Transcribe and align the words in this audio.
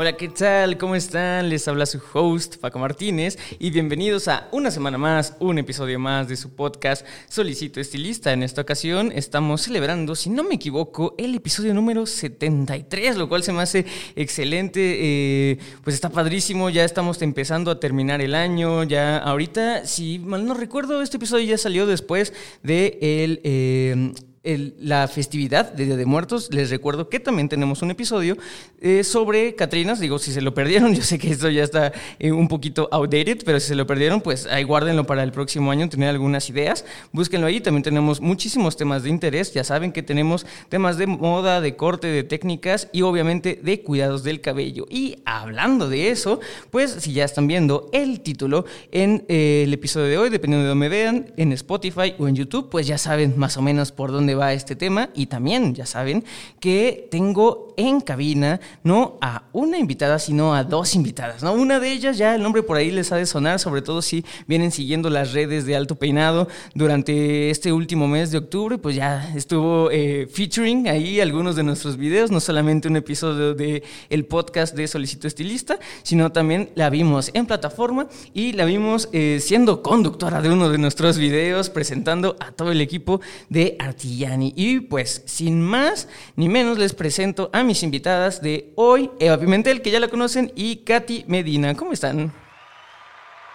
Hola, 0.00 0.12
¿qué 0.12 0.28
tal? 0.28 0.78
¿Cómo 0.78 0.94
están? 0.94 1.48
Les 1.48 1.66
habla 1.66 1.84
su 1.84 2.00
host, 2.12 2.58
Paco 2.58 2.78
Martínez, 2.78 3.36
y 3.58 3.70
bienvenidos 3.70 4.28
a 4.28 4.46
una 4.52 4.70
semana 4.70 4.96
más, 4.96 5.34
un 5.40 5.58
episodio 5.58 5.98
más 5.98 6.28
de 6.28 6.36
su 6.36 6.54
podcast 6.54 7.04
Solicito 7.28 7.80
Estilista. 7.80 8.32
En 8.32 8.44
esta 8.44 8.60
ocasión 8.60 9.10
estamos 9.12 9.62
celebrando, 9.62 10.14
si 10.14 10.30
no 10.30 10.44
me 10.44 10.54
equivoco, 10.54 11.16
el 11.18 11.34
episodio 11.34 11.74
número 11.74 12.06
73, 12.06 13.16
lo 13.16 13.28
cual 13.28 13.42
se 13.42 13.52
me 13.52 13.60
hace 13.60 13.86
excelente. 14.14 14.78
Eh, 15.00 15.58
pues 15.82 15.94
está 15.94 16.10
padrísimo, 16.10 16.70
ya 16.70 16.84
estamos 16.84 17.20
empezando 17.20 17.72
a 17.72 17.80
terminar 17.80 18.20
el 18.20 18.36
año, 18.36 18.84
ya 18.84 19.18
ahorita, 19.18 19.84
si 19.84 20.20
mal 20.20 20.46
no 20.46 20.54
recuerdo, 20.54 21.02
este 21.02 21.16
episodio 21.16 21.44
ya 21.44 21.58
salió 21.58 21.88
después 21.88 22.32
de 22.62 22.98
el... 23.00 23.40
Eh, 23.42 24.12
la 24.42 25.08
festividad 25.08 25.72
de 25.72 25.84
Día 25.84 25.96
de 25.96 26.06
Muertos. 26.06 26.48
Les 26.52 26.70
recuerdo 26.70 27.08
que 27.08 27.20
también 27.20 27.48
tenemos 27.48 27.82
un 27.82 27.90
episodio 27.90 28.36
eh, 28.80 29.04
sobre 29.04 29.54
Catrinas. 29.54 30.00
Digo, 30.00 30.18
si 30.18 30.32
se 30.32 30.40
lo 30.40 30.54
perdieron, 30.54 30.94
yo 30.96 31.02
sé 31.02 31.18
que 31.18 31.30
esto 31.30 31.50
ya 31.50 31.64
está 31.64 31.92
eh, 32.18 32.32
un 32.32 32.48
poquito 32.48 32.88
outdated, 32.92 33.42
pero 33.44 33.60
si 33.60 33.68
se 33.68 33.74
lo 33.74 33.86
perdieron, 33.86 34.20
pues 34.20 34.46
ahí 34.46 34.64
guárdenlo 34.64 35.04
para 35.04 35.22
el 35.22 35.32
próximo 35.32 35.70
año, 35.70 35.88
tener 35.88 36.08
algunas 36.08 36.48
ideas. 36.50 36.84
Búsquenlo 37.12 37.46
ahí. 37.46 37.60
También 37.60 37.82
tenemos 37.82 38.20
muchísimos 38.20 38.76
temas 38.76 39.02
de 39.02 39.10
interés. 39.10 39.52
Ya 39.52 39.64
saben 39.64 39.92
que 39.92 40.02
tenemos 40.02 40.46
temas 40.68 40.96
de 40.98 41.06
moda, 41.06 41.60
de 41.60 41.76
corte, 41.76 42.06
de 42.06 42.22
técnicas 42.22 42.88
y 42.92 43.02
obviamente 43.02 43.58
de 43.62 43.82
cuidados 43.82 44.22
del 44.22 44.40
cabello. 44.40 44.86
Y 44.88 45.18
hablando 45.24 45.88
de 45.88 46.10
eso, 46.10 46.40
pues 46.70 46.92
si 46.92 47.12
ya 47.12 47.24
están 47.24 47.46
viendo 47.46 47.88
el 47.92 48.20
título 48.20 48.64
en 48.92 49.24
eh, 49.28 49.62
el 49.64 49.72
episodio 49.74 50.06
de 50.06 50.18
hoy, 50.18 50.30
dependiendo 50.30 50.64
de 50.64 50.68
dónde 50.68 50.88
vean, 50.88 51.32
en 51.36 51.52
Spotify 51.52 52.14
o 52.18 52.28
en 52.28 52.36
YouTube, 52.36 52.70
pues 52.70 52.86
ya 52.86 52.98
saben 52.98 53.34
más 53.36 53.56
o 53.56 53.62
menos 53.62 53.92
por 53.92 54.12
dónde 54.12 54.27
va 54.34 54.52
este 54.52 54.76
tema. 54.76 55.10
Y 55.14 55.26
también 55.26 55.74
ya 55.74 55.86
saben 55.86 56.24
que 56.60 57.08
tengo 57.10 57.67
en 57.78 58.00
cabina 58.00 58.60
no 58.84 59.16
a 59.22 59.44
una 59.52 59.78
invitada, 59.78 60.18
sino 60.18 60.54
a 60.54 60.64
dos 60.64 60.94
invitadas. 60.94 61.42
¿no? 61.42 61.52
Una 61.54 61.80
de 61.80 61.90
ellas 61.90 62.18
ya 62.18 62.34
el 62.34 62.42
nombre 62.42 62.62
por 62.62 62.76
ahí 62.76 62.90
les 62.90 63.10
ha 63.12 63.16
de 63.16 63.24
sonar, 63.24 63.58
sobre 63.58 63.82
todo 63.82 64.02
si 64.02 64.24
vienen 64.46 64.70
siguiendo 64.70 65.08
las 65.08 65.32
redes 65.32 65.64
de 65.64 65.76
Alto 65.76 65.94
Peinado 65.94 66.48
durante 66.74 67.50
este 67.50 67.72
último 67.72 68.06
mes 68.06 68.30
de 68.30 68.38
octubre, 68.38 68.78
pues 68.78 68.96
ya 68.96 69.32
estuvo 69.34 69.90
eh, 69.90 70.28
featuring 70.30 70.88
ahí 70.88 71.20
algunos 71.20 71.56
de 71.56 71.62
nuestros 71.62 71.96
videos, 71.96 72.30
no 72.30 72.40
solamente 72.40 72.88
un 72.88 72.96
episodio 72.96 73.54
de 73.54 73.82
el 74.10 74.24
podcast 74.26 74.74
de 74.76 74.86
Solicito 74.88 75.26
Estilista, 75.26 75.78
sino 76.02 76.32
también 76.32 76.70
la 76.74 76.90
vimos 76.90 77.30
en 77.34 77.46
plataforma 77.46 78.08
y 78.34 78.52
la 78.52 78.64
vimos 78.64 79.08
eh, 79.12 79.38
siendo 79.40 79.82
conductora 79.82 80.42
de 80.42 80.50
uno 80.50 80.68
de 80.68 80.78
nuestros 80.78 81.18
videos, 81.18 81.70
presentando 81.70 82.36
a 82.40 82.52
todo 82.52 82.72
el 82.72 82.80
equipo 82.80 83.20
de 83.48 83.76
Artilla 83.78 84.28
y 84.56 84.80
pues, 84.80 85.22
sin 85.26 85.60
más 85.60 86.08
ni 86.36 86.48
menos, 86.48 86.78
les 86.78 86.92
presento 86.92 87.50
a 87.52 87.62
mis 87.68 87.82
invitadas 87.82 88.40
de 88.40 88.72
hoy, 88.76 89.10
Eva 89.20 89.38
Pimentel, 89.38 89.82
que 89.82 89.90
ya 89.90 90.00
la 90.00 90.08
conocen, 90.08 90.50
y 90.56 90.78
Katy 90.78 91.26
Medina. 91.28 91.74
¿Cómo 91.74 91.92
están? 91.92 92.32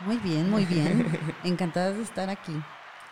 Muy 0.02 0.18
bien, 0.18 0.50
muy 0.52 0.66
bien. 0.66 1.08
Encantadas 1.44 1.98
de 1.98 2.04
estar 2.04 2.30
aquí 2.30 2.54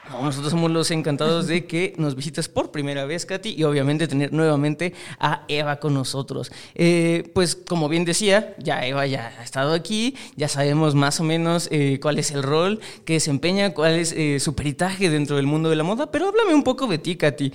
nosotros 0.09 0.51
somos 0.51 0.71
los 0.71 0.91
encantados 0.91 1.47
de 1.47 1.65
que 1.65 1.93
nos 1.97 2.15
visites 2.15 2.49
por 2.49 2.71
primera 2.71 3.05
vez, 3.05 3.25
Katy, 3.25 3.55
y 3.57 3.63
obviamente 3.63 4.07
tener 4.07 4.33
nuevamente 4.33 4.93
a 5.19 5.45
Eva 5.47 5.79
con 5.79 5.93
nosotros. 5.93 6.51
Eh, 6.75 7.29
pues 7.33 7.55
como 7.55 7.87
bien 7.87 8.05
decía, 8.05 8.55
ya 8.59 8.85
Eva 8.85 9.05
ya 9.05 9.33
ha 9.39 9.43
estado 9.43 9.73
aquí, 9.73 10.15
ya 10.35 10.47
sabemos 10.47 10.95
más 10.95 11.19
o 11.19 11.23
menos 11.23 11.67
eh, 11.71 11.99
cuál 12.01 12.19
es 12.19 12.31
el 12.31 12.43
rol 12.43 12.79
que 13.05 13.13
desempeña, 13.13 13.73
cuál 13.73 13.93
es 13.93 14.11
eh, 14.11 14.39
su 14.39 14.55
peritaje 14.55 15.09
dentro 15.09 15.35
del 15.35 15.47
mundo 15.47 15.69
de 15.69 15.75
la 15.75 15.83
moda, 15.83 16.11
pero 16.11 16.27
háblame 16.27 16.53
un 16.53 16.63
poco 16.63 16.87
de 16.87 16.97
ti, 16.97 17.15
Katy. 17.15 17.53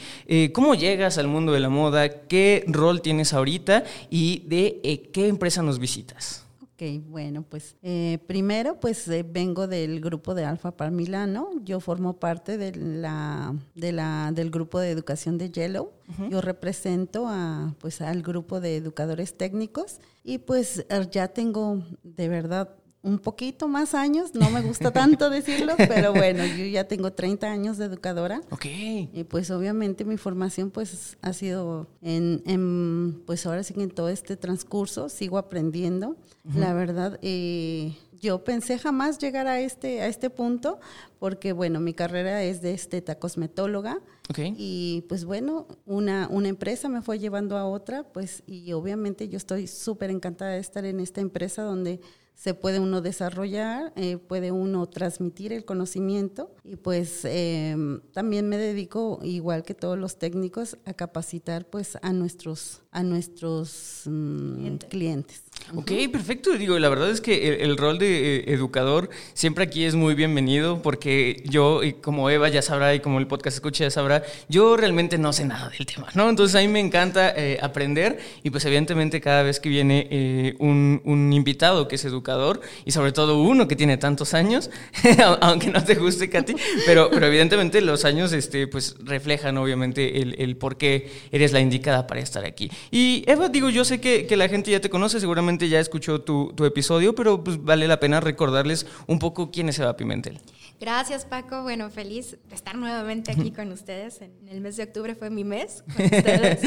¿Cómo 0.53 0.75
llegas 0.75 1.19
al 1.19 1.29
mundo 1.29 1.53
de 1.53 1.61
la 1.61 1.69
moda? 1.69 2.09
¿Qué 2.09 2.65
rol 2.69 3.03
tienes 3.03 3.33
ahorita? 3.33 3.85
¿Y 4.11 4.43
de 4.47 5.11
qué 5.13 5.29
empresa 5.29 5.63
nos 5.63 5.79
visitas? 5.79 6.46
Ok, 6.77 6.83
bueno, 7.09 7.43
pues 7.43 7.75
eh, 7.81 8.19
primero 8.27 8.79
pues 8.79 9.09
eh, 9.09 9.25
vengo 9.27 9.67
del 9.67 9.99
grupo 9.99 10.35
de 10.35 10.45
Alfa 10.45 10.77
Par 10.77 10.91
Milano, 10.91 11.49
yo 11.65 11.81
formo 11.81 12.19
parte 12.19 12.59
de 12.59 12.75
la, 12.75 13.55
de 13.75 13.93
la, 13.93 14.31
del 14.35 14.51
grupo 14.51 14.79
de 14.79 14.91
educación 14.91 15.39
de 15.39 15.51
Yellow, 15.51 15.91
yo 16.29 16.43
represento 16.43 17.29
a, 17.29 17.75
pues, 17.81 18.03
al 18.03 18.21
grupo 18.21 18.61
de 18.61 18.77
educadores 18.77 19.39
técnicos. 19.39 20.01
Y 20.23 20.37
pues 20.37 20.85
er, 20.91 21.09
ya 21.09 21.29
tengo 21.29 21.83
de 22.03 22.29
verdad 22.29 22.69
un 23.07 23.21
poquito 23.21 23.69
más 23.69 23.95
años, 23.95 24.35
no 24.35 24.51
me 24.51 24.61
gusta 24.61 24.91
tanto 24.91 25.31
decirlo, 25.31 25.75
pero 25.77 26.13
bueno, 26.13 26.45
yo 26.45 26.65
ya 26.65 26.89
tengo 26.89 27.13
30 27.13 27.47
años 27.47 27.79
de 27.79 27.85
educadora. 27.85 28.43
Ok. 28.51 28.67
Y 28.67 29.25
pues 29.29 29.51
obviamente 29.53 30.05
mi 30.05 30.17
formación 30.17 30.73
pues 30.73 31.17
ha 31.23 31.33
sido 31.33 31.87
en, 32.03 33.23
pues 33.25 33.47
ahora 33.47 33.63
sí 33.63 33.75
que 33.75 33.83
en 33.85 33.91
todo 33.91 34.09
este 34.09 34.37
transcurso 34.37 35.09
sigo 35.09 35.39
aprendiendo. 35.39 36.17
La 36.55 36.75
verdad, 36.75 37.19
eh, 37.23 37.97
yo 38.21 38.45
pensé 38.45 38.79
jamás 38.79 39.19
llegar 39.19 39.47
a 39.47 39.61
este, 39.61 40.01
a 40.01 40.07
este 40.07 40.31
punto 40.31 40.79
porque 41.19 41.53
bueno, 41.53 41.81
mi 41.81 41.93
carrera 41.93 42.43
es 42.43 42.61
de 42.61 42.73
esteta 42.73 43.19
cosmetóloga. 43.19 44.01
Okay. 44.29 44.55
Y 44.57 45.05
pues 45.09 45.25
bueno, 45.25 45.67
una, 45.87 46.29
una 46.31 46.49
empresa 46.49 46.89
me 46.89 47.03
fue 47.03 47.19
llevando 47.19 47.57
a 47.57 47.67
otra, 47.67 48.03
pues 48.05 48.43
y 48.47 48.73
obviamente 48.73 49.29
yo 49.29 49.37
estoy 49.37 49.69
súper 49.69 50.11
encantada 50.11 50.53
de 50.53 50.59
estar 50.59 50.85
en 50.85 50.99
esta 50.99 51.21
empresa 51.21 51.63
donde 51.63 52.01
se 52.37 52.53
puede 52.53 52.79
uno 52.81 53.01
desarrollar, 53.01 53.95
eh, 53.97 54.19
puede 54.19 54.53
uno 54.53 54.87
transmitir 54.87 55.55
el 55.55 55.65
conocimiento 55.65 56.55
y 56.63 56.77
pues 56.77 57.25
em, 57.25 58.01
también 58.13 58.49
me 58.49 58.59
dedico, 58.59 59.19
igual 59.23 59.63
que 59.63 59.73
todos 59.73 59.99
los 59.99 60.19
técnicos, 60.19 60.77
a 60.85 60.93
capacitar 60.93 61.65
pues 61.65 61.97
a 62.03 62.13
nuestros, 62.13 62.83
a 62.97 63.03
nuestros 63.03 64.05
mm, 64.07 64.77
clientes. 64.89 65.43
Ok, 65.75 65.93
perfecto. 66.11 66.57
Digo, 66.57 66.79
la 66.79 66.89
verdad 66.89 67.11
es 67.11 67.21
que 67.21 67.63
el, 67.63 67.77
rol 67.77 67.99
de 67.99 68.37
eh, 68.37 68.45
educador 68.55 69.11
siempre 69.35 69.65
aquí 69.65 69.85
es 69.85 69.95
muy 69.95 70.15
bienvenido 70.15 70.81
porque 70.81 71.43
yo, 71.45 71.83
y 71.83 71.93
como 71.93 72.31
Eva 72.31 72.49
ya 72.49 72.63
sabrá 72.63 72.95
y 72.95 73.01
como 73.01 73.19
el 73.19 73.27
podcast 73.27 73.57
escucha 73.57 73.85
ya 73.85 73.91
sabrá, 73.91 74.23
yo 74.49 74.77
realmente 74.77 75.19
no 75.19 75.33
sé 75.35 75.45
nada 75.45 75.69
del 75.69 75.87
tema, 75.87 76.09
¿no? 76.15 76.31
Entonces 76.31 76.57
a 76.57 76.61
mí 76.61 76.69
me 76.69 76.81
encanta 76.81 77.35
eh, 77.37 77.59
aprender 77.61 78.19
y 78.43 78.49
pues 78.49 78.65
evidentemente 78.65 79.21
cada 79.21 79.43
vez 79.43 79.61
que 79.61 79.69
viene 79.69 80.55
un, 80.59 81.03
un 81.05 81.33
invitado 81.33 81.89
que 81.89 81.97
es 81.97 82.05
educador, 82.05 82.61
y 82.85 82.93
sobre 82.93 83.13
todo 83.13 83.43
uno 83.43 83.69
que 83.69 83.77
tiene 83.77 83.97
tantos 83.97 84.35
años, 84.35 84.71
aunque 85.41 85.71
no 85.71 85.85
te 85.85 85.97
guste, 85.97 86.31
Katy, 86.31 86.55
pero, 86.87 87.11
pero 87.11 87.27
evidentemente 87.27 87.81
los 87.81 88.05
años 88.05 88.33
este, 88.33 88.67
pues, 88.67 88.97
reflejan 89.01 89.59
obviamente 89.59 90.23
el, 90.23 90.35
el, 90.39 90.57
por 90.57 90.77
qué 90.77 91.11
eres 91.33 91.53
la 91.53 91.61
indicada 91.61 92.07
para 92.07 92.21
estar 92.21 92.45
aquí. 92.45 92.71
Y 92.91 93.25
Eva, 93.27 93.49
digo, 93.49 93.69
yo 93.71 93.85
sé 93.85 94.01
que, 94.01 94.27
que 94.27 94.37
la 94.37 94.49
gente 94.49 94.71
ya 94.71 94.81
te 94.81 94.91
conoce, 94.91 95.21
seguramente 95.21 95.69
ya 95.69 95.81
escuchó 95.81 96.21
tu, 96.21 96.53
tu 96.55 96.65
episodio, 96.65 97.15
pero 97.15 97.43
pues 97.43 97.63
vale 97.63 97.89
la 97.89 98.01
pena 98.01 98.21
recordarles 98.21 98.87
un 99.07 99.19
poco 99.19 99.51
quién 99.51 99.69
es 99.69 99.79
Eva 99.79 99.97
Pimentel. 99.97 100.41
Gracias, 100.79 101.25
Paco. 101.25 101.63
Bueno, 101.63 101.89
feliz 101.89 102.37
de 102.49 102.55
estar 102.55 102.77
nuevamente 102.77 103.33
aquí 103.33 103.51
con 103.51 103.73
ustedes. 103.73 104.21
En 104.21 104.49
el 104.49 104.61
mes 104.61 104.77
de 104.77 104.83
octubre 104.83 105.15
fue 105.15 105.31
mi 105.31 105.43
mes 105.43 105.83
con 105.95 106.05
ustedes. 106.05 106.61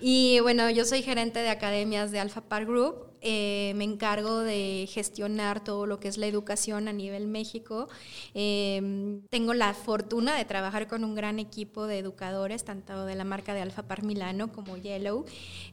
y 0.00 0.40
bueno, 0.40 0.70
yo 0.70 0.84
soy 0.86 1.02
gerente 1.02 1.40
de 1.40 1.50
academias 1.50 2.10
de 2.10 2.20
Alpha 2.20 2.40
Par 2.40 2.64
Group. 2.64 3.09
Eh, 3.22 3.72
me 3.76 3.84
encargo 3.84 4.40
de 4.40 4.88
gestionar 4.90 5.62
todo 5.62 5.86
lo 5.86 6.00
que 6.00 6.08
es 6.08 6.16
la 6.16 6.26
educación 6.26 6.88
a 6.88 6.92
nivel 6.92 7.26
México. 7.26 7.88
Em, 8.34 9.22
tengo 9.28 9.54
la 9.54 9.74
fortuna 9.74 10.34
de 10.36 10.44
trabajar 10.44 10.88
con 10.88 11.04
un 11.04 11.14
gran 11.14 11.38
equipo 11.38 11.86
de 11.86 11.98
educadores, 11.98 12.64
tanto 12.64 13.04
de 13.04 13.14
la 13.14 13.24
marca 13.24 13.54
de 13.54 13.60
Alfa 13.60 13.82
Par 13.82 14.02
Milano 14.02 14.52
como 14.52 14.76
Yellow, 14.76 15.24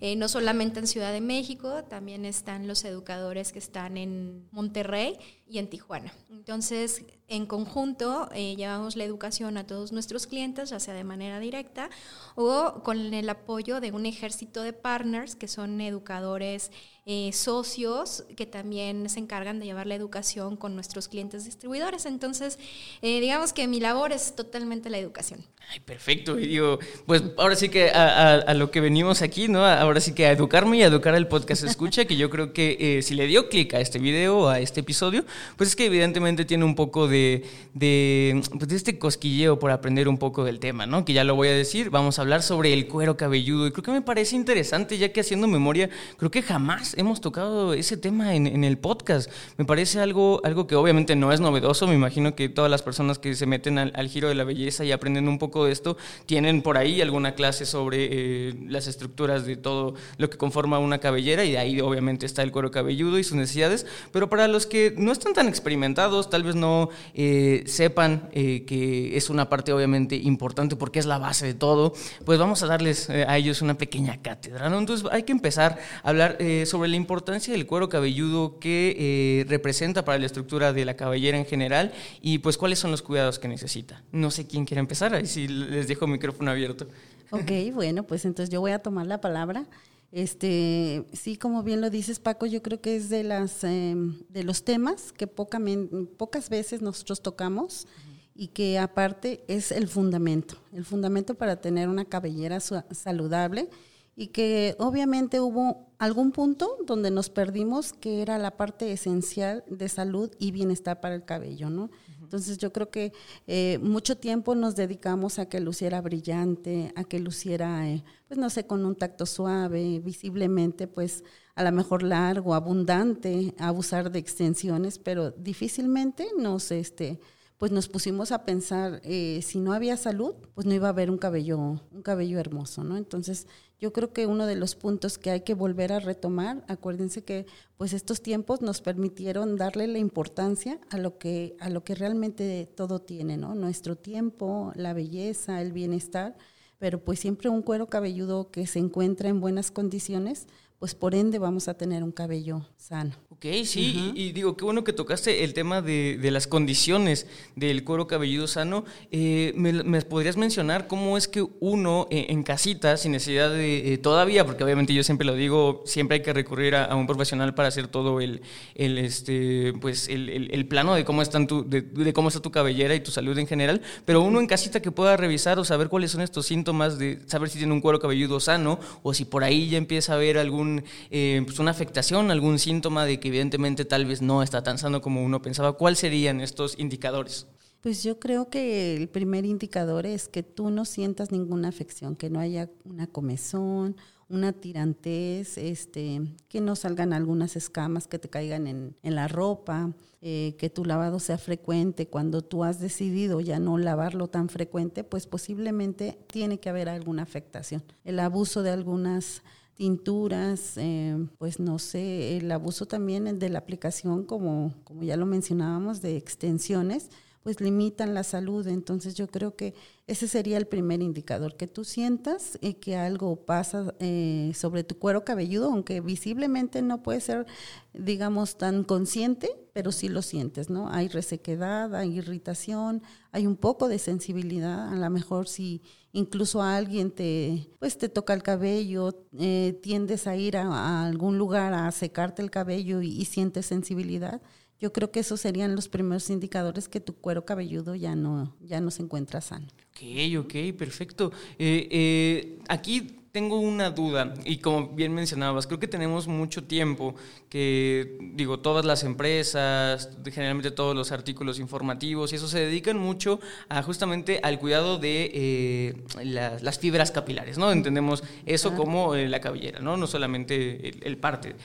eh, 0.01 0.15
no 0.15 0.27
solamente 0.27 0.79
en 0.79 0.87
Ciudad 0.87 1.13
de 1.13 1.21
México, 1.21 1.83
también 1.85 2.25
están 2.25 2.67
los 2.67 2.83
educadores 2.83 3.51
que 3.53 3.59
están 3.59 3.97
en 3.97 4.47
Monterrey 4.51 5.17
y 5.49 5.59
en 5.59 5.67
Tijuana. 5.67 6.13
Entonces, 6.29 7.03
en 7.29 7.45
conjunto, 7.45 8.29
eh, 8.33 8.55
llevamos 8.55 8.95
la 8.95 9.03
educación 9.03 9.57
a 9.57 9.67
todos 9.67 9.91
nuestros 9.91 10.27
clientes, 10.27 10.69
ya 10.69 10.79
sea 10.79 10.93
de 10.93 11.03
manera 11.03 11.39
directa 11.39 11.89
o 12.35 12.81
con 12.83 13.13
el 13.13 13.29
apoyo 13.29 13.81
de 13.81 13.91
un 13.91 14.05
ejército 14.05 14.61
de 14.61 14.71
partners, 14.71 15.35
que 15.35 15.49
son 15.49 15.81
educadores 15.81 16.71
eh, 17.05 17.31
socios, 17.33 18.25
que 18.35 18.45
también 18.45 19.09
se 19.09 19.19
encargan 19.19 19.59
de 19.59 19.65
llevar 19.65 19.87
la 19.87 19.95
educación 19.95 20.55
con 20.55 20.75
nuestros 20.75 21.09
clientes 21.09 21.43
distribuidores. 21.43 22.05
Entonces, 22.05 22.59
eh, 23.01 23.19
digamos 23.19 23.51
que 23.51 23.67
mi 23.67 23.81
labor 23.81 24.13
es 24.13 24.35
totalmente 24.35 24.89
la 24.89 24.97
educación. 24.97 25.45
Ay, 25.69 25.81
perfecto. 25.81 26.39
Y 26.39 26.59
pues 27.05 27.23
ahora 27.37 27.57
sí 27.57 27.67
que 27.67 27.89
a, 27.89 28.53
lo 28.53 28.71
que 28.71 28.79
venimos 28.79 29.21
aquí, 29.21 29.49
¿no? 29.49 29.65
Ahora 29.65 29.99
sí 29.99 30.13
que 30.13 30.25
a 30.27 30.31
educarme 30.31 30.77
y 30.77 30.83
a 30.83 30.87
educar 30.87 31.13
al 31.13 31.27
podcast 31.27 31.65
escucha, 31.65 32.05
que 32.05 32.15
yo 32.15 32.29
creo 32.29 32.53
que 32.53 33.01
si 33.03 33.15
le 33.15 33.27
dio 33.27 33.49
clic 33.49 33.73
a 33.73 33.81
este 33.81 33.99
video, 33.99 34.47
a 34.47 34.61
este 34.61 34.79
episodio, 34.79 35.25
pues 35.55 35.69
es 35.69 35.75
que 35.75 35.85
evidentemente 35.85 36.45
tiene 36.45 36.65
un 36.65 36.75
poco 36.75 37.07
de, 37.07 37.45
de, 37.73 38.41
pues 38.57 38.71
este 38.71 38.99
cosquilleo 38.99 39.59
por 39.59 39.71
aprender 39.71 40.07
un 40.07 40.17
poco 40.17 40.43
del 40.43 40.59
tema, 40.59 40.85
¿no? 40.85 41.05
Que 41.05 41.13
ya 41.13 41.23
lo 41.23 41.35
voy 41.35 41.47
a 41.49 41.53
decir, 41.53 41.89
vamos 41.89 42.19
a 42.19 42.21
hablar 42.21 42.43
sobre 42.43 42.73
el 42.73 42.87
cuero 42.87 43.17
cabelludo 43.17 43.67
y 43.67 43.71
creo 43.71 43.83
que 43.83 43.91
me 43.91 44.01
parece 44.01 44.35
interesante, 44.35 44.97
ya 44.97 45.11
que 45.11 45.21
haciendo 45.21 45.47
memoria, 45.47 45.89
creo 46.17 46.31
que 46.31 46.41
jamás 46.41 46.95
hemos 46.97 47.21
tocado 47.21 47.73
ese 47.73 47.97
tema 47.97 48.35
en, 48.35 48.47
en 48.47 48.63
el 48.63 48.77
podcast. 48.77 49.29
Me 49.57 49.65
parece 49.65 49.99
algo, 49.99 50.41
algo 50.43 50.67
que 50.67 50.75
obviamente 50.75 51.15
no 51.15 51.31
es 51.31 51.39
novedoso, 51.39 51.87
me 51.87 51.95
imagino 51.95 52.35
que 52.35 52.49
todas 52.49 52.71
las 52.71 52.81
personas 52.81 53.19
que 53.19 53.35
se 53.35 53.45
meten 53.45 53.77
al, 53.77 54.07
giro 54.07 54.29
de 54.29 54.35
la 54.35 54.43
belleza 54.43 54.85
y 54.85 54.91
aprenden 54.91 55.27
un 55.27 55.37
poco 55.37 55.65
de 55.65 55.71
esto, 55.71 55.97
tienen 56.25 56.61
por 56.61 56.77
ahí 56.77 57.01
alguna 57.01 57.35
clase 57.35 57.65
sobre 57.65 58.07
eh, 58.09 58.55
las 58.67 58.87
estructuras 58.87 59.45
de 59.45 59.57
todo 59.57 59.95
lo 60.17 60.29
que 60.29 60.37
conforma 60.37 60.79
una 60.79 60.99
cabellera 60.99 61.43
y 61.45 61.51
de 61.51 61.57
ahí 61.57 61.81
obviamente 61.81 62.25
está 62.25 62.43
el 62.43 62.51
cuero 62.51 62.71
cabelludo 62.71 63.19
y 63.19 63.23
sus 63.23 63.35
necesidades, 63.35 63.85
pero 64.11 64.29
para 64.29 64.47
los 64.47 64.65
que 64.65 64.93
no 64.97 65.11
están 65.11 65.26
tan 65.33 65.47
experimentados, 65.47 66.29
tal 66.29 66.43
vez 66.43 66.55
no 66.55 66.89
eh, 67.13 67.63
sepan 67.65 68.29
eh, 68.31 68.65
que 68.65 69.17
es 69.17 69.29
una 69.29 69.49
parte 69.49 69.73
obviamente 69.73 70.15
importante 70.15 70.75
porque 70.75 70.99
es 70.99 71.05
la 71.05 71.17
base 71.17 71.45
de 71.45 71.53
todo, 71.53 71.93
pues 72.25 72.39
vamos 72.39 72.63
a 72.63 72.67
darles 72.67 73.09
eh, 73.09 73.25
a 73.27 73.37
ellos 73.37 73.61
una 73.61 73.77
pequeña 73.77 74.21
cátedra. 74.21 74.69
¿no? 74.69 74.79
Entonces 74.79 75.07
hay 75.11 75.23
que 75.23 75.31
empezar 75.31 75.79
a 76.03 76.09
hablar 76.09 76.37
sobre 76.65 76.89
la 76.89 76.95
importancia 76.95 77.53
del 77.53 77.65
cuero 77.65 77.89
cabelludo 77.89 78.59
que 78.59 79.45
representa 79.47 80.05
para 80.05 80.17
la 80.17 80.25
estructura 80.25 80.73
de 80.73 80.85
la 80.85 80.95
cabellera 80.95 81.37
en 81.37 81.45
general 81.45 81.93
y 82.21 82.39
pues 82.39 82.57
cuáles 82.57 82.79
son 82.79 82.91
los 82.91 83.01
cuidados 83.01 83.39
que 83.39 83.47
necesita. 83.47 84.03
No 84.11 84.31
sé 84.31 84.47
quién 84.47 84.65
quiere 84.65 84.79
empezar, 84.79 85.13
ahí 85.13 85.25
sí 85.25 85.47
les 85.47 85.87
dejo 85.87 86.05
el 86.05 86.11
micrófono 86.11 86.51
abierto. 86.51 86.87
Ok, 87.31 87.51
bueno, 87.73 88.03
pues 88.03 88.25
entonces 88.25 88.51
yo 88.51 88.61
voy 88.61 88.71
a 88.71 88.79
tomar 88.79 89.05
la 89.05 89.19
palabra. 89.19 89.65
Este, 90.11 91.05
sí, 91.11 91.37
como 91.37 91.63
bien 91.63 91.81
lo 91.81 91.89
dices, 91.89 92.19
Paco, 92.19 92.45
yo 92.45 92.63
creo 92.63 92.79
que 92.79 92.95
es 92.95 93.09
de 93.09 93.23
las 93.23 93.63
em, 93.63 94.19
de 94.29 94.43
los 94.43 94.63
temas 94.63 95.11
que 95.11 95.27
pocas 95.27 96.49
veces 96.49 96.81
nosotros 96.81 97.21
tocamos 97.21 97.87
y 98.33 98.49
que 98.49 98.79
aparte 98.79 99.43
es 99.47 99.71
el 99.71 99.87
fundamento, 99.87 100.55
el 100.71 100.85
fundamento 100.85 101.35
para 101.35 101.59
tener 101.59 101.89
una 101.89 102.05
cabellera 102.05 102.59
saludable 102.59 103.69
y 104.15 104.27
que 104.27 104.75
obviamente 104.79 105.41
hubo 105.41 105.91
algún 105.97 106.31
punto 106.31 106.77
donde 106.85 107.11
nos 107.11 107.29
perdimos 107.29 107.93
que 107.93 108.21
era 108.21 108.37
la 108.37 108.51
parte 108.51 108.91
esencial 108.91 109.63
de 109.67 109.89
salud 109.89 110.31
y 110.39 110.51
bienestar 110.51 111.01
para 111.01 111.15
el 111.15 111.25
cabello, 111.25 111.69
¿no? 111.69 111.89
Entonces 112.27 112.57
yo 112.57 112.73
creo 112.73 112.89
que 112.89 113.13
eh, 113.47 113.79
mucho 113.81 114.17
tiempo 114.17 114.53
nos 114.53 114.75
dedicamos 114.75 115.39
a 115.39 115.47
que 115.47 115.61
luciera 115.61 116.01
brillante, 116.01 116.91
a 116.97 117.05
que 117.05 117.19
luciera, 117.21 117.87
eh, 117.87 118.03
pues 118.27 118.37
no 118.37 118.49
sé, 118.49 118.67
con 118.67 118.85
un 118.85 118.97
tacto 118.97 119.25
suave, 119.25 120.01
visiblemente, 120.03 120.89
pues 120.89 121.23
a 121.55 121.63
lo 121.63 121.71
mejor 121.71 122.03
largo, 122.03 122.53
abundante, 122.53 123.55
abusar 123.57 124.11
de 124.11 124.19
extensiones, 124.19 124.99
pero 124.99 125.31
difícilmente 125.31 126.27
nos, 126.37 126.69
este, 126.71 127.21
pues 127.57 127.71
nos 127.71 127.87
pusimos 127.87 128.33
a 128.33 128.43
pensar, 128.43 128.99
eh, 129.05 129.39
si 129.41 129.61
no 129.61 129.71
había 129.71 129.95
salud, 129.95 130.35
pues 130.53 130.67
no 130.67 130.73
iba 130.73 130.87
a 130.87 130.91
haber 130.91 131.09
un 131.09 131.17
cabello, 131.17 131.57
un 131.57 132.01
cabello 132.03 132.39
hermoso, 132.41 132.83
¿no? 132.83 132.97
Entonces, 132.97 133.47
yo 133.79 133.93
creo 133.93 134.11
que 134.11 134.25
uno 134.25 134.45
de 134.47 134.55
los 134.55 134.75
puntos 134.75 135.17
que 135.17 135.29
hay 135.29 135.41
que 135.41 135.53
volver 135.53 135.93
a 135.93 135.99
retomar, 135.99 136.63
acuérdense 136.67 137.23
que 137.23 137.45
pues 137.77 137.93
estos 137.93 138.21
tiempos 138.21 138.61
nos 138.61 138.81
permitieron 138.81 139.55
darle 139.55 139.87
la 139.87 139.99
importancia 139.99 140.79
a 140.89 140.97
lo 140.97 141.17
que, 141.19 141.55
a 141.59 141.69
lo 141.69 141.83
que 141.83 141.93
realmente 141.93 142.67
todo 142.75 142.99
tiene, 142.99 143.37
¿no? 143.37 143.53
Nuestro 143.53 143.95
tiempo, 143.95 144.71
la 144.75 144.93
belleza, 144.93 145.61
el 145.61 145.73
bienestar, 145.73 146.35
pero 146.79 147.03
pues 147.03 147.19
siempre 147.19 147.49
un 147.49 147.61
cuero 147.61 147.87
cabelludo 147.87 148.49
que 148.49 148.65
se 148.65 148.79
encuentra 148.79 149.29
en 149.29 149.41
buenas 149.41 149.71
condiciones, 149.71 150.47
pues 150.79 150.93
por 150.93 151.15
ende 151.15 151.39
vamos 151.39 151.67
a 151.67 151.73
tener 151.73 152.03
un 152.03 152.11
cabello 152.11 152.65
sano. 152.77 153.15
Ok, 153.37 153.45
sí, 153.65 154.13
y, 154.15 154.31
digo, 154.31 154.57
qué 154.57 154.65
bueno 154.65 154.83
que 154.83 154.93
tocaste 154.93 155.43
el 155.43 155.53
tema 155.53 155.83
de, 155.83 156.17
las 156.31 156.47
condiciones 156.47 157.27
del 157.55 157.83
cuero 157.83 158.07
cabelludo 158.07 158.47
sano. 158.47 158.83
Eh, 159.11 159.53
me, 159.55 160.01
podrías 160.01 160.37
mencionar 160.37 160.87
cómo 160.87 161.17
es 161.17 161.27
que 161.27 161.45
uno 161.59 162.07
eh, 162.09 162.27
en 162.29 162.41
casita, 162.41 162.97
sin 162.97 163.11
necesidad 163.11 163.51
de 163.51 163.93
eh, 163.93 163.97
todavía, 163.99 164.43
porque 164.43 164.63
obviamente 164.63 164.91
yo 164.91 165.03
siempre 165.03 165.27
lo 165.27 165.35
digo, 165.35 165.83
siempre 165.85 166.15
hay 166.15 166.23
que 166.23 166.33
recurrir 166.33 166.73
a, 166.73 166.95
un 166.95 167.05
profesional 167.05 167.53
para 167.53 167.67
hacer 167.67 167.87
todo 167.87 168.21
el, 168.21 168.41
el 168.73 168.97
este, 168.97 169.73
pues 169.81 170.07
el, 170.09 170.67
plano 170.67 170.95
de 170.95 171.05
cómo, 171.05 171.21
están 171.21 171.45
tu, 171.45 171.63
de, 171.69 172.13
cómo 172.13 172.29
está 172.29 172.41
tu 172.41 172.49
cabellera 172.49 172.95
y 172.95 173.01
tu 173.01 173.11
salud 173.11 173.37
en 173.37 173.45
general, 173.45 173.83
pero 174.05 174.21
uno 174.21 174.39
en 174.39 174.47
casita 174.47 174.81
que 174.81 174.91
pueda 174.91 175.15
revisar 175.15 175.59
o 175.59 175.63
saber 175.63 175.89
cuáles 175.89 176.09
son 176.09 176.21
estos 176.21 176.47
síntomas 176.47 176.97
de 176.97 177.19
saber 177.27 177.49
si 177.49 177.59
tiene 177.59 177.73
un 177.73 177.81
cuero 177.81 177.99
cabelludo 177.99 178.39
sano 178.39 178.79
o 179.03 179.13
si 179.13 179.25
por 179.25 179.43
ahí 179.43 179.69
ya 179.69 179.77
empieza 179.77 180.13
a 180.13 180.15
haber 180.15 180.39
algún, 180.39 180.66
pues 181.09 181.59
una 181.59 181.71
afectación, 181.71 182.31
algún 182.31 182.59
síntoma 182.59 183.05
de 183.05 183.19
que 183.19 183.29
evidentemente 183.29 183.85
tal 183.85 184.05
vez 184.05 184.21
no 184.21 184.43
está 184.43 184.63
tan 184.63 184.77
sano 184.77 185.01
como 185.01 185.23
uno 185.23 185.41
pensaba. 185.41 185.73
¿Cuáles 185.73 185.99
serían 185.99 186.41
estos 186.41 186.77
indicadores? 186.79 187.47
Pues 187.81 188.03
yo 188.03 188.19
creo 188.19 188.49
que 188.49 188.95
el 188.95 189.07
primer 189.07 189.45
indicador 189.45 190.05
es 190.05 190.27
que 190.27 190.43
tú 190.43 190.71
no 190.71 190.83
sientas 190.83 191.31
ninguna 191.31 191.69
afección, 191.69 192.15
que 192.15 192.29
no 192.29 192.39
haya 192.39 192.69
una 192.83 193.07
comezón, 193.07 193.95
una 194.29 194.51
tirantez, 194.51 195.57
este, 195.57 196.21
que 196.49 196.59
no 196.59 196.75
salgan 196.75 197.13
algunas 197.13 197.55
escamas 197.55 198.07
que 198.07 198.19
te 198.19 198.29
caigan 198.29 198.67
en, 198.67 198.95
la 199.03 199.27
ropa, 199.27 199.93
eh, 200.21 200.55
que 200.57 200.69
tu 200.69 200.83
lavado 200.83 201.19
sea 201.19 201.37
frecuente. 201.37 202.07
Cuando 202.07 202.41
tú 202.41 202.63
has 202.63 202.79
decidido 202.79 203.39
ya 203.39 203.59
no 203.59 203.77
lavarlo 203.77 204.27
tan 204.27 204.49
frecuente, 204.49 205.03
pues 205.03 205.27
posiblemente 205.27 206.17
tiene 206.27 206.59
que 206.59 206.69
haber 206.69 206.89
alguna 206.89 207.23
afectación. 207.23 207.83
El 208.03 208.19
abuso 208.19 208.63
de 208.63 208.71
algunas 208.71 209.43
tinturas, 209.77 210.73
eh, 210.77 211.15
pues 211.37 211.59
no 211.59 211.79
sé, 211.79 212.37
el 212.37 212.51
abuso 212.51 212.87
también 212.87 213.39
de 213.39 213.49
la 213.49 213.59
aplicación, 213.59 214.25
como, 214.25 214.73
como 214.83 215.03
ya 215.03 215.15
lo 215.15 215.25
mencionábamos, 215.25 216.01
de 216.01 216.17
extensiones, 216.17 217.09
pues 217.47 217.61
limitan 217.61 218.13
la 218.13 218.25
salud. 218.25 218.67
Entonces 218.67 219.15
yo 219.15 219.27
creo 219.27 219.55
que 219.55 219.73
ese 220.05 220.27
sería 220.27 220.57
el 220.57 220.67
primer 220.67 221.01
indicador, 221.01 221.55
que 221.55 221.65
tú 221.65 221.85
sientas 221.85 222.59
eh, 222.61 222.75
que 222.75 222.97
algo 222.97 223.45
pasa 223.45 223.95
eh, 224.01 224.51
sobre 224.53 224.83
tu 224.83 224.99
cuero 224.99 225.23
cabelludo, 225.23 225.71
aunque 225.71 226.01
visiblemente 226.01 226.81
no 226.81 227.01
puede 227.03 227.21
ser, 227.21 227.45
digamos, 227.93 228.57
tan 228.57 228.83
consciente, 228.83 229.49
pero 229.71 229.93
sí 229.93 230.09
lo 230.09 230.23
sientes, 230.23 230.69
¿no? 230.69 230.89
Hay 230.89 231.07
resequedad, 231.07 231.95
hay 231.95 232.17
irritación, 232.17 233.01
hay 233.31 233.47
un 233.47 233.55
poco 233.55 233.87
de 233.87 233.99
sensibilidad, 233.99 234.89
a 234.89 234.95
lo 234.97 235.09
mejor 235.09 235.47
si 235.47 235.81
incluso 236.11 236.61
a 236.61 236.75
alguien 236.75 237.11
te, 237.11 237.69
pues 237.79 237.97
te 237.97 238.09
toca 238.09 238.33
el 238.33 238.43
cabello, 238.43 239.25
eh, 239.39 239.79
tiendes 239.81 240.27
a 240.27 240.35
ir 240.35 240.57
a, 240.57 241.05
algún 241.05 241.37
lugar 241.37 241.73
a 241.73 241.89
secarte 241.93 242.41
el 242.41 242.51
cabello 242.51 243.01
y 243.01 243.23
sientes 243.23 243.67
sensibilidad, 243.67 244.41
yo 244.79 244.93
creo 244.93 245.11
que 245.11 245.19
esos 245.19 245.41
serían 245.41 245.75
los 245.75 245.89
primeros 245.89 246.29
indicadores 246.29 246.87
que 246.87 246.99
tu 246.99 247.13
cuero 247.13 247.45
cabelludo 247.45 247.95
ya 247.95 248.15
no, 248.15 248.55
ya 248.61 248.79
no 248.79 248.91
se 248.91 249.03
encuentra 249.03 249.41
sano. 249.41 249.67
Ok, 249.91 250.01
ok, 250.39 250.77
perfecto. 250.77 251.31
Eh, 251.57 251.87
eh, 251.89 252.59
aquí 252.67 253.17
tengo 253.31 253.59
una 253.59 253.91
duda 253.91 254.33
y 254.45 254.57
como 254.57 254.89
bien 254.89 255.13
mencionabas, 255.13 255.67
creo 255.67 255.79
que 255.79 255.87
tenemos 255.87 256.27
mucho 256.27 256.63
tiempo 256.63 257.15
que, 257.49 258.17
digo, 258.33 258.59
todas 258.59 258.85
las 258.85 259.03
empresas, 259.03 260.09
generalmente 260.25 260.71
todos 260.71 260.95
los 260.95 261.11
artículos 261.11 261.59
informativos 261.59 262.31
y 262.31 262.35
eso 262.35 262.47
se 262.47 262.59
dedican 262.59 262.97
mucho 262.97 263.39
a 263.69 263.83
justamente 263.83 264.39
al 264.41 264.59
cuidado 264.59 264.97
de 264.97 265.31
eh, 265.33 266.03
las 266.23 266.79
fibras 266.79 267.11
capilares, 267.11 267.57
¿no? 267.57 267.71
Entendemos 267.71 268.23
eso 268.45 268.75
como 268.75 269.15
la 269.15 269.39
cabellera, 269.39 269.79
¿no? 269.79 269.97
No 269.97 270.07
solamente 270.07 270.89
el, 270.89 270.99
el 271.03 271.17
parte. 271.17 271.55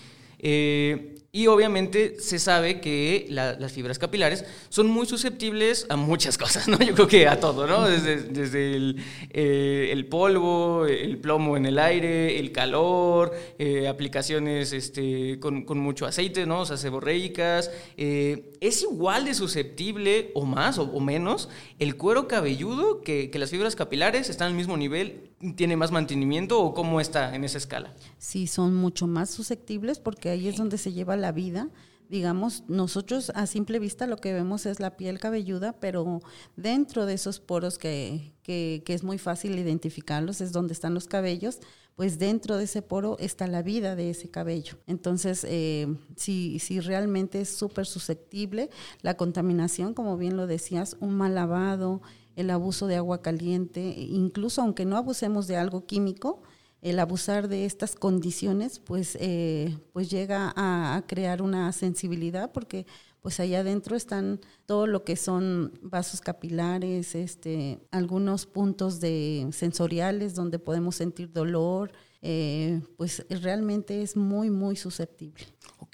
Eh, 0.44 1.11
y 1.34 1.46
obviamente 1.46 2.20
se 2.20 2.38
sabe 2.38 2.82
que 2.82 3.26
las 3.30 3.72
fibras 3.72 3.98
capilares 3.98 4.44
son 4.68 4.88
muy 4.88 5.06
susceptibles 5.06 5.86
a 5.88 5.96
muchas 5.96 6.36
cosas, 6.42 6.68
¿no? 6.68 6.78
Yo 6.78 6.92
creo 6.92 7.08
que 7.08 7.26
a 7.26 7.40
todo, 7.40 7.66
¿no? 7.66 7.88
Desde, 7.88 8.24
desde 8.24 8.76
el, 8.76 9.02
eh, 9.30 9.88
el, 9.92 10.04
polvo, 10.04 10.84
el 10.84 11.16
plomo 11.16 11.56
en 11.56 11.64
el 11.64 11.78
aire, 11.78 12.38
el 12.38 12.52
calor, 12.52 13.32
eh, 13.58 13.88
aplicaciones 13.88 14.74
este, 14.74 15.40
con, 15.40 15.64
con, 15.64 15.78
mucho 15.78 16.04
aceite, 16.04 16.44
¿no? 16.44 16.60
O 16.60 16.66
sea, 16.66 16.76
seborreicas. 16.76 17.70
Eh, 17.96 18.52
¿Es 18.60 18.82
igual 18.82 19.24
de 19.24 19.32
susceptible 19.32 20.32
o 20.34 20.44
más 20.44 20.76
o, 20.76 21.00
menos 21.00 21.48
el 21.78 21.96
cuero 21.96 22.28
cabelludo 22.28 23.00
que, 23.00 23.30
que 23.30 23.38
las 23.38 23.48
fibras 23.48 23.74
capilares? 23.74 24.28
¿Están 24.28 24.48
al 24.48 24.54
mismo 24.54 24.76
nivel? 24.76 25.30
¿Tiene 25.56 25.76
más 25.76 25.90
mantenimiento 25.90 26.60
o 26.60 26.74
cómo 26.74 27.00
está 27.00 27.34
en 27.34 27.42
esa 27.42 27.56
escala? 27.56 27.94
Sí, 28.18 28.46
son 28.46 28.74
mucho 28.76 29.06
más 29.06 29.30
susceptibles 29.30 29.98
porque 29.98 30.28
ahí 30.28 30.46
es 30.46 30.56
donde 30.56 30.76
se 30.76 30.92
lleva 30.92 31.16
la 31.22 31.32
vida 31.32 31.70
digamos, 32.12 32.64
nosotros 32.68 33.32
a 33.34 33.46
simple 33.46 33.78
vista 33.78 34.06
lo 34.06 34.18
que 34.18 34.34
vemos 34.34 34.66
es 34.66 34.80
la 34.80 34.98
piel 34.98 35.18
cabelluda, 35.18 35.72
pero 35.80 36.20
dentro 36.56 37.06
de 37.06 37.14
esos 37.14 37.40
poros 37.40 37.78
que, 37.78 38.34
que, 38.42 38.82
es 38.86 39.02
muy 39.02 39.16
fácil 39.16 39.58
identificarlos, 39.58 40.42
es 40.42 40.52
donde 40.52 40.74
están 40.74 40.92
los 40.92 41.06
cabellos, 41.06 41.60
pues 41.96 42.18
dentro 42.18 42.58
de 42.58 42.64
ese 42.64 42.82
poro 42.82 43.16
está 43.18 43.46
la 43.46 43.62
vida 43.62 43.96
de 43.96 44.10
ese 44.10 44.28
cabello. 44.28 44.76
Entonces, 44.86 45.46
eh, 45.48 45.86
si, 46.14 46.58
si 46.58 46.80
realmente 46.80 47.40
es 47.40 47.48
súper 47.48 47.86
susceptible, 47.86 48.68
la 49.00 49.16
contaminación, 49.16 49.94
como 49.94 50.18
bien 50.18 50.36
lo 50.36 50.46
decías, 50.46 50.98
un 51.00 51.14
mal 51.14 51.34
lavado, 51.34 52.02
el 52.36 52.50
abuso 52.50 52.88
de 52.88 52.96
agua 52.96 53.22
caliente, 53.22 53.80
incluso 53.96 54.60
aunque 54.60 54.84
no 54.84 54.98
abusemos 54.98 55.46
de 55.46 55.56
algo 55.56 55.86
químico, 55.86 56.42
el 56.82 56.98
abusar 56.98 57.48
de 57.48 57.64
estas 57.64 57.94
condiciones, 57.94 58.80
pues, 58.80 59.16
eh, 59.20 59.78
pues 59.92 60.10
llega 60.10 60.52
a, 60.56 61.02
crear 61.06 61.40
una 61.40 61.72
sensibilidad 61.72 62.52
porque 62.52 62.86
pues 63.20 63.38
allá 63.38 63.60
adentro 63.60 63.94
están 63.94 64.40
todo 64.66 64.88
lo 64.88 65.04
que 65.04 65.14
son 65.14 65.78
vasos 65.80 66.20
capilares, 66.20 67.14
este, 67.14 67.78
algunos 67.92 68.46
puntos 68.46 68.98
de 68.98 69.48
sensoriales 69.52 70.34
donde 70.34 70.58
podemos 70.58 70.96
sentir 70.96 71.32
dolor, 71.32 71.92
eh, 72.20 72.80
pues 72.96 73.24
realmente 73.30 74.02
es 74.02 74.16
muy, 74.16 74.50
muy 74.50 74.74
susceptible. 74.74 75.44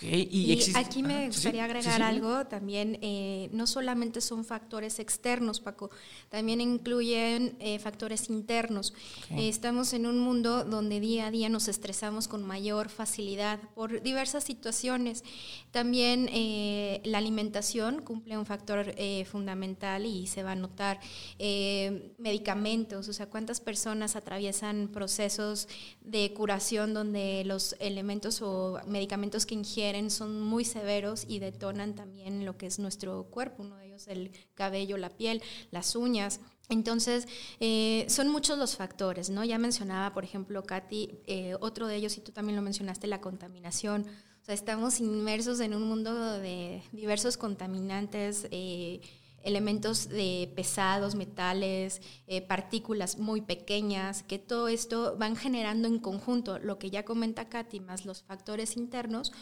Y, 0.00 0.72
aquí 0.74 1.02
me 1.02 1.26
gustaría 1.26 1.64
agregar 1.64 2.02
algo 2.02 2.46
también, 2.46 2.98
eh, 3.00 3.48
no 3.52 3.66
solamente 3.66 4.20
son 4.20 4.44
factores 4.44 4.98
externos, 4.98 5.60
Paco, 5.60 5.90
también 6.28 6.60
incluyen 6.60 7.56
eh, 7.58 7.78
factores 7.78 8.28
internos. 8.28 8.92
Eh, 9.30 9.48
estamos 9.48 9.92
en 9.92 10.06
un 10.06 10.20
mundo 10.20 10.64
donde 10.64 11.00
día 11.00 11.26
a 11.26 11.30
día 11.30 11.48
nos 11.48 11.68
estresamos 11.68 12.28
con 12.28 12.44
mayor 12.44 12.88
facilidad 12.88 13.60
por 13.74 14.02
diversas 14.02 14.44
situaciones. 14.44 15.24
También 15.70 16.28
la 17.04 17.18
alimentación 17.18 18.02
cumple 18.02 18.36
un 18.36 18.46
factor 18.46 18.94
fundamental 19.30 20.06
y 20.06 20.26
se 20.26 20.42
va 20.42 20.52
a 20.52 20.56
notar. 20.56 21.00
medicamentos, 22.18 23.08
o 23.08 23.12
sea, 23.12 23.26
cuántas 23.26 23.60
personas 23.60 24.16
atraviesan 24.16 24.88
procesos 24.92 25.68
de 26.00 26.32
curación 26.32 26.94
donde 26.94 27.44
los 27.44 27.76
elementos 27.80 28.42
o 28.42 28.80
medicamentos 28.86 29.46
que 29.46 29.54
ingieren 29.54 29.77
son 30.10 30.40
muy 30.40 30.64
severos 30.64 31.24
y 31.28 31.38
detonan 31.38 31.94
también 31.94 32.44
lo 32.44 32.56
que 32.56 32.66
es 32.66 32.78
nuestro 32.78 33.24
cuerpo, 33.24 33.62
uno 33.62 33.76
de 33.76 33.86
ellos 33.86 34.08
el 34.08 34.32
cabello, 34.54 34.96
la 34.96 35.10
piel, 35.10 35.42
las 35.70 35.94
uñas. 35.94 36.40
Entonces, 36.68 37.26
eh, 37.60 38.04
son 38.08 38.28
muchos 38.28 38.58
los 38.58 38.76
factores, 38.76 39.30
¿no? 39.30 39.44
Ya 39.44 39.58
mencionaba, 39.58 40.12
por 40.12 40.24
ejemplo, 40.24 40.62
Katy, 40.64 41.20
eh, 41.26 41.54
otro 41.60 41.86
de 41.86 41.96
ellos, 41.96 42.16
y 42.18 42.20
tú 42.20 42.32
también 42.32 42.56
lo 42.56 42.62
mencionaste, 42.62 43.06
la 43.06 43.20
contaminación. 43.20 44.02
O 44.42 44.44
sea, 44.44 44.54
estamos 44.54 45.00
inmersos 45.00 45.60
en 45.60 45.74
un 45.74 45.84
mundo 45.84 46.38
de 46.38 46.82
diversos 46.92 47.36
contaminantes, 47.36 48.48
eh, 48.50 49.00
elementos 49.42 50.08
de 50.08 50.52
pesados, 50.54 51.14
metales, 51.14 52.02
eh, 52.26 52.42
partículas 52.42 53.18
muy 53.18 53.40
pequeñas, 53.40 54.22
que 54.22 54.38
todo 54.38 54.68
esto 54.68 55.16
van 55.18 55.36
generando 55.36 55.88
en 55.88 55.98
conjunto. 55.98 56.58
Lo 56.58 56.78
que 56.78 56.90
ya 56.90 57.04
comenta 57.04 57.48
Katy, 57.48 57.80
más 57.80 58.04
los 58.04 58.22
factores 58.22 58.76
internos, 58.76 59.32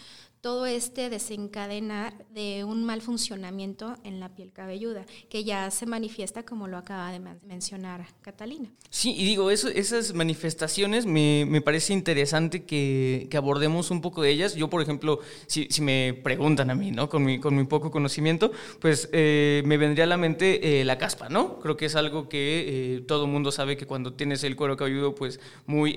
todo 0.47 0.65
este 0.65 1.11
desencadenar 1.11 2.25
de 2.33 2.62
un 2.62 2.85
mal 2.85 3.03
funcionamiento 3.03 3.97
en 4.05 4.21
la 4.21 4.29
piel 4.29 4.53
cabelluda, 4.53 5.05
que 5.29 5.43
ya 5.43 5.73
se 5.73 5.87
manifiesta 5.87 6.45
como 6.45 6.69
lo 6.69 6.76
acaba 6.76 7.11
de 7.11 7.19
mencionar 7.49 8.07
Catalina. 8.23 8.71
Sí, 8.88 9.12
y 9.19 9.25
digo, 9.25 9.50
eso, 9.50 9.67
esas 9.67 10.15
manifestaciones 10.15 11.05
me, 11.05 11.45
me 11.49 11.62
parece 11.62 11.95
interesante 11.95 12.62
que, 12.62 13.26
que, 13.29 13.37
abordemos 13.37 13.91
un 13.91 14.00
poco 14.00 14.23
de 14.23 14.31
ellas. 14.31 14.55
Yo, 14.55 14.71
por 14.71 14.81
ejemplo, 14.81 15.19
si, 15.49 15.67
si, 15.69 15.83
me 15.83 16.15
preguntan 16.23 16.71
a 16.71 16.76
mí, 16.76 16.93
¿no? 16.93 17.09
Con 17.09 17.25
mi, 17.25 17.41
con 17.41 17.57
mi 17.57 17.65
poco 17.65 17.91
conocimiento, 17.91 18.53
pues 18.79 19.09
eh, 19.11 19.65
me 19.67 19.76
vendría 19.79 20.05
a 20.05 20.07
la 20.07 20.17
mente 20.17 20.81
eh, 20.81 20.85
la 20.85 20.97
caspa, 20.97 21.29
¿no? 21.29 21.59
Creo 21.59 21.76
que 21.76 21.87
es 21.87 21.97
algo 21.97 22.29
que 22.29 22.99
eh, 22.99 23.00
todo 23.00 23.26
mundo 23.26 23.50
sabe 23.50 23.76
que 23.76 23.87
cuando 23.87 24.12
tienes 24.12 24.45
el 24.45 24.55
cuero 24.55 24.76
cabelludo, 24.76 25.12
pues 25.12 25.41
muy 25.67 25.97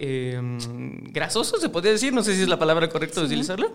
grasoso, 1.12 1.60
se 1.60 1.70
podría 1.70 1.92
decir, 1.92 2.14
no 2.14 2.24
sé 2.24 2.36
si 2.36 2.42
es 2.42 2.50
la 2.50 2.58
palabra 2.58 2.90
correcta 2.90 3.20
de 3.20 3.28
utilizarla 3.28 3.72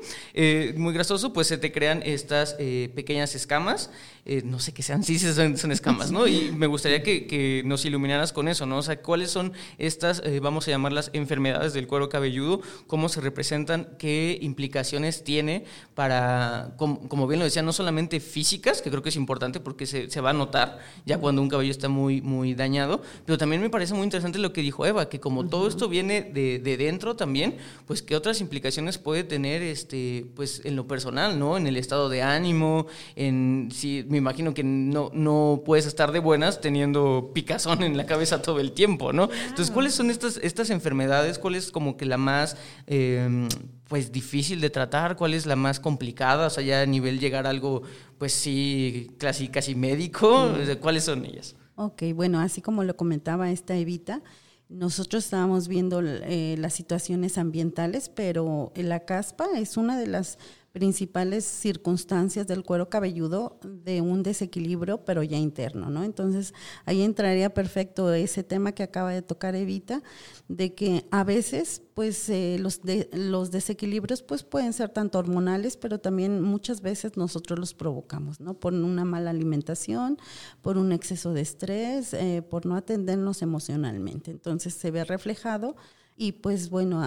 muy 0.73 0.94
grasoso, 0.94 1.33
pues 1.33 1.47
se 1.47 1.59
te 1.59 1.73
crean 1.73 2.02
estas 2.04 2.56
eh, 2.59 2.90
pequeñas 2.94 3.35
escamas. 3.35 3.90
Eh, 4.26 4.40
no 4.43 4.59
sé 4.59 4.73
qué 4.73 4.83
sean, 4.83 5.04
sí, 5.04 5.19
son, 5.19 5.59
son 5.59 5.71
escamas, 5.71 6.11
¿no? 6.11 6.26
Y 6.26 6.50
me 6.52 6.66
gustaría 6.66 7.02
que, 7.02 7.26
que, 7.26 7.62
nos 7.66 7.85
iluminaras 7.85 8.33
con 8.33 8.49
eso, 8.49 8.64
¿no? 8.64 8.78
O 8.78 8.83
sea, 8.83 9.02
¿cuáles 9.02 9.31
son 9.31 9.52
estas, 9.76 10.23
eh, 10.25 10.40
vamos 10.40 10.66
a 10.66 10.71
llamarlas, 10.71 11.11
enfermedades 11.12 11.75
del 11.75 11.87
cuero 11.87 12.09
cabelludo? 12.09 12.62
¿Cómo 12.87 13.11
se 13.11 13.21
representan? 13.21 13.88
¿Qué 13.99 14.38
implicaciones 14.40 15.25
tiene 15.25 15.64
para, 15.95 16.73
como, 16.78 17.07
como 17.09 17.26
bien 17.26 17.38
lo 17.38 17.45
decía, 17.45 17.62
no 17.62 17.75
solamente 17.75 18.19
físicas, 18.19 18.81
que 18.81 18.90
creo 18.90 19.02
que 19.02 19.11
es 19.11 19.16
importante 19.16 19.61
porque 19.61 19.85
se, 19.85 20.11
se, 20.11 20.21
va 20.23 20.31
a 20.31 20.33
notar 20.33 20.78
ya 21.04 21.19
cuando 21.19 21.43
un 21.43 21.50
cabello 21.50 21.71
está 21.71 21.90
muy, 21.90 22.23
muy 22.23 22.54
dañado, 22.54 23.02
pero 23.26 23.37
también 23.37 23.61
me 23.61 23.69
parece 23.69 23.93
muy 23.93 24.04
interesante 24.04 24.38
lo 24.38 24.54
que 24.54 24.62
dijo 24.62 24.87
Eva, 24.87 25.11
que 25.11 25.21
como 25.21 25.47
todo 25.49 25.69
esto 25.69 25.87
viene 25.87 26.23
de, 26.23 26.59
de 26.61 26.76
dentro 26.78 27.14
también, 27.14 27.59
pues 27.87 28.00
qué 28.00 28.16
otras 28.16 28.40
implicaciones 28.40 28.97
puede 28.97 29.23
tener 29.23 29.61
este, 29.61 30.26
pues, 30.35 30.62
en 30.64 30.76
lo 30.76 30.87
personal, 30.87 31.38
¿no? 31.38 31.59
En 31.59 31.66
el 31.66 31.76
estado 31.76 32.09
de 32.09 32.23
ánimo, 32.23 32.87
en 33.16 33.69
si 33.71 34.02
me 34.14 34.18
imagino 34.18 34.54
que 34.54 34.62
no, 34.62 35.11
no 35.12 35.62
puedes 35.64 35.87
estar 35.87 36.12
de 36.12 36.21
buenas 36.21 36.61
teniendo 36.61 37.33
picazón 37.35 37.83
en 37.83 37.97
la 37.97 38.06
cabeza 38.06 38.40
todo 38.40 38.61
el 38.61 38.71
tiempo, 38.71 39.12
¿no? 39.12 39.28
Entonces, 39.49 39.73
¿cuáles 39.73 39.92
son 39.92 40.09
estas, 40.09 40.37
estas 40.37 40.71
enfermedades? 40.71 41.40
¿Cuál 41.40 41.56
es 41.56 41.73
como 41.73 41.97
que 41.97 42.06
la 42.06 42.16
más 42.16 42.56
em, 42.87 43.49
pues 43.88 44.12
difícil 44.12 44.61
de 44.61 44.71
tratar? 44.71 45.16
¿Cuál 45.16 45.35
es 45.35 45.47
la 45.47 45.56
más 45.56 45.80
complicada? 45.80 46.47
O 46.47 46.50
sea, 46.50 46.62
ya 46.62 46.83
a 46.83 46.87
nivel 46.87 47.18
llegar 47.18 47.49
a 47.49 47.50
algo, 47.50 47.83
pues 48.16 48.33
sí, 48.33 49.11
casi, 49.18 49.49
casi 49.49 49.75
médico. 49.75 50.52
¿Cuáles 50.80 51.02
son 51.02 51.25
ellas? 51.25 51.56
Ok, 51.75 52.04
bueno, 52.14 52.38
así 52.38 52.62
como 52.62 52.85
lo 52.85 52.97
comentaba 52.97 53.50
esta 53.50 53.76
Evita, 53.76 54.23
nosotros 54.68 55.25
estábamos 55.25 55.66
viendo 55.66 56.00
eh, 56.04 56.54
las 56.56 56.73
situaciones 56.73 57.37
ambientales, 57.37 58.09
pero 58.09 58.73
la 58.76 59.00
caspa 59.00 59.47
es 59.56 59.76
una 59.76 59.99
de 59.99 60.06
las 60.06 60.38
principales 60.75 61.45
circunstancias 61.45 62.49
del 62.49 62.64
cuero 62.64 62.88
cabelludo 62.90 63.61
de 63.62 64.00
un 64.00 64.25
desequilibrio, 64.25 65.04
pero 65.04 65.23
ya 65.23 65.37
interno, 65.37 65.88
¿no? 65.88 66.02
Entonces, 66.02 66.52
ahí 66.85 67.02
entraría 67.02 67.54
perfecto 67.54 68.12
ese 68.12 68.43
tema 68.43 68.73
que 68.73 68.83
acaba 68.83 69.12
de 69.12 69.23
tocar 69.23 69.54
Evita, 69.54 70.02
de 70.49 70.75
que 70.75 71.07
a 71.12 71.23
veces, 71.23 71.81
pues, 71.95 72.28
eh, 72.28 72.57
los, 72.59 72.81
los 73.12 73.52
desequilibrios, 73.52 74.25
pues, 74.25 74.43
pueden 74.43 74.73
ser 74.73 74.88
tanto 74.88 75.21
hormonales, 75.21 75.76
pero 75.76 76.00
también 76.00 76.43
muchas 76.43 76.81
veces 76.81 77.16
nosotros 77.16 77.57
los 77.57 77.73
provocamos, 77.73 78.40
¿no? 78.40 78.54
Por 78.54 78.75
una 78.75 79.04
mala 79.04 79.31
alimentación, 79.31 80.19
por 80.61 80.76
un 80.76 80.90
exceso 80.90 81.33
de 81.35 81.43
estrés, 81.43 82.14
eh, 82.14 82.43
por 82.43 82.66
no 82.66 82.75
atendernos 82.75 83.43
emocionalmente. 83.43 84.33
Entonces, 84.33 84.75
se 84.75 84.90
ve 84.90 85.04
reflejado 85.04 85.76
y 86.16 86.33
pues 86.33 86.71
bueno, 86.71 87.02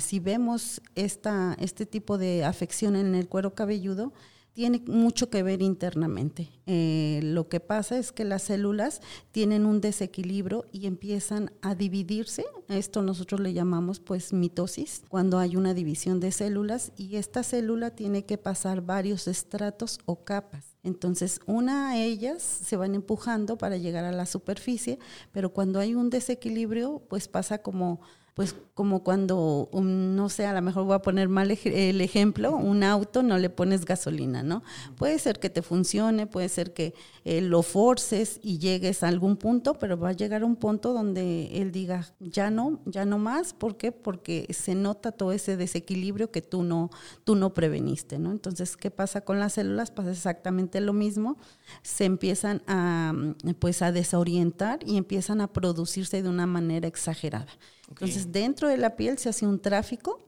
si 0.00 0.20
vemos 0.20 0.80
esta, 0.94 1.56
este 1.58 1.86
tipo 1.86 2.18
de 2.18 2.44
afección 2.44 2.96
en 2.96 3.14
el 3.14 3.28
cuero 3.28 3.54
cabelludo, 3.54 4.12
tiene 4.54 4.80
mucho 4.86 5.30
que 5.30 5.42
ver 5.42 5.60
internamente. 5.62 6.48
Eh, 6.66 7.20
lo 7.24 7.48
que 7.48 7.58
pasa 7.58 7.98
es 7.98 8.12
que 8.12 8.24
las 8.24 8.44
células 8.44 9.02
tienen 9.32 9.66
un 9.66 9.80
desequilibrio 9.80 10.64
y 10.70 10.86
empiezan 10.86 11.50
a 11.60 11.74
dividirse. 11.74 12.46
Esto 12.68 13.02
nosotros 13.02 13.40
le 13.40 13.52
llamamos 13.52 13.98
pues 13.98 14.32
mitosis, 14.32 15.02
cuando 15.08 15.38
hay 15.38 15.56
una 15.56 15.74
división 15.74 16.20
de 16.20 16.30
células 16.30 16.92
y 16.96 17.16
esta 17.16 17.42
célula 17.42 17.90
tiene 17.90 18.24
que 18.24 18.38
pasar 18.38 18.80
varios 18.80 19.26
estratos 19.26 19.98
o 20.06 20.24
capas. 20.24 20.76
Entonces, 20.84 21.40
una 21.46 21.90
a 21.90 21.98
ellas 21.98 22.42
se 22.42 22.76
van 22.76 22.94
empujando 22.94 23.58
para 23.58 23.76
llegar 23.76 24.04
a 24.04 24.12
la 24.12 24.26
superficie, 24.26 25.00
pero 25.32 25.52
cuando 25.52 25.80
hay 25.80 25.96
un 25.96 26.10
desequilibrio, 26.10 27.02
pues 27.08 27.26
pasa 27.26 27.58
como 27.58 28.02
pues 28.34 28.56
como 28.74 29.04
cuando, 29.04 29.70
no 29.72 30.28
sé, 30.28 30.46
a 30.46 30.52
lo 30.52 30.60
mejor 30.60 30.84
voy 30.84 30.94
a 30.94 31.02
poner 31.02 31.28
mal 31.28 31.56
el 31.64 32.00
ejemplo, 32.00 32.56
un 32.56 32.82
auto 32.82 33.22
no 33.22 33.38
le 33.38 33.48
pones 33.48 33.84
gasolina, 33.84 34.42
¿no? 34.42 34.64
Puede 34.96 35.20
ser 35.20 35.38
que 35.38 35.48
te 35.48 35.62
funcione, 35.62 36.26
puede 36.26 36.48
ser 36.48 36.72
que 36.72 36.94
eh, 37.24 37.40
lo 37.40 37.62
forces 37.62 38.40
y 38.42 38.58
llegues 38.58 39.04
a 39.04 39.08
algún 39.08 39.36
punto, 39.36 39.74
pero 39.74 39.96
va 39.96 40.08
a 40.08 40.12
llegar 40.12 40.42
a 40.42 40.46
un 40.46 40.56
punto 40.56 40.92
donde 40.92 41.62
él 41.62 41.70
diga, 41.70 42.12
ya 42.18 42.50
no, 42.50 42.80
ya 42.86 43.04
no 43.04 43.18
más, 43.18 43.54
¿por 43.54 43.76
qué? 43.76 43.92
Porque 43.92 44.48
se 44.52 44.74
nota 44.74 45.12
todo 45.12 45.30
ese 45.30 45.56
desequilibrio 45.56 46.32
que 46.32 46.42
tú 46.42 46.64
no, 46.64 46.90
tú 47.22 47.36
no 47.36 47.54
preveniste, 47.54 48.18
¿no? 48.18 48.32
Entonces, 48.32 48.76
¿qué 48.76 48.90
pasa 48.90 49.20
con 49.20 49.38
las 49.38 49.52
células? 49.52 49.92
Pasa 49.92 50.10
exactamente 50.10 50.80
lo 50.80 50.92
mismo, 50.92 51.38
se 51.82 52.06
empiezan 52.06 52.62
a, 52.66 53.14
pues, 53.60 53.82
a 53.82 53.92
desorientar 53.92 54.80
y 54.84 54.96
empiezan 54.96 55.40
a 55.40 55.52
producirse 55.52 56.20
de 56.20 56.28
una 56.28 56.46
manera 56.46 56.88
exagerada. 56.88 57.46
Entonces, 57.94 58.32
dentro 58.32 58.68
de 58.68 58.76
la 58.76 58.96
piel 58.96 59.18
se 59.18 59.28
hace 59.28 59.46
un 59.46 59.60
tráfico, 59.60 60.18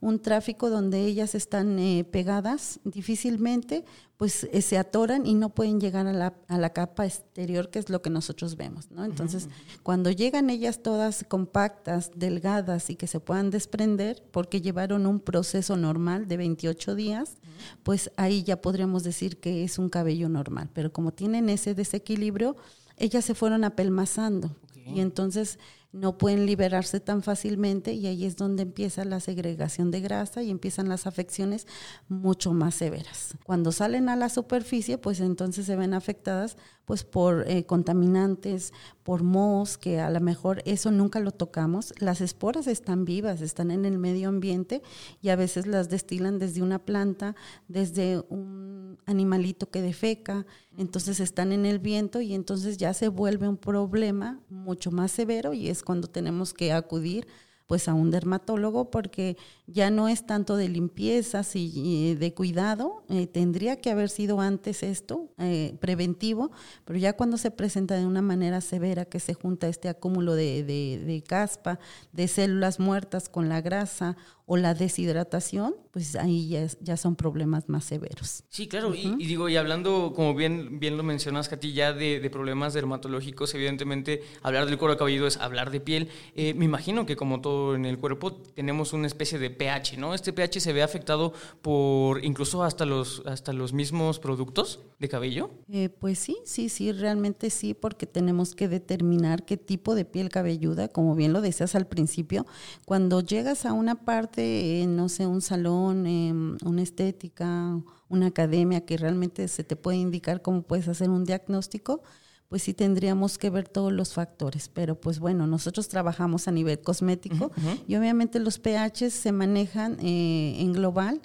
un 0.00 0.20
tráfico 0.20 0.68
donde 0.68 1.06
ellas 1.06 1.34
están 1.34 1.78
eh, 1.78 2.04
pegadas 2.04 2.80
difícilmente, 2.84 3.84
pues 4.18 4.44
eh, 4.52 4.60
se 4.60 4.76
atoran 4.76 5.26
y 5.26 5.32
no 5.32 5.48
pueden 5.48 5.80
llegar 5.80 6.06
a 6.06 6.12
la, 6.12 6.34
a 6.48 6.58
la, 6.58 6.70
capa 6.70 7.06
exterior, 7.06 7.70
que 7.70 7.78
es 7.78 7.88
lo 7.88 8.02
que 8.02 8.10
nosotros 8.10 8.56
vemos, 8.56 8.90
¿no? 8.90 9.04
Entonces, 9.06 9.48
cuando 9.82 10.10
llegan 10.10 10.50
ellas 10.50 10.82
todas 10.82 11.24
compactas, 11.26 12.10
delgadas 12.14 12.90
y 12.90 12.96
que 12.96 13.06
se 13.06 13.20
puedan 13.20 13.50
desprender, 13.50 14.22
porque 14.30 14.60
llevaron 14.60 15.06
un 15.06 15.18
proceso 15.18 15.78
normal 15.78 16.28
de 16.28 16.36
28 16.36 16.94
días, 16.94 17.38
pues 17.82 18.10
ahí 18.16 18.42
ya 18.42 18.60
podríamos 18.60 19.02
decir 19.02 19.38
que 19.38 19.64
es 19.64 19.78
un 19.78 19.88
cabello 19.88 20.28
normal. 20.28 20.68
Pero 20.74 20.92
como 20.92 21.12
tienen 21.12 21.48
ese 21.48 21.74
desequilibrio, 21.74 22.56
ellas 22.98 23.24
se 23.24 23.34
fueron 23.34 23.64
apelmazando. 23.64 24.54
Y 24.86 25.00
entonces 25.00 25.58
no 25.94 26.18
pueden 26.18 26.44
liberarse 26.44 26.98
tan 26.98 27.22
fácilmente 27.22 27.92
y 27.92 28.08
ahí 28.08 28.24
es 28.24 28.34
donde 28.34 28.64
empieza 28.64 29.04
la 29.04 29.20
segregación 29.20 29.92
de 29.92 30.00
grasa 30.00 30.42
y 30.42 30.50
empiezan 30.50 30.88
las 30.88 31.06
afecciones 31.06 31.68
mucho 32.08 32.52
más 32.52 32.74
severas. 32.74 33.36
Cuando 33.44 33.70
salen 33.70 34.08
a 34.08 34.16
la 34.16 34.28
superficie, 34.28 34.98
pues 34.98 35.20
entonces 35.20 35.66
se 35.66 35.76
ven 35.76 35.94
afectadas 35.94 36.56
pues 36.84 37.04
por 37.04 37.48
eh, 37.48 37.64
contaminantes, 37.64 38.72
por 39.04 39.22
mohos, 39.22 39.78
que 39.78 40.00
a 40.00 40.10
lo 40.10 40.20
mejor 40.20 40.62
eso 40.66 40.90
nunca 40.90 41.20
lo 41.20 41.30
tocamos. 41.30 41.94
Las 41.98 42.20
esporas 42.20 42.66
están 42.66 43.04
vivas, 43.04 43.40
están 43.40 43.70
en 43.70 43.84
el 43.84 43.98
medio 43.98 44.28
ambiente 44.28 44.82
y 45.22 45.28
a 45.28 45.36
veces 45.36 45.66
las 45.66 45.88
destilan 45.88 46.38
desde 46.38 46.62
una 46.62 46.80
planta, 46.80 47.36
desde 47.68 48.18
un 48.28 48.98
animalito 49.06 49.70
que 49.70 49.80
defeca, 49.80 50.44
entonces 50.76 51.20
están 51.20 51.52
en 51.52 51.66
el 51.66 51.78
viento 51.78 52.20
y 52.20 52.34
entonces 52.34 52.78
ya 52.78 52.92
se 52.94 53.08
vuelve 53.08 53.48
un 53.48 53.56
problema 53.56 54.40
mucho 54.50 54.90
más 54.90 55.12
severo 55.12 55.52
y 55.52 55.68
es 55.68 55.83
cuando 55.84 56.08
tenemos 56.08 56.52
que 56.52 56.72
acudir 56.72 57.26
pues 57.66 57.88
a 57.88 57.94
un 57.94 58.10
dermatólogo 58.10 58.90
porque 58.90 59.36
ya 59.66 59.90
no 59.90 60.08
es 60.08 60.26
tanto 60.26 60.56
de 60.56 60.68
limpieza 60.68 61.42
y 61.54 62.14
de 62.14 62.34
cuidado, 62.34 63.04
eh, 63.08 63.26
tendría 63.26 63.76
que 63.76 63.90
haber 63.90 64.10
sido 64.10 64.40
antes 64.40 64.82
esto, 64.82 65.30
eh, 65.38 65.74
preventivo, 65.80 66.50
pero 66.84 66.98
ya 66.98 67.14
cuando 67.14 67.38
se 67.38 67.50
presenta 67.50 67.96
de 67.96 68.06
una 68.06 68.22
manera 68.22 68.60
severa 68.60 69.06
que 69.06 69.18
se 69.18 69.34
junta 69.34 69.68
este 69.68 69.88
acúmulo 69.88 70.34
de, 70.34 70.62
de 70.62 71.22
caspa, 71.22 71.78
de 72.12 72.28
células 72.28 72.80
muertas 72.80 73.28
con 73.28 73.48
la 73.48 73.62
grasa 73.62 74.16
o 74.46 74.56
la 74.58 74.74
deshidratación, 74.74 75.74
pues 75.90 76.16
ahí 76.16 76.48
ya, 76.48 76.66
ya 76.80 76.96
son 76.96 77.16
problemas 77.16 77.68
más 77.68 77.84
severos. 77.84 78.44
Sí, 78.50 78.68
claro, 78.68 78.94
y, 78.94 79.14
digo, 79.24 79.48
y 79.48 79.56
hablando, 79.56 80.12
como 80.14 80.34
bien, 80.34 80.78
bien 80.80 80.96
lo 80.98 81.02
mencionas, 81.02 81.48
Katy, 81.48 81.72
ya 81.72 81.92
de, 81.92 82.28
problemas 82.30 82.74
dermatológicos, 82.74 83.54
evidentemente 83.54 84.22
hablar 84.42 84.66
del 84.66 84.76
cuero 84.76 84.96
cabelludo 84.96 85.28
es 85.28 85.36
hablar 85.36 85.70
de 85.70 85.80
piel. 85.80 86.08
Eh, 86.34 86.52
me 86.54 86.64
imagino 86.64 87.06
que 87.06 87.16
como 87.16 87.40
todo 87.40 87.74
en 87.74 87.86
el 87.86 87.98
cuerpo 87.98 88.32
tenemos 88.32 88.92
una 88.92 89.06
especie 89.06 89.38
de 89.38 89.50
pH, 89.50 89.96
¿no? 89.98 90.14
Este 90.14 90.32
pH 90.32 90.60
se 90.60 90.72
ve 90.72 90.82
afectado 90.82 91.32
por 91.62 92.24
incluso 92.24 92.64
hasta 92.64 92.84
los, 92.84 93.22
hasta 93.24 93.52
los 93.52 93.72
mismos 93.72 94.18
productos 94.18 94.80
de 94.98 95.08
cabello. 95.08 95.50
Eh, 95.70 95.88
pues 95.88 96.18
sí, 96.18 96.36
sí, 96.44 96.68
sí, 96.68 96.92
realmente 96.92 97.50
sí, 97.50 97.72
porque 97.72 98.06
tenemos 98.06 98.54
que 98.54 98.68
determinar 98.68 99.44
qué 99.44 99.56
tipo 99.56 99.94
de 99.94 100.04
piel 100.04 100.28
cabelluda, 100.28 100.88
como 100.88 101.14
bien 101.14 101.32
lo 101.32 101.40
decías 101.40 101.74
al 101.74 101.86
principio, 101.86 102.46
cuando 102.84 103.20
llegas 103.20 103.64
a 103.64 103.72
una 103.72 103.94
parte 104.04 104.33
no 104.36 105.08
sé, 105.08 105.26
un 105.26 105.40
salón, 105.40 106.06
em, 106.06 106.56
una 106.64 106.82
estética, 106.82 107.80
una 108.08 108.26
academia 108.26 108.84
que 108.84 108.96
realmente 108.96 109.48
se 109.48 109.64
te 109.64 109.76
puede 109.76 109.98
indicar 109.98 110.42
cómo 110.42 110.62
puedes 110.62 110.88
hacer 110.88 111.10
un 111.10 111.24
diagnóstico, 111.24 112.02
pues 112.48 112.62
sí 112.62 112.74
tendríamos 112.74 113.38
que 113.38 113.50
ver 113.50 113.68
todos 113.68 113.92
los 113.92 114.14
factores. 114.14 114.68
Pero 114.68 115.00
pues 115.00 115.18
bueno, 115.18 115.46
nosotros 115.46 115.88
trabajamos 115.88 116.48
a 116.48 116.52
nivel 116.52 116.80
cosmético 116.80 117.50
y 117.88 117.96
obviamente 117.96 118.38
los 118.38 118.58
pH 118.58 119.10
se 119.10 119.32
manejan 119.32 119.98
eh, 120.00 120.56
en 120.58 120.72
global 120.72 121.20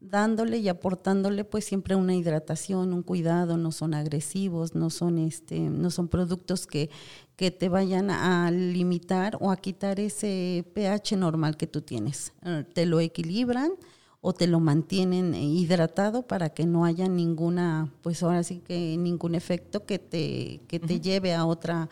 dándole 0.00 0.58
y 0.58 0.68
aportándole 0.68 1.44
pues 1.44 1.64
siempre 1.64 1.96
una 1.96 2.14
hidratación, 2.14 2.92
un 2.92 3.02
cuidado, 3.02 3.56
no 3.56 3.72
son 3.72 3.94
agresivos, 3.94 4.74
no 4.74 4.90
son 4.90 5.18
este, 5.18 5.58
no 5.58 5.90
son 5.90 6.08
productos 6.08 6.66
que, 6.66 6.90
que 7.38 7.52
te 7.52 7.68
vayan 7.68 8.10
a 8.10 8.50
limitar 8.50 9.38
o 9.40 9.52
a 9.52 9.56
quitar 9.56 10.00
ese 10.00 10.64
pH 10.74 11.16
normal 11.16 11.56
que 11.56 11.68
tú 11.68 11.82
tienes. 11.82 12.32
Eh, 12.44 12.64
te 12.74 12.84
lo 12.84 12.98
equilibran 12.98 13.70
o 14.20 14.32
te 14.32 14.48
lo 14.48 14.58
mantienen 14.58 15.32
hidratado 15.34 16.22
para 16.22 16.48
que 16.48 16.66
no 16.66 16.84
haya 16.84 17.06
ninguna, 17.06 17.92
pues 18.02 18.24
ahora 18.24 18.42
sí 18.42 18.60
que 18.66 18.96
ningún 18.96 19.36
efecto 19.36 19.86
que 19.86 20.00
te, 20.00 20.62
que 20.66 20.80
te 20.80 20.98
lleve 21.00 21.32
a 21.32 21.46
otra 21.46 21.88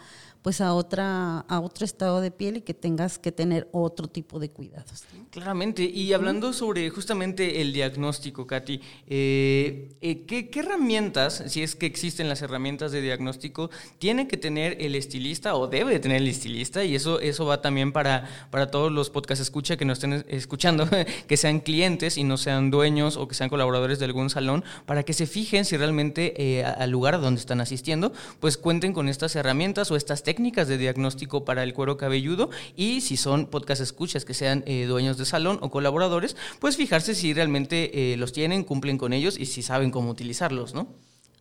pues 0.46 0.60
a 0.60 0.74
otra 0.74 1.40
a 1.40 1.58
otro 1.58 1.84
estado 1.84 2.20
de 2.20 2.30
piel 2.30 2.58
y 2.58 2.60
que 2.60 2.72
tengas 2.72 3.18
que 3.18 3.32
tener 3.32 3.68
otro 3.72 4.06
tipo 4.06 4.38
de 4.38 4.48
cuidados. 4.48 5.02
Claramente. 5.32 5.82
Y 5.82 6.12
hablando 6.12 6.52
sobre 6.52 6.88
justamente 6.88 7.60
el 7.60 7.72
diagnóstico, 7.72 8.46
Katy, 8.46 8.80
eh, 9.08 9.88
eh, 10.00 10.24
¿qué, 10.24 10.48
herramientas, 10.54 11.42
si 11.48 11.64
es 11.64 11.74
que 11.74 11.86
existen 11.86 12.28
las 12.28 12.42
herramientas 12.42 12.92
de 12.92 13.00
diagnóstico, 13.00 13.70
tiene 13.98 14.28
que 14.28 14.36
tener 14.36 14.80
el 14.80 14.94
estilista 14.94 15.56
o 15.56 15.66
debe 15.66 15.98
tener 15.98 16.18
el 16.22 16.28
estilista? 16.28 16.84
Y 16.84 16.94
eso 16.94 17.18
eso 17.18 17.44
va 17.44 17.60
también 17.60 17.90
para 17.90 18.48
para 18.52 18.70
todos 18.70 18.92
los 18.92 19.10
podcast 19.10 19.42
escucha 19.42 19.76
que 19.76 19.84
nos 19.84 19.98
estén 19.98 20.24
escuchando, 20.28 20.88
que 21.26 21.37
sean 21.37 21.59
clientes 21.59 22.16
y 22.18 22.22
no 22.22 22.37
sean 22.37 22.70
dueños 22.70 23.16
o 23.16 23.26
que 23.26 23.35
sean 23.35 23.50
colaboradores 23.50 23.98
de 23.98 24.04
algún 24.04 24.30
salón, 24.30 24.62
para 24.85 25.02
que 25.02 25.12
se 25.12 25.26
fijen 25.26 25.64
si 25.64 25.76
realmente 25.76 26.35
eh, 26.40 26.64
al 26.64 26.90
lugar 26.90 27.20
donde 27.20 27.40
están 27.40 27.61
asistiendo, 27.61 28.12
pues 28.38 28.56
cuenten 28.56 28.92
con 28.92 29.09
estas 29.09 29.35
herramientas 29.35 29.90
o 29.90 29.96
estas 29.96 30.22
técnicas 30.22 30.36
técnicas 30.37 30.68
de 30.68 30.77
diagnóstico 30.77 31.46
para 31.46 31.62
el 31.62 31.72
cuero 31.72 31.96
cabelludo 31.96 32.51
y 32.77 33.01
si 33.01 33.16
son 33.16 33.46
podcast 33.46 33.81
escuchas 33.81 34.27
que 34.27 34.35
sean 34.35 34.62
eh, 34.66 34.85
dueños 34.85 35.16
de 35.16 35.25
salón 35.25 35.59
o 35.62 35.70
colaboradores, 35.70 36.37
pues 36.61 36.77
fijarse 36.77 37.14
si 37.14 37.33
realmente 37.33 38.12
eh, 38.12 38.18
los 38.18 38.35
tienen, 38.35 38.62
cumplen 38.62 38.99
con 38.99 39.14
ellos 39.14 39.38
y 39.40 39.46
si 39.46 39.62
saben 39.62 39.90
cómo 39.90 40.11
utilizarlos, 40.11 40.75
¿no? 40.75 40.88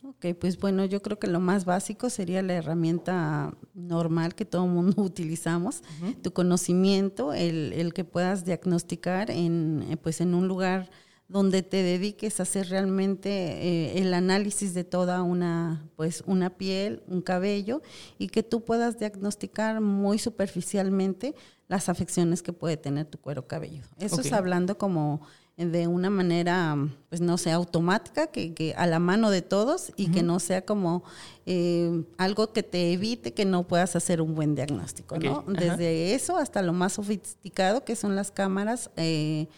Ok, 0.02 0.34
pues 0.40 0.58
bueno, 0.58 0.86
yo 0.86 1.02
creo 1.02 1.18
que 1.18 1.26
lo 1.26 1.40
más 1.40 1.66
básico 1.66 2.08
sería 2.08 2.40
la 2.40 2.54
herramienta 2.54 3.52
normal 3.74 4.34
que 4.34 4.46
todo 4.46 4.64
el 4.64 4.70
mundo 4.70 5.02
utilizamos, 5.02 5.82
tu 6.22 6.32
conocimiento, 6.32 7.34
el, 7.34 7.74
el, 7.74 7.92
que 7.92 8.04
puedas 8.04 8.46
diagnosticar 8.46 9.30
en, 9.30 9.84
eh, 9.90 9.98
pues 9.98 10.22
en 10.22 10.32
un 10.32 10.48
lugar 10.48 10.88
donde 11.28 11.62
te 11.62 11.82
dediques 11.82 12.38
a 12.38 12.44
hacer 12.44 12.68
realmente 12.68 13.30
eh, 13.30 13.98
el 13.98 14.14
análisis 14.14 14.74
de 14.74 14.84
toda 14.84 15.22
una, 15.22 15.88
pues, 15.96 16.22
una 16.26 16.50
piel, 16.50 17.02
un 17.08 17.20
cabello, 17.20 17.82
y 18.18 18.28
que 18.28 18.42
tú 18.42 18.64
puedas 18.64 18.98
diagnosticar 18.98 19.80
muy 19.80 20.18
superficialmente 20.18 21.34
las 21.68 21.88
afecciones 21.88 22.42
que 22.42 22.52
puede 22.52 22.76
tener 22.76 23.06
tu 23.06 23.18
cuero 23.18 23.48
cabelludo. 23.48 23.88
Eso 23.98 24.20
es 24.20 24.32
hablando 24.32 24.78
como 24.78 25.20
de 25.56 25.86
una 25.86 26.10
manera, 26.10 26.76
pues 27.08 27.22
no 27.22 27.38
sé, 27.38 27.50
automática, 27.50 28.26
que, 28.26 28.74
a 28.76 28.86
la 28.86 28.98
mano 28.98 29.30
de 29.30 29.40
todos 29.40 29.90
y 29.96 30.10
que 30.10 30.22
no 30.22 30.38
sea 30.38 30.66
como 30.66 31.02
eh, 31.46 32.04
algo 32.18 32.52
que 32.52 32.62
te 32.62 32.92
evite 32.92 33.32
que 33.32 33.46
no 33.46 33.66
puedas 33.66 33.96
hacer 33.96 34.20
un 34.20 34.34
buen 34.34 34.54
diagnóstico, 34.54 35.18
¿no? 35.18 35.44
Desde 35.48 36.14
eso 36.14 36.36
hasta 36.36 36.60
lo 36.60 36.74
más 36.74 36.92
sofisticado 36.92 37.84
que 37.84 37.96
son 37.96 38.14
las 38.14 38.30
cámaras. 38.30 38.90
Eh, 38.96 39.48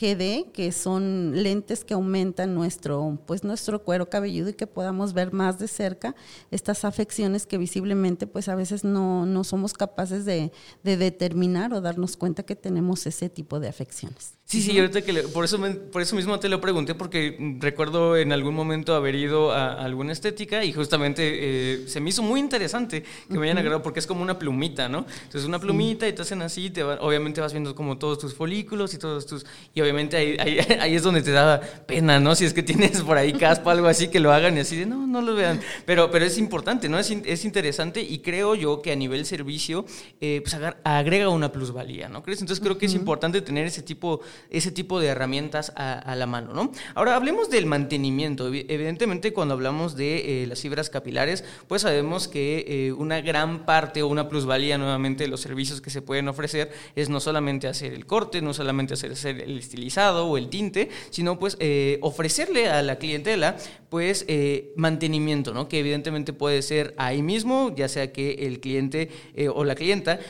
GD, 0.00 0.50
que 0.52 0.72
son 0.72 1.42
lentes 1.42 1.84
que 1.84 1.94
aumentan 1.94 2.54
nuestro, 2.54 3.18
pues 3.26 3.44
nuestro 3.44 3.82
cuero 3.82 4.08
cabelludo 4.08 4.50
y 4.50 4.54
que 4.54 4.66
podamos 4.66 5.12
ver 5.12 5.32
más 5.32 5.58
de 5.58 5.68
cerca 5.68 6.14
estas 6.50 6.84
afecciones 6.84 7.46
que 7.46 7.58
visiblemente 7.58 8.26
pues 8.26 8.48
a 8.48 8.54
veces 8.54 8.84
no, 8.84 9.26
no 9.26 9.44
somos 9.44 9.74
capaces 9.74 10.24
de, 10.24 10.52
de, 10.82 10.96
determinar 10.96 11.74
o 11.74 11.80
darnos 11.80 12.16
cuenta 12.16 12.42
que 12.42 12.56
tenemos 12.56 13.06
ese 13.06 13.28
tipo 13.28 13.60
de 13.60 13.68
afecciones. 13.68 14.34
Sí, 14.50 14.62
sí, 14.62 14.76
ahorita 14.76 15.02
que 15.02 15.12
por, 15.28 15.44
eso 15.44 15.60
por 15.92 16.02
eso 16.02 16.16
mismo 16.16 16.40
te 16.40 16.48
lo 16.48 16.60
pregunté, 16.60 16.96
porque 16.96 17.56
recuerdo 17.60 18.16
en 18.16 18.32
algún 18.32 18.52
momento 18.52 18.96
haber 18.96 19.14
ido 19.14 19.52
a, 19.52 19.74
alguna 19.74 20.12
estética 20.12 20.64
y 20.64 20.72
justamente 20.72 21.22
eh, 21.22 21.86
se 21.86 22.00
me 22.00 22.10
hizo 22.10 22.24
muy 22.24 22.40
interesante 22.40 23.04
que 23.28 23.38
me 23.38 23.44
hayan 23.44 23.58
agarrado, 23.58 23.82
porque 23.82 24.00
es 24.00 24.08
como 24.08 24.22
una 24.22 24.40
plumita, 24.40 24.88
¿no? 24.88 25.06
Entonces 25.22 25.44
una 25.44 25.60
plumita 25.60 26.08
y 26.08 26.12
te 26.12 26.22
hacen 26.22 26.42
así, 26.42 26.68
te 26.70 26.82
obviamente 26.82 27.40
vas 27.40 27.52
viendo 27.52 27.76
como 27.76 27.98
todos 27.98 28.18
tus 28.18 28.34
folículos 28.34 28.92
y 28.92 28.98
todos 28.98 29.24
tus... 29.24 29.46
Y 29.72 29.82
obviamente 29.90 30.16
ahí, 30.16 30.36
ahí, 30.80 30.94
es 30.94 31.02
donde 31.02 31.22
te 31.22 31.32
da 31.32 31.60
pena, 31.60 32.20
¿no? 32.20 32.34
Si 32.34 32.44
es 32.44 32.54
que 32.54 32.62
tienes 32.62 33.02
por 33.02 33.16
ahí 33.16 33.32
caspa, 33.32 33.72
algo 33.72 33.86
así, 33.86 34.08
que 34.08 34.20
lo 34.20 34.32
hagan 34.32 34.56
y 34.56 34.60
así 34.60 34.76
de, 34.76 34.86
no, 34.86 35.06
no 35.06 35.20
lo 35.20 35.34
vean. 35.34 35.60
Pero, 35.84 36.10
pero 36.10 36.24
es 36.24 36.38
importante, 36.38 36.88
¿no? 36.88 36.98
Es, 36.98 37.10
es 37.10 37.44
interesante 37.44 38.00
y 38.00 38.18
creo 38.20 38.54
yo 38.54 38.82
que 38.82 38.92
a 38.92 38.96
nivel 38.96 39.26
servicio, 39.26 39.84
eh, 40.20 40.40
pues 40.42 40.56
agrega 40.84 41.28
una 41.28 41.52
plusvalía, 41.52 42.08
¿no 42.08 42.22
crees? 42.22 42.40
Entonces 42.40 42.62
creo 42.62 42.78
que 42.78 42.86
es 42.86 42.94
importante 42.94 43.40
tener 43.42 43.66
ese 43.66 43.82
tipo 43.82 44.20
ese 44.50 44.70
tipo 44.70 45.00
de 45.00 45.08
herramientas 45.08 45.72
a, 45.76 46.14
la 46.14 46.26
mano, 46.26 46.52
¿no? 46.52 46.72
Ahora, 46.94 47.16
hablemos 47.16 47.50
del 47.50 47.66
mantenimiento. 47.66 48.48
Evidentemente, 48.48 49.32
cuando 49.32 49.54
hablamos 49.54 49.96
de 49.96 50.42
eh, 50.42 50.46
las 50.46 50.60
fibras 50.60 50.90
capilares, 50.90 51.44
pues 51.68 51.82
sabemos 51.82 52.28
que 52.28 52.64
eh, 52.66 52.92
una 52.92 53.20
gran 53.20 53.64
parte 53.64 54.02
o 54.02 54.08
una 54.08 54.28
plusvalía 54.28 54.78
nuevamente 54.78 55.24
de 55.24 55.30
los 55.30 55.40
servicios 55.40 55.80
que 55.80 55.90
se 55.90 56.02
pueden 56.02 56.28
ofrecer 56.28 56.72
es 56.96 57.08
no 57.08 57.20
solamente 57.20 57.68
hacer 57.68 57.92
el 57.92 58.06
corte, 58.06 58.42
no 58.42 58.52
solamente 58.52 58.94
hacer, 58.94 59.40
el 59.40 59.58
o 59.98 60.36
el 60.36 60.48
tinte, 60.48 60.88
sino 61.10 61.38
pues 61.38 61.56
eh, 61.60 61.98
ofrecerle 62.02 62.68
a 62.68 62.82
la 62.82 62.96
clientela 62.96 63.56
pues 63.88 64.24
eh, 64.28 64.72
mantenimiento, 64.76 65.52
¿no? 65.52 65.68
Que 65.68 65.80
evidentemente 65.80 66.32
puede 66.32 66.62
ser 66.62 66.94
ahí 66.96 67.22
mismo, 67.22 67.74
ya 67.74 67.88
sea 67.88 68.12
que 68.12 68.46
el 68.46 68.60
cliente 68.60 69.10
eh, 69.34 69.48
o 69.48 69.64
la 69.64 69.74
clienta 69.74 70.20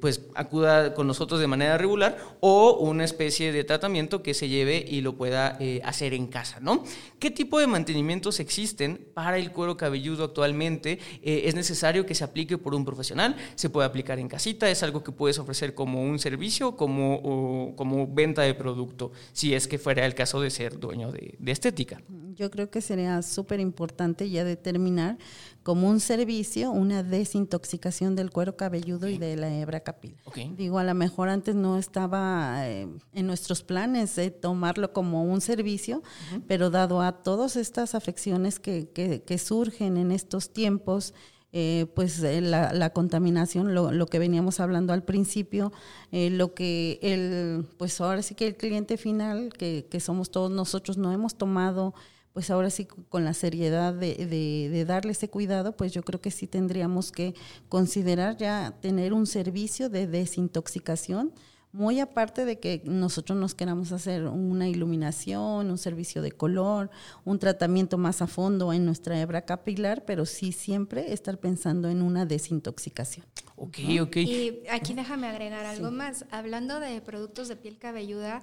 pues 0.00 0.22
acuda 0.34 0.94
con 0.94 1.06
nosotros 1.06 1.40
de 1.40 1.46
manera 1.46 1.78
regular 1.78 2.16
o 2.40 2.78
una 2.78 3.04
especie 3.04 3.52
de 3.52 3.64
tratamiento 3.64 4.22
que 4.22 4.34
se 4.34 4.48
lleve 4.48 4.84
y 4.86 5.00
lo 5.00 5.16
pueda 5.16 5.58
hacer 5.82 6.14
en 6.14 6.28
casa, 6.28 6.60
¿no? 6.60 6.84
¿Qué 7.18 7.30
tipo 7.30 7.58
de 7.58 7.66
mantenimientos 7.66 8.40
existen 8.40 9.04
para 9.14 9.38
el 9.38 9.50
cuero 9.52 9.76
cabelludo 9.76 10.24
actualmente? 10.24 10.98
¿Es 11.22 11.54
necesario 11.54 12.06
que 12.06 12.14
se 12.14 12.24
aplique 12.24 12.56
por 12.56 12.74
un 12.74 12.84
profesional? 12.84 13.36
¿Se 13.56 13.68
puede 13.68 13.86
aplicar 13.86 14.18
en 14.18 14.28
casita? 14.28 14.70
¿Es 14.70 14.82
algo 14.82 15.02
que 15.02 15.12
puedes 15.12 15.38
ofrecer 15.38 15.74
como 15.74 16.02
un 16.02 16.18
servicio, 16.18 16.76
como, 16.76 17.74
como 17.76 18.06
venta 18.06 18.42
de 18.42 18.49
producto, 18.54 19.12
si 19.32 19.54
es 19.54 19.66
que 19.66 19.78
fuera 19.78 20.06
el 20.06 20.14
caso 20.14 20.40
de 20.40 20.50
ser 20.50 20.78
dueño 20.78 21.12
de, 21.12 21.36
estética. 21.46 22.00
Yo 22.34 22.50
creo 22.50 22.70
que 22.70 22.80
sería 22.80 23.22
súper 23.22 23.60
importante 23.60 24.30
ya 24.30 24.44
determinar 24.44 25.18
como 25.62 25.88
un 25.88 26.00
servicio 26.00 26.70
una 26.70 27.02
desintoxicación 27.02 28.16
del 28.16 28.30
cuero 28.30 28.56
cabelludo 28.56 29.08
y 29.08 29.18
de 29.18 29.36
la 29.36 29.54
hebra 29.54 29.80
capilar. 29.80 30.20
Digo, 30.56 30.78
a 30.78 30.84
lo 30.84 30.94
mejor 30.94 31.28
antes 31.28 31.54
no 31.54 31.76
estaba 31.76 32.68
eh, 32.68 32.88
en 33.12 33.26
nuestros 33.26 33.62
planes 33.62 34.16
de 34.16 34.30
tomarlo 34.30 34.92
como 34.92 35.24
un 35.24 35.40
servicio, 35.40 36.02
pero 36.46 36.70
dado 36.70 37.02
a 37.02 37.12
todas 37.22 37.56
estas 37.56 37.94
afecciones 37.94 38.58
que, 38.58 38.88
que 38.90 39.38
surgen 39.38 39.96
en 39.96 40.12
estos 40.12 40.52
tiempos, 40.52 41.14
eh, 41.52 41.86
pues 41.96 42.22
eh, 42.22 42.40
la, 42.40 42.90
contaminación, 42.90 43.74
lo, 43.74 44.06
que 44.06 44.20
veníamos 44.20 44.60
hablando 44.60 44.92
al 44.92 45.02
principio, 45.02 45.72
eh, 46.12 46.30
lo 46.30 46.54
que 46.54 47.00
el, 47.02 47.66
pues 47.76 48.00
ahora 48.00 48.22
sí 48.22 48.36
que 48.36 48.46
el 48.46 48.56
cliente 48.56 48.96
final, 48.96 49.52
que, 49.52 50.00
somos 50.00 50.30
todos 50.30 50.52
nosotros, 50.52 50.96
no 50.96 51.10
hemos 51.10 51.34
tomado, 51.34 51.92
pues 52.32 52.50
ahora 52.50 52.70
sí 52.70 52.84
con 52.84 53.24
la 53.24 53.34
seriedad 53.34 53.92
de, 53.92 54.14
de, 54.26 54.84
darle 54.84 55.10
ese 55.10 55.28
cuidado, 55.28 55.76
pues 55.76 55.92
yo 55.92 56.04
creo 56.04 56.20
que 56.20 56.30
sí 56.30 56.46
tendríamos 56.46 57.10
que 57.10 57.34
considerar 57.68 58.36
ya 58.36 58.76
tener 58.80 59.12
un 59.12 59.26
servicio 59.26 59.88
de 59.88 60.06
desintoxicación 60.06 61.32
muy 61.72 62.00
aparte 62.00 62.44
de 62.44 62.58
que 62.58 62.82
nosotros 62.84 63.38
nos 63.38 63.54
queramos 63.54 63.92
hacer 63.92 64.26
una 64.26 64.68
iluminación, 64.68 65.70
un 65.70 65.78
servicio 65.78 66.20
de 66.20 66.32
color, 66.32 66.90
un 67.24 67.38
tratamiento 67.38 67.96
más 67.96 68.22
a 68.22 68.26
fondo 68.26 68.72
en 68.72 68.84
nuestra 68.84 69.20
hebra 69.20 69.42
capilar, 69.42 70.04
pero 70.04 70.26
sí 70.26 70.52
siempre 70.52 71.12
estar 71.12 71.38
pensando 71.38 71.88
en 71.88 72.02
una 72.02 72.26
desintoxicación. 72.26 73.24
Ok, 73.56 73.78
ok. 74.00 74.16
Y 74.16 74.62
aquí 74.70 74.94
déjame 74.94 75.28
agregar 75.28 75.66
algo 75.66 75.90
más. 75.90 76.24
Hablando 76.30 76.80
de 76.80 77.00
productos 77.00 77.48
de 77.48 77.56
piel 77.56 77.78
cabelluda, 77.78 78.42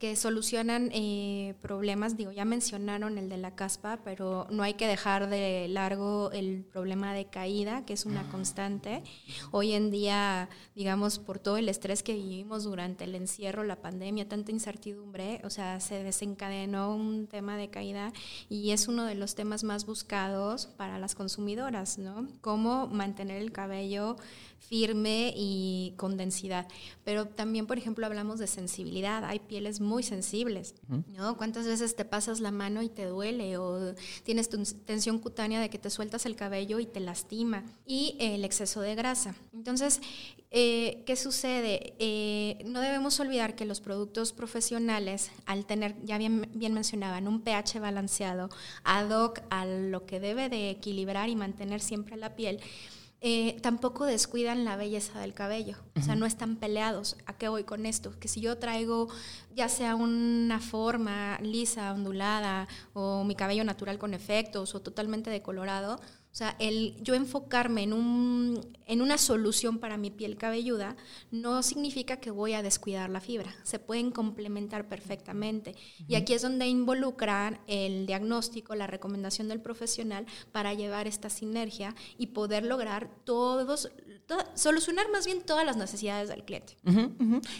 que 0.00 0.16
solucionan 0.16 0.88
eh, 0.94 1.54
problemas, 1.60 2.16
digo, 2.16 2.32
ya 2.32 2.46
mencionaron 2.46 3.18
el 3.18 3.28
de 3.28 3.36
la 3.36 3.54
caspa, 3.54 4.00
pero 4.02 4.46
no 4.50 4.62
hay 4.62 4.72
que 4.72 4.86
dejar 4.86 5.28
de 5.28 5.68
largo 5.68 6.32
el 6.32 6.64
problema 6.64 7.12
de 7.12 7.26
caída, 7.26 7.84
que 7.84 7.92
es 7.92 8.06
una 8.06 8.26
constante. 8.30 9.02
Hoy 9.50 9.74
en 9.74 9.90
día, 9.90 10.48
digamos, 10.74 11.18
por 11.18 11.38
todo 11.38 11.58
el 11.58 11.68
estrés 11.68 12.02
que 12.02 12.14
vivimos 12.14 12.64
durante 12.64 13.04
el 13.04 13.14
encierro, 13.14 13.62
la 13.62 13.82
pandemia, 13.82 14.26
tanta 14.26 14.52
incertidumbre, 14.52 15.42
o 15.44 15.50
sea, 15.50 15.80
se 15.80 16.02
desencadenó 16.02 16.96
un 16.96 17.26
tema 17.26 17.58
de 17.58 17.68
caída 17.68 18.14
y 18.48 18.70
es 18.70 18.88
uno 18.88 19.04
de 19.04 19.16
los 19.16 19.34
temas 19.34 19.64
más 19.64 19.84
buscados 19.84 20.64
para 20.78 20.98
las 20.98 21.14
consumidoras, 21.14 21.98
¿no? 21.98 22.26
Cómo 22.40 22.86
mantener 22.86 23.42
el 23.42 23.52
cabello 23.52 24.16
firme 24.60 25.32
y 25.36 25.94
con 25.96 26.16
densidad. 26.16 26.68
Pero 27.04 27.26
también, 27.26 27.66
por 27.66 27.78
ejemplo, 27.78 28.06
hablamos 28.06 28.38
de 28.38 28.46
sensibilidad. 28.46 29.24
Hay 29.24 29.40
pieles 29.40 29.80
muy 29.80 30.02
sensibles, 30.02 30.74
¿no? 31.08 31.36
¿Cuántas 31.36 31.66
veces 31.66 31.96
te 31.96 32.04
pasas 32.04 32.40
la 32.40 32.52
mano 32.52 32.82
y 32.82 32.88
te 32.88 33.06
duele? 33.06 33.56
O 33.56 33.94
tienes 34.22 34.48
tensión 34.84 35.18
cutánea 35.18 35.60
de 35.60 35.70
que 35.70 35.78
te 35.78 35.90
sueltas 35.90 36.26
el 36.26 36.36
cabello 36.36 36.78
y 36.78 36.86
te 36.86 37.00
lastima. 37.00 37.64
Y 37.84 38.16
el 38.20 38.44
exceso 38.44 38.80
de 38.80 38.94
grasa. 38.94 39.34
Entonces, 39.52 40.00
eh, 40.52 41.02
¿qué 41.06 41.16
sucede? 41.16 41.94
Eh, 41.98 42.62
no 42.64 42.80
debemos 42.80 43.18
olvidar 43.20 43.54
que 43.54 43.64
los 43.64 43.80
productos 43.80 44.32
profesionales, 44.32 45.30
al 45.46 45.64
tener, 45.64 45.96
ya 46.04 46.18
bien, 46.18 46.48
bien 46.54 46.74
mencionaban, 46.74 47.28
un 47.28 47.40
pH 47.40 47.80
balanceado, 47.80 48.50
ad 48.84 49.10
hoc 49.10 49.40
a 49.50 49.64
lo 49.64 50.06
que 50.06 50.20
debe 50.20 50.48
de 50.48 50.70
equilibrar 50.70 51.28
y 51.28 51.36
mantener 51.36 51.80
siempre 51.80 52.16
la 52.16 52.34
piel, 52.36 52.60
eh, 53.22 53.58
tampoco 53.60 54.06
descuidan 54.06 54.64
la 54.64 54.76
belleza 54.76 55.20
del 55.20 55.34
cabello. 55.34 55.76
O 55.94 56.00
sea, 56.02 56.14
no 56.16 56.24
están 56.24 56.56
peleados. 56.56 57.16
¿A 57.26 57.34
qué 57.34 57.48
voy 57.48 57.64
con 57.64 57.84
esto? 57.84 58.18
Que 58.18 58.28
si 58.28 58.40
yo 58.40 58.56
traigo 58.56 59.08
ya 59.54 59.68
sea 59.68 59.94
una 59.94 60.58
forma 60.58 61.38
lisa, 61.42 61.92
ondulada, 61.92 62.66
o 62.94 63.24
mi 63.24 63.34
cabello 63.34 63.64
natural 63.64 63.98
con 63.98 64.14
efectos, 64.14 64.74
o 64.74 64.80
totalmente 64.80 65.28
decolorado, 65.28 66.00
o 66.32 66.36
sea, 66.36 66.54
el 66.60 66.94
yo 67.02 67.14
enfocarme 67.14 67.82
en, 67.82 67.92
un, 67.92 68.60
en 68.86 69.02
una 69.02 69.18
solución 69.18 69.78
para 69.78 69.96
mi 69.96 70.12
piel 70.12 70.36
cabelluda 70.36 70.96
no 71.32 71.62
significa 71.64 72.18
que 72.18 72.30
voy 72.30 72.52
a 72.52 72.62
descuidar 72.62 73.10
la 73.10 73.20
fibra. 73.20 73.52
Se 73.64 73.80
pueden 73.80 74.12
complementar 74.12 74.88
perfectamente. 74.88 75.74
Y 76.06 76.14
aquí 76.14 76.32
es 76.32 76.42
donde 76.42 76.68
involucran 76.68 77.60
el 77.66 78.06
diagnóstico, 78.06 78.76
la 78.76 78.86
recomendación 78.86 79.48
del 79.48 79.60
profesional 79.60 80.24
para 80.52 80.72
llevar 80.72 81.08
esta 81.08 81.30
sinergia 81.30 81.96
y 82.16 82.28
poder 82.28 82.64
lograr 82.64 83.10
todos, 83.24 83.90
solucionar 84.54 85.10
más 85.10 85.26
bien 85.26 85.42
todas 85.42 85.64
las 85.64 85.76
necesidades 85.76 86.28
del 86.28 86.44
cliente. 86.44 86.76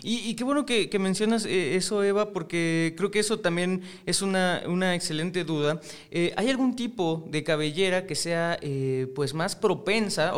Y, 0.03 0.35
qué 0.35 0.45
bueno 0.45 0.67
que, 0.67 0.89
mencionas 0.99 1.45
eh, 1.47 1.77
eso, 1.77 2.03
Eva, 2.03 2.33
porque 2.33 2.95
creo 2.97 3.11
que 3.11 3.21
eso 3.21 3.41
también 3.41 3.83
es 4.07 4.23
una, 4.23 4.63
una 4.67 4.95
excelente 4.95 5.45
duda. 5.45 5.81
Eh, 6.11 6.33
¿Hay 6.37 6.51
algún 6.51 6.77
tipo 6.77 7.25
de 7.29 7.43
cabellera 7.43 8.07
que 8.07 8.15
sea 8.15 8.59
eh, 8.63 9.07
pues 9.15 9.35
más 9.35 9.57
propensa, 9.57 10.33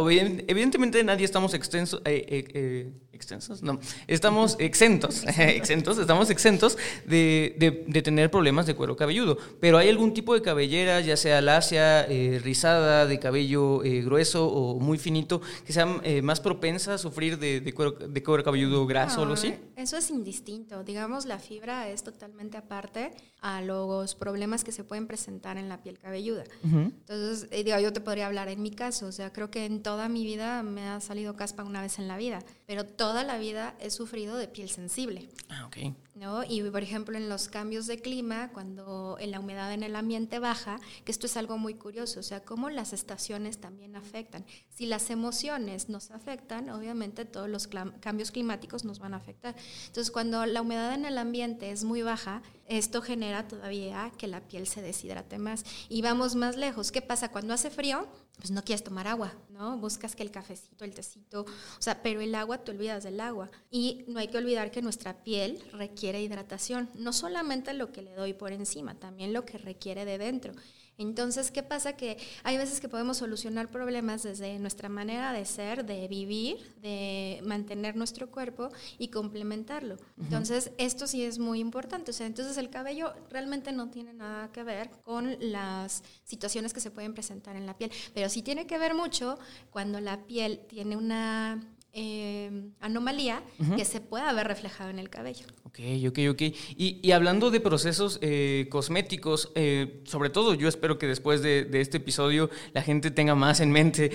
evidentemente 0.46 1.02
nadie 1.04 1.24
estamos 1.24 1.54
extensos, 1.54 2.00
eh, 2.04 2.24
eh, 2.54 2.90
extensos, 3.12 3.62
no, 3.62 3.78
estamos 4.06 4.56
exentos, 4.60 5.24
exentos, 5.38 5.98
estamos 5.98 6.30
exentos 6.30 6.78
de, 7.06 7.84
de, 7.86 8.02
tener 8.02 8.30
problemas 8.30 8.66
de 8.66 8.74
cuero 8.74 8.96
cabelludo, 8.96 9.38
pero 9.60 9.78
hay 9.78 9.88
algún 9.88 10.14
tipo 10.14 10.34
de 10.34 10.42
cabellera, 10.42 11.00
ya 11.00 11.16
sea 11.16 11.40
lacia, 11.40 12.06
rizada, 12.42 13.06
de 13.06 13.18
cabello 13.18 13.78
grueso 13.78 14.46
o 14.46 14.78
muy 14.80 14.98
finito, 14.98 15.40
que 15.66 15.72
sea 15.72 15.86
más 16.22 16.40
propensa 16.40 16.94
a 16.94 16.98
sufrir 16.98 17.38
de, 17.38 17.60
de, 17.60 17.72
cuero, 17.72 17.92
de 17.92 18.22
cuero 18.22 18.42
cabelludo 18.42 18.86
graso 18.86 19.20
o 19.20 19.22
algo 19.22 19.34
así. 19.34 19.54
Eso 19.76 19.96
es 19.96 20.10
indistinto, 20.10 20.82
digamos 20.84 21.26
la 21.26 21.38
fibra 21.38 21.88
es 21.88 22.02
totalmente 22.02 22.56
aparte 22.56 23.12
a 23.42 23.60
los 23.60 24.14
problemas 24.14 24.62
que 24.62 24.70
se 24.70 24.84
pueden 24.84 25.08
presentar 25.08 25.58
en 25.58 25.68
la 25.68 25.82
piel 25.82 25.98
cabelluda. 25.98 26.44
Entonces, 26.62 27.50
digo, 27.50 27.78
yo 27.80 27.92
te 27.92 28.00
podría 28.00 28.28
hablar 28.28 28.48
en 28.48 28.62
mi 28.62 28.70
caso, 28.70 29.06
o 29.06 29.12
sea, 29.12 29.32
creo 29.32 29.50
que 29.50 29.66
en 29.66 29.82
toda 29.82 30.08
mi 30.08 30.24
vida 30.24 30.62
me 30.62 30.88
ha 30.88 31.00
salido 31.00 31.34
caspa 31.34 31.64
una 31.64 31.82
vez 31.82 31.98
en 31.98 32.06
la 32.06 32.16
vida, 32.16 32.38
pero 32.66 32.86
toda 32.86 33.24
la 33.24 33.38
vida 33.38 33.74
he 33.80 33.90
sufrido 33.90 34.36
de 34.36 34.46
piel 34.46 34.70
sensible. 34.70 35.28
Ah, 35.48 35.66
ok. 35.66 35.76
¿no? 36.14 36.44
Y 36.44 36.62
por 36.70 36.82
ejemplo 36.82 37.16
en 37.16 37.28
los 37.28 37.48
cambios 37.48 37.86
de 37.86 37.98
clima, 37.98 38.50
cuando 38.52 39.16
la 39.20 39.40
humedad 39.40 39.72
en 39.72 39.82
el 39.82 39.96
ambiente 39.96 40.38
baja, 40.38 40.78
que 41.04 41.12
esto 41.12 41.26
es 41.26 41.36
algo 41.36 41.58
muy 41.58 41.74
curioso, 41.74 42.20
o 42.20 42.22
sea, 42.22 42.44
cómo 42.44 42.70
las 42.70 42.92
estaciones 42.92 43.58
también 43.58 43.96
afectan. 43.96 44.44
Si 44.68 44.86
las 44.86 45.10
emociones 45.10 45.88
nos 45.88 46.10
afectan, 46.10 46.70
obviamente 46.70 47.24
todos 47.24 47.48
los 47.48 47.66
cambios 47.66 48.30
climáticos 48.30 48.84
nos 48.84 48.98
van 48.98 49.14
a 49.14 49.18
afectar. 49.18 49.54
Entonces 49.86 50.10
cuando 50.10 50.44
la 50.46 50.60
humedad 50.60 50.94
en 50.94 51.06
el 51.06 51.18
ambiente 51.18 51.70
es 51.70 51.84
muy 51.84 52.02
baja, 52.02 52.42
esto 52.72 53.02
genera 53.02 53.46
todavía 53.46 54.10
que 54.16 54.26
la 54.26 54.40
piel 54.40 54.66
se 54.66 54.82
deshidrate 54.82 55.38
más. 55.38 55.64
Y 55.88 56.02
vamos 56.02 56.34
más 56.34 56.56
lejos. 56.56 56.90
¿Qué 56.90 57.02
pasa 57.02 57.30
cuando 57.30 57.54
hace 57.54 57.70
frío? 57.70 58.08
Pues 58.38 58.50
no 58.50 58.64
quieres 58.64 58.82
tomar 58.82 59.06
agua, 59.06 59.34
¿no? 59.50 59.76
Buscas 59.78 60.16
que 60.16 60.22
el 60.22 60.30
cafecito, 60.30 60.84
el 60.84 60.94
tecito, 60.94 61.42
o 61.42 61.82
sea, 61.82 62.02
pero 62.02 62.20
el 62.20 62.34
agua 62.34 62.58
te 62.58 62.70
olvidas 62.70 63.04
del 63.04 63.20
agua. 63.20 63.50
Y 63.70 64.04
no 64.08 64.18
hay 64.18 64.28
que 64.28 64.38
olvidar 64.38 64.70
que 64.70 64.82
nuestra 64.82 65.22
piel 65.22 65.62
requiere 65.72 66.22
hidratación, 66.22 66.90
no 66.94 67.12
solamente 67.12 67.74
lo 67.74 67.92
que 67.92 68.02
le 68.02 68.14
doy 68.14 68.32
por 68.32 68.52
encima, 68.52 68.94
también 68.94 69.32
lo 69.32 69.44
que 69.44 69.58
requiere 69.58 70.04
de 70.04 70.18
dentro. 70.18 70.54
Entonces, 71.02 71.50
¿qué 71.50 71.62
pasa? 71.62 71.94
Que 71.94 72.18
hay 72.42 72.56
veces 72.56 72.80
que 72.80 72.88
podemos 72.88 73.18
solucionar 73.18 73.68
problemas 73.68 74.22
desde 74.22 74.58
nuestra 74.58 74.88
manera 74.88 75.32
de 75.32 75.44
ser, 75.44 75.84
de 75.84 76.08
vivir, 76.08 76.74
de 76.80 77.40
mantener 77.44 77.96
nuestro 77.96 78.30
cuerpo 78.30 78.70
y 78.98 79.08
complementarlo. 79.08 79.96
Entonces, 80.18 80.72
esto 80.78 81.06
sí 81.06 81.24
es 81.24 81.38
muy 81.38 81.60
importante. 81.60 82.10
O 82.10 82.14
sea, 82.14 82.26
entonces 82.26 82.56
el 82.56 82.70
cabello 82.70 83.12
realmente 83.30 83.72
no 83.72 83.90
tiene 83.90 84.12
nada 84.12 84.50
que 84.52 84.62
ver 84.62 84.90
con 85.02 85.36
las 85.40 86.02
situaciones 86.24 86.72
que 86.72 86.80
se 86.80 86.90
pueden 86.90 87.14
presentar 87.14 87.56
en 87.56 87.66
la 87.66 87.76
piel, 87.76 87.90
pero 88.14 88.28
sí 88.28 88.42
tiene 88.42 88.66
que 88.66 88.78
ver 88.78 88.94
mucho 88.94 89.38
cuando 89.70 90.00
la 90.00 90.24
piel 90.26 90.60
tiene 90.68 90.96
una 90.96 91.62
eh, 91.94 92.50
anomalía 92.80 93.42
que 93.76 93.84
se 93.84 94.00
pueda 94.00 94.32
ver 94.32 94.48
reflejado 94.48 94.88
en 94.88 94.98
el 94.98 95.10
cabello. 95.10 95.44
Ok, 95.64 95.78
ok, 96.08 96.18
ok. 96.30 96.42
Y, 96.76 97.12
hablando 97.12 97.50
de 97.50 97.60
procesos 97.60 98.18
eh, 98.22 98.66
cosméticos, 98.70 99.52
eh, 99.54 100.00
sobre 100.04 100.30
todo 100.30 100.54
yo 100.54 100.68
espero 100.68 100.98
que 100.98 101.06
después 101.06 101.42
de, 101.42 101.68
este 101.72 101.98
episodio 101.98 102.48
la 102.72 102.80
gente 102.80 103.10
tenga 103.10 103.34
más 103.34 103.60
en 103.60 103.70
mente 103.70 104.10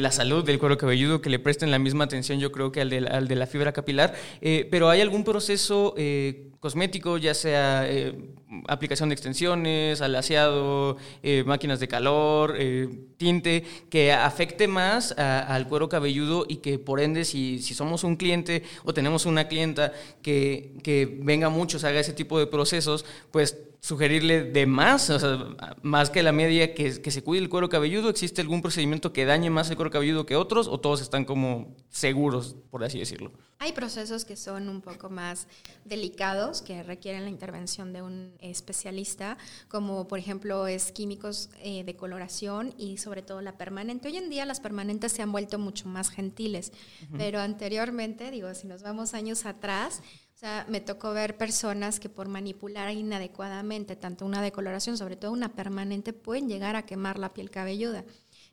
la 0.00 0.10
salud 0.10 0.44
del 0.44 0.58
cuero 0.58 0.76
cabelludo, 0.76 1.20
que 1.20 1.30
le 1.30 1.38
presten 1.38 1.70
la 1.70 1.78
misma 1.78 2.04
atención 2.04 2.40
yo 2.40 2.50
creo 2.50 2.72
que 2.72 2.80
al 2.80 2.90
de, 2.90 2.98
al 3.06 3.28
de 3.28 3.36
la 3.36 3.46
fibra 3.46 3.72
capilar, 3.72 4.14
pero 4.40 4.90
¿hay 4.90 5.00
algún 5.00 5.22
proceso 5.22 5.94
cosmético, 6.60 7.16
ya 7.16 7.32
sea 7.32 7.84
eh, 7.88 8.14
aplicación 8.68 9.08
de 9.08 9.14
extensiones, 9.14 10.02
alaciado, 10.02 10.98
eh, 11.22 11.42
máquinas 11.44 11.80
de 11.80 11.88
calor, 11.88 12.54
eh, 12.58 12.88
tinte, 13.16 13.64
que 13.88 14.12
afecte 14.12 14.68
más 14.68 15.12
al 15.12 15.66
cuero 15.68 15.88
cabelludo 15.88 16.44
y 16.46 16.56
que 16.56 16.78
por 16.78 17.00
ende 17.00 17.24
si, 17.24 17.60
si, 17.60 17.74
somos 17.74 18.04
un 18.04 18.16
cliente 18.16 18.62
o 18.84 18.92
tenemos 18.92 19.24
una 19.24 19.48
clienta 19.48 19.92
que, 20.22 20.74
que 20.82 21.18
venga 21.22 21.48
mucho, 21.48 21.78
se 21.78 21.86
haga 21.86 22.00
ese 22.00 22.12
tipo 22.12 22.38
de 22.38 22.46
procesos, 22.46 23.06
pues 23.30 23.56
sugerirle 23.80 24.44
de 24.44 24.66
más, 24.66 25.08
o 25.10 25.18
sea, 25.18 25.56
más 25.82 26.10
que 26.10 26.22
la 26.22 26.32
media, 26.32 26.74
que, 26.74 27.00
que, 27.00 27.10
se 27.10 27.22
cuide 27.22 27.42
el 27.42 27.48
cuero 27.48 27.68
cabelludo? 27.68 28.10
¿Existe 28.10 28.40
algún 28.42 28.62
procedimiento 28.62 29.12
que 29.12 29.24
dañe 29.24 29.50
más 29.50 29.70
el 29.70 29.76
cuero 29.76 29.90
cabelludo 29.90 30.26
que 30.26 30.36
otros 30.36 30.68
o 30.68 30.78
todos 30.80 31.00
están 31.00 31.24
como 31.24 31.74
seguros, 31.88 32.56
por 32.70 32.84
así 32.84 32.98
decirlo? 32.98 33.32
Hay 33.58 33.72
procesos 33.72 34.24
que 34.24 34.36
son 34.36 34.68
un 34.68 34.80
poco 34.80 35.10
más 35.10 35.46
delicados, 35.84 36.62
que 36.62 36.82
requieren 36.82 37.24
la 37.24 37.30
intervención 37.30 37.92
de 37.92 38.02
un 38.02 38.34
especialista, 38.40 39.38
como 39.68 40.08
por 40.08 40.18
ejemplo 40.18 40.66
es 40.66 40.92
químicos 40.92 41.50
eh, 41.62 41.84
de 41.84 41.96
coloración 41.96 42.74
y 42.78 42.98
sobre 42.98 43.22
todo 43.22 43.40
la 43.40 43.56
permanente. 43.56 44.08
Hoy 44.08 44.16
en 44.16 44.30
día 44.30 44.46
las 44.46 44.60
permanentes 44.60 45.12
se 45.12 45.22
han 45.22 45.32
vuelto 45.32 45.58
mucho 45.58 45.88
más 45.88 46.10
gentiles, 46.10 46.72
pero 47.16 47.40
anteriormente, 47.40 48.30
digo, 48.30 48.52
si 48.54 48.66
nos 48.66 48.82
vamos 48.82 49.14
años 49.14 49.44
atrás, 49.44 50.02
sea, 50.40 50.64
me 50.68 50.80
tocó 50.80 51.12
ver 51.12 51.36
personas 51.36 52.00
que 52.00 52.08
por 52.08 52.28
manipular 52.28 52.90
inadecuadamente 52.92 53.94
tanto 53.94 54.24
una 54.24 54.40
decoloración, 54.40 54.96
sobre 54.96 55.16
todo 55.16 55.32
una 55.32 55.52
permanente, 55.52 56.14
pueden 56.14 56.48
llegar 56.48 56.76
a 56.76 56.86
quemar 56.86 57.18
la 57.18 57.34
piel 57.34 57.50
cabelluda. 57.50 58.04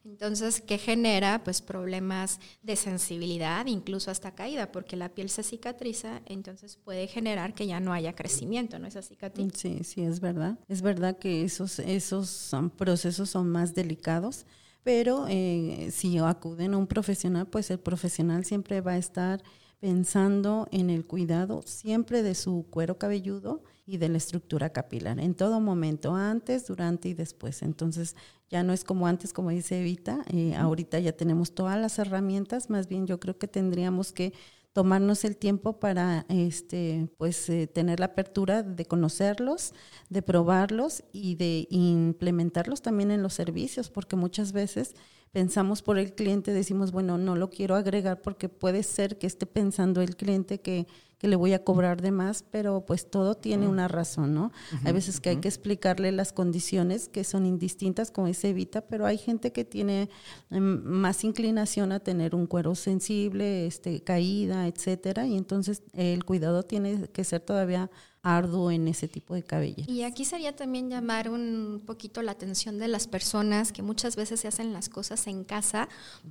Entonces, 0.04 0.62
¿qué 0.62 0.78
genera? 0.78 1.44
Pues 1.44 1.62
problemas 1.62 2.40
de 2.62 2.76
sensibilidad, 2.76 3.66
incluso 3.66 4.12
hasta 4.12 4.36
caída, 4.36 4.72
porque 4.72 4.98
la 4.98 5.10
piel 5.10 5.30
se 5.30 5.44
cicatriza, 5.44 6.22
entonces 6.26 6.78
puede 6.78 7.08
generar 7.08 7.54
que 7.54 7.68
ya 7.68 7.80
no 7.80 7.94
haya 7.94 8.14
crecimiento, 8.14 8.80
¿no? 8.80 8.88
Esa 8.88 9.02
cicatriz. 9.02 9.54
Sí, 9.56 9.84
sí, 9.84 10.02
es 10.02 10.20
verdad. 10.20 10.60
Es 10.68 10.82
verdad 10.82 11.18
que 11.18 11.44
esos, 11.44 11.80
esos 11.80 12.52
procesos 12.78 13.30
son 13.30 13.50
más 13.50 13.74
delicados, 13.74 14.46
pero 14.84 15.26
eh, 15.30 15.90
si 15.92 16.18
acuden 16.18 16.74
a 16.74 16.78
un 16.78 16.88
profesional, 16.88 17.48
pues 17.48 17.72
el 17.72 17.80
profesional 17.80 18.46
siempre 18.46 18.82
va 18.82 18.94
a 18.94 18.98
estar 18.98 19.42
pensando 19.80 20.68
en 20.72 20.90
el 20.90 21.06
cuidado 21.06 21.62
siempre 21.66 22.24
de 22.24 22.36
su 22.36 22.66
cuero 22.70 22.98
cabelludo 22.98 23.64
y 23.86 23.98
de 23.98 24.10
la 24.10 24.18
estructura 24.18 24.72
capilar, 24.72 25.20
en 25.20 25.34
todo 25.34 25.60
momento, 25.62 26.16
antes, 26.16 26.68
durante 26.68 27.10
y 27.10 27.14
después. 27.14 27.62
Entonces, 27.62 28.16
ya 28.50 28.64
no 28.64 28.74
es 28.74 28.84
como 28.84 29.08
antes, 29.08 29.34
como 29.34 29.50
dice 29.50 29.80
Evita, 29.80 30.24
eh, 30.32 30.56
ahorita 30.56 31.00
ya 31.00 31.14
tenemos 31.14 31.54
todas 31.54 31.80
las 31.80 32.00
herramientas, 32.00 32.70
más 32.70 32.88
bien 32.88 33.08
yo 33.08 33.20
creo 33.20 33.38
que 33.38 33.48
tendríamos 33.48 34.12
que 34.12 34.34
tomarnos 34.74 35.26
el 35.26 35.38
tiempo 35.38 35.80
para 35.80 36.26
este 36.30 37.10
pues 37.18 37.50
eh, 37.50 37.66
tener 37.66 38.00
la 38.00 38.08
apertura 38.08 38.62
de 38.62 38.86
conocerlos, 38.86 39.74
de 40.10 40.22
probarlos 40.22 41.04
y 41.12 41.34
de 41.34 41.68
implementarlos 41.72 42.84
también 42.84 43.10
en 43.10 43.24
los 43.24 43.34
servicios, 43.34 43.90
porque 43.90 44.16
muchas 44.16 44.52
veces 44.52 44.96
pensamos 45.32 45.82
por 45.82 45.98
el 45.98 46.14
cliente, 46.14 46.54
decimos, 46.54 46.92
bueno, 46.92 47.18
no 47.18 47.36
lo 47.36 47.50
quiero 47.50 47.76
agregar 47.76 48.22
porque 48.22 48.50
puede 48.50 48.84
ser 48.84 49.18
que 49.18 49.28
esté 49.28 49.46
pensando 49.46 50.02
el 50.02 50.16
cliente 50.16 50.60
que, 50.60 50.88
que 51.18 51.28
le 51.28 51.36
voy 51.36 51.54
a 51.54 51.64
cobrar 51.64 52.02
de 52.02 52.12
más, 52.12 52.44
pero 52.44 52.86
pues 52.86 53.10
todo 53.10 53.36
tiene 53.36 53.68
una 53.68 53.88
razón, 53.88 54.34
¿no? 54.34 54.52
hay 54.84 54.94
veces 54.94 55.20
que 55.20 55.30
hay 55.30 55.38
que 55.38 55.48
explicarle 55.48 56.12
las 56.12 56.32
condiciones 56.32 57.10
que 57.10 57.24
son 57.24 57.46
indistintas, 57.46 58.12
como 58.12 58.28
dice 58.28 58.50
Evita, 58.50 58.82
pero 58.82 59.06
hay 59.06 59.18
gente 59.18 59.52
que 59.52 59.66
tiene 59.66 60.10
em, 60.52 60.84
más 60.84 61.24
inclinación 61.24 61.92
a 61.92 62.00
tener 62.00 62.36
un 62.36 62.46
cuero 62.46 62.76
sensible, 62.76 63.66
este, 63.66 64.02
caída, 64.02 64.68
etcétera, 64.68 65.26
y 65.26 65.36
entonces 65.36 65.82
el 65.94 66.24
cuidado 66.24 66.64
tiene 66.64 67.08
que 67.08 67.24
ser 67.24 67.42
todavía 67.42 67.90
arduo 68.24 68.72
en 68.72 68.88
ese 68.88 69.08
tipo 69.08 69.34
de 69.36 69.44
cabello. 69.44 69.84
Y 69.88 70.04
aquí 70.04 70.26
sería 70.26 70.56
también 70.56 70.90
llamar 70.90 71.30
un 71.30 71.82
poquito 71.86 72.22
la 72.22 72.32
atención 72.32 72.78
de 72.80 72.88
las 72.88 73.08
personas 73.08 73.72
que 73.72 73.82
muchas 73.82 74.16
veces 74.16 74.40
se 74.40 74.48
hacen 74.48 74.74
las 74.74 74.90
cosas 74.90 75.28
en 75.28 75.44
casa 75.44 75.88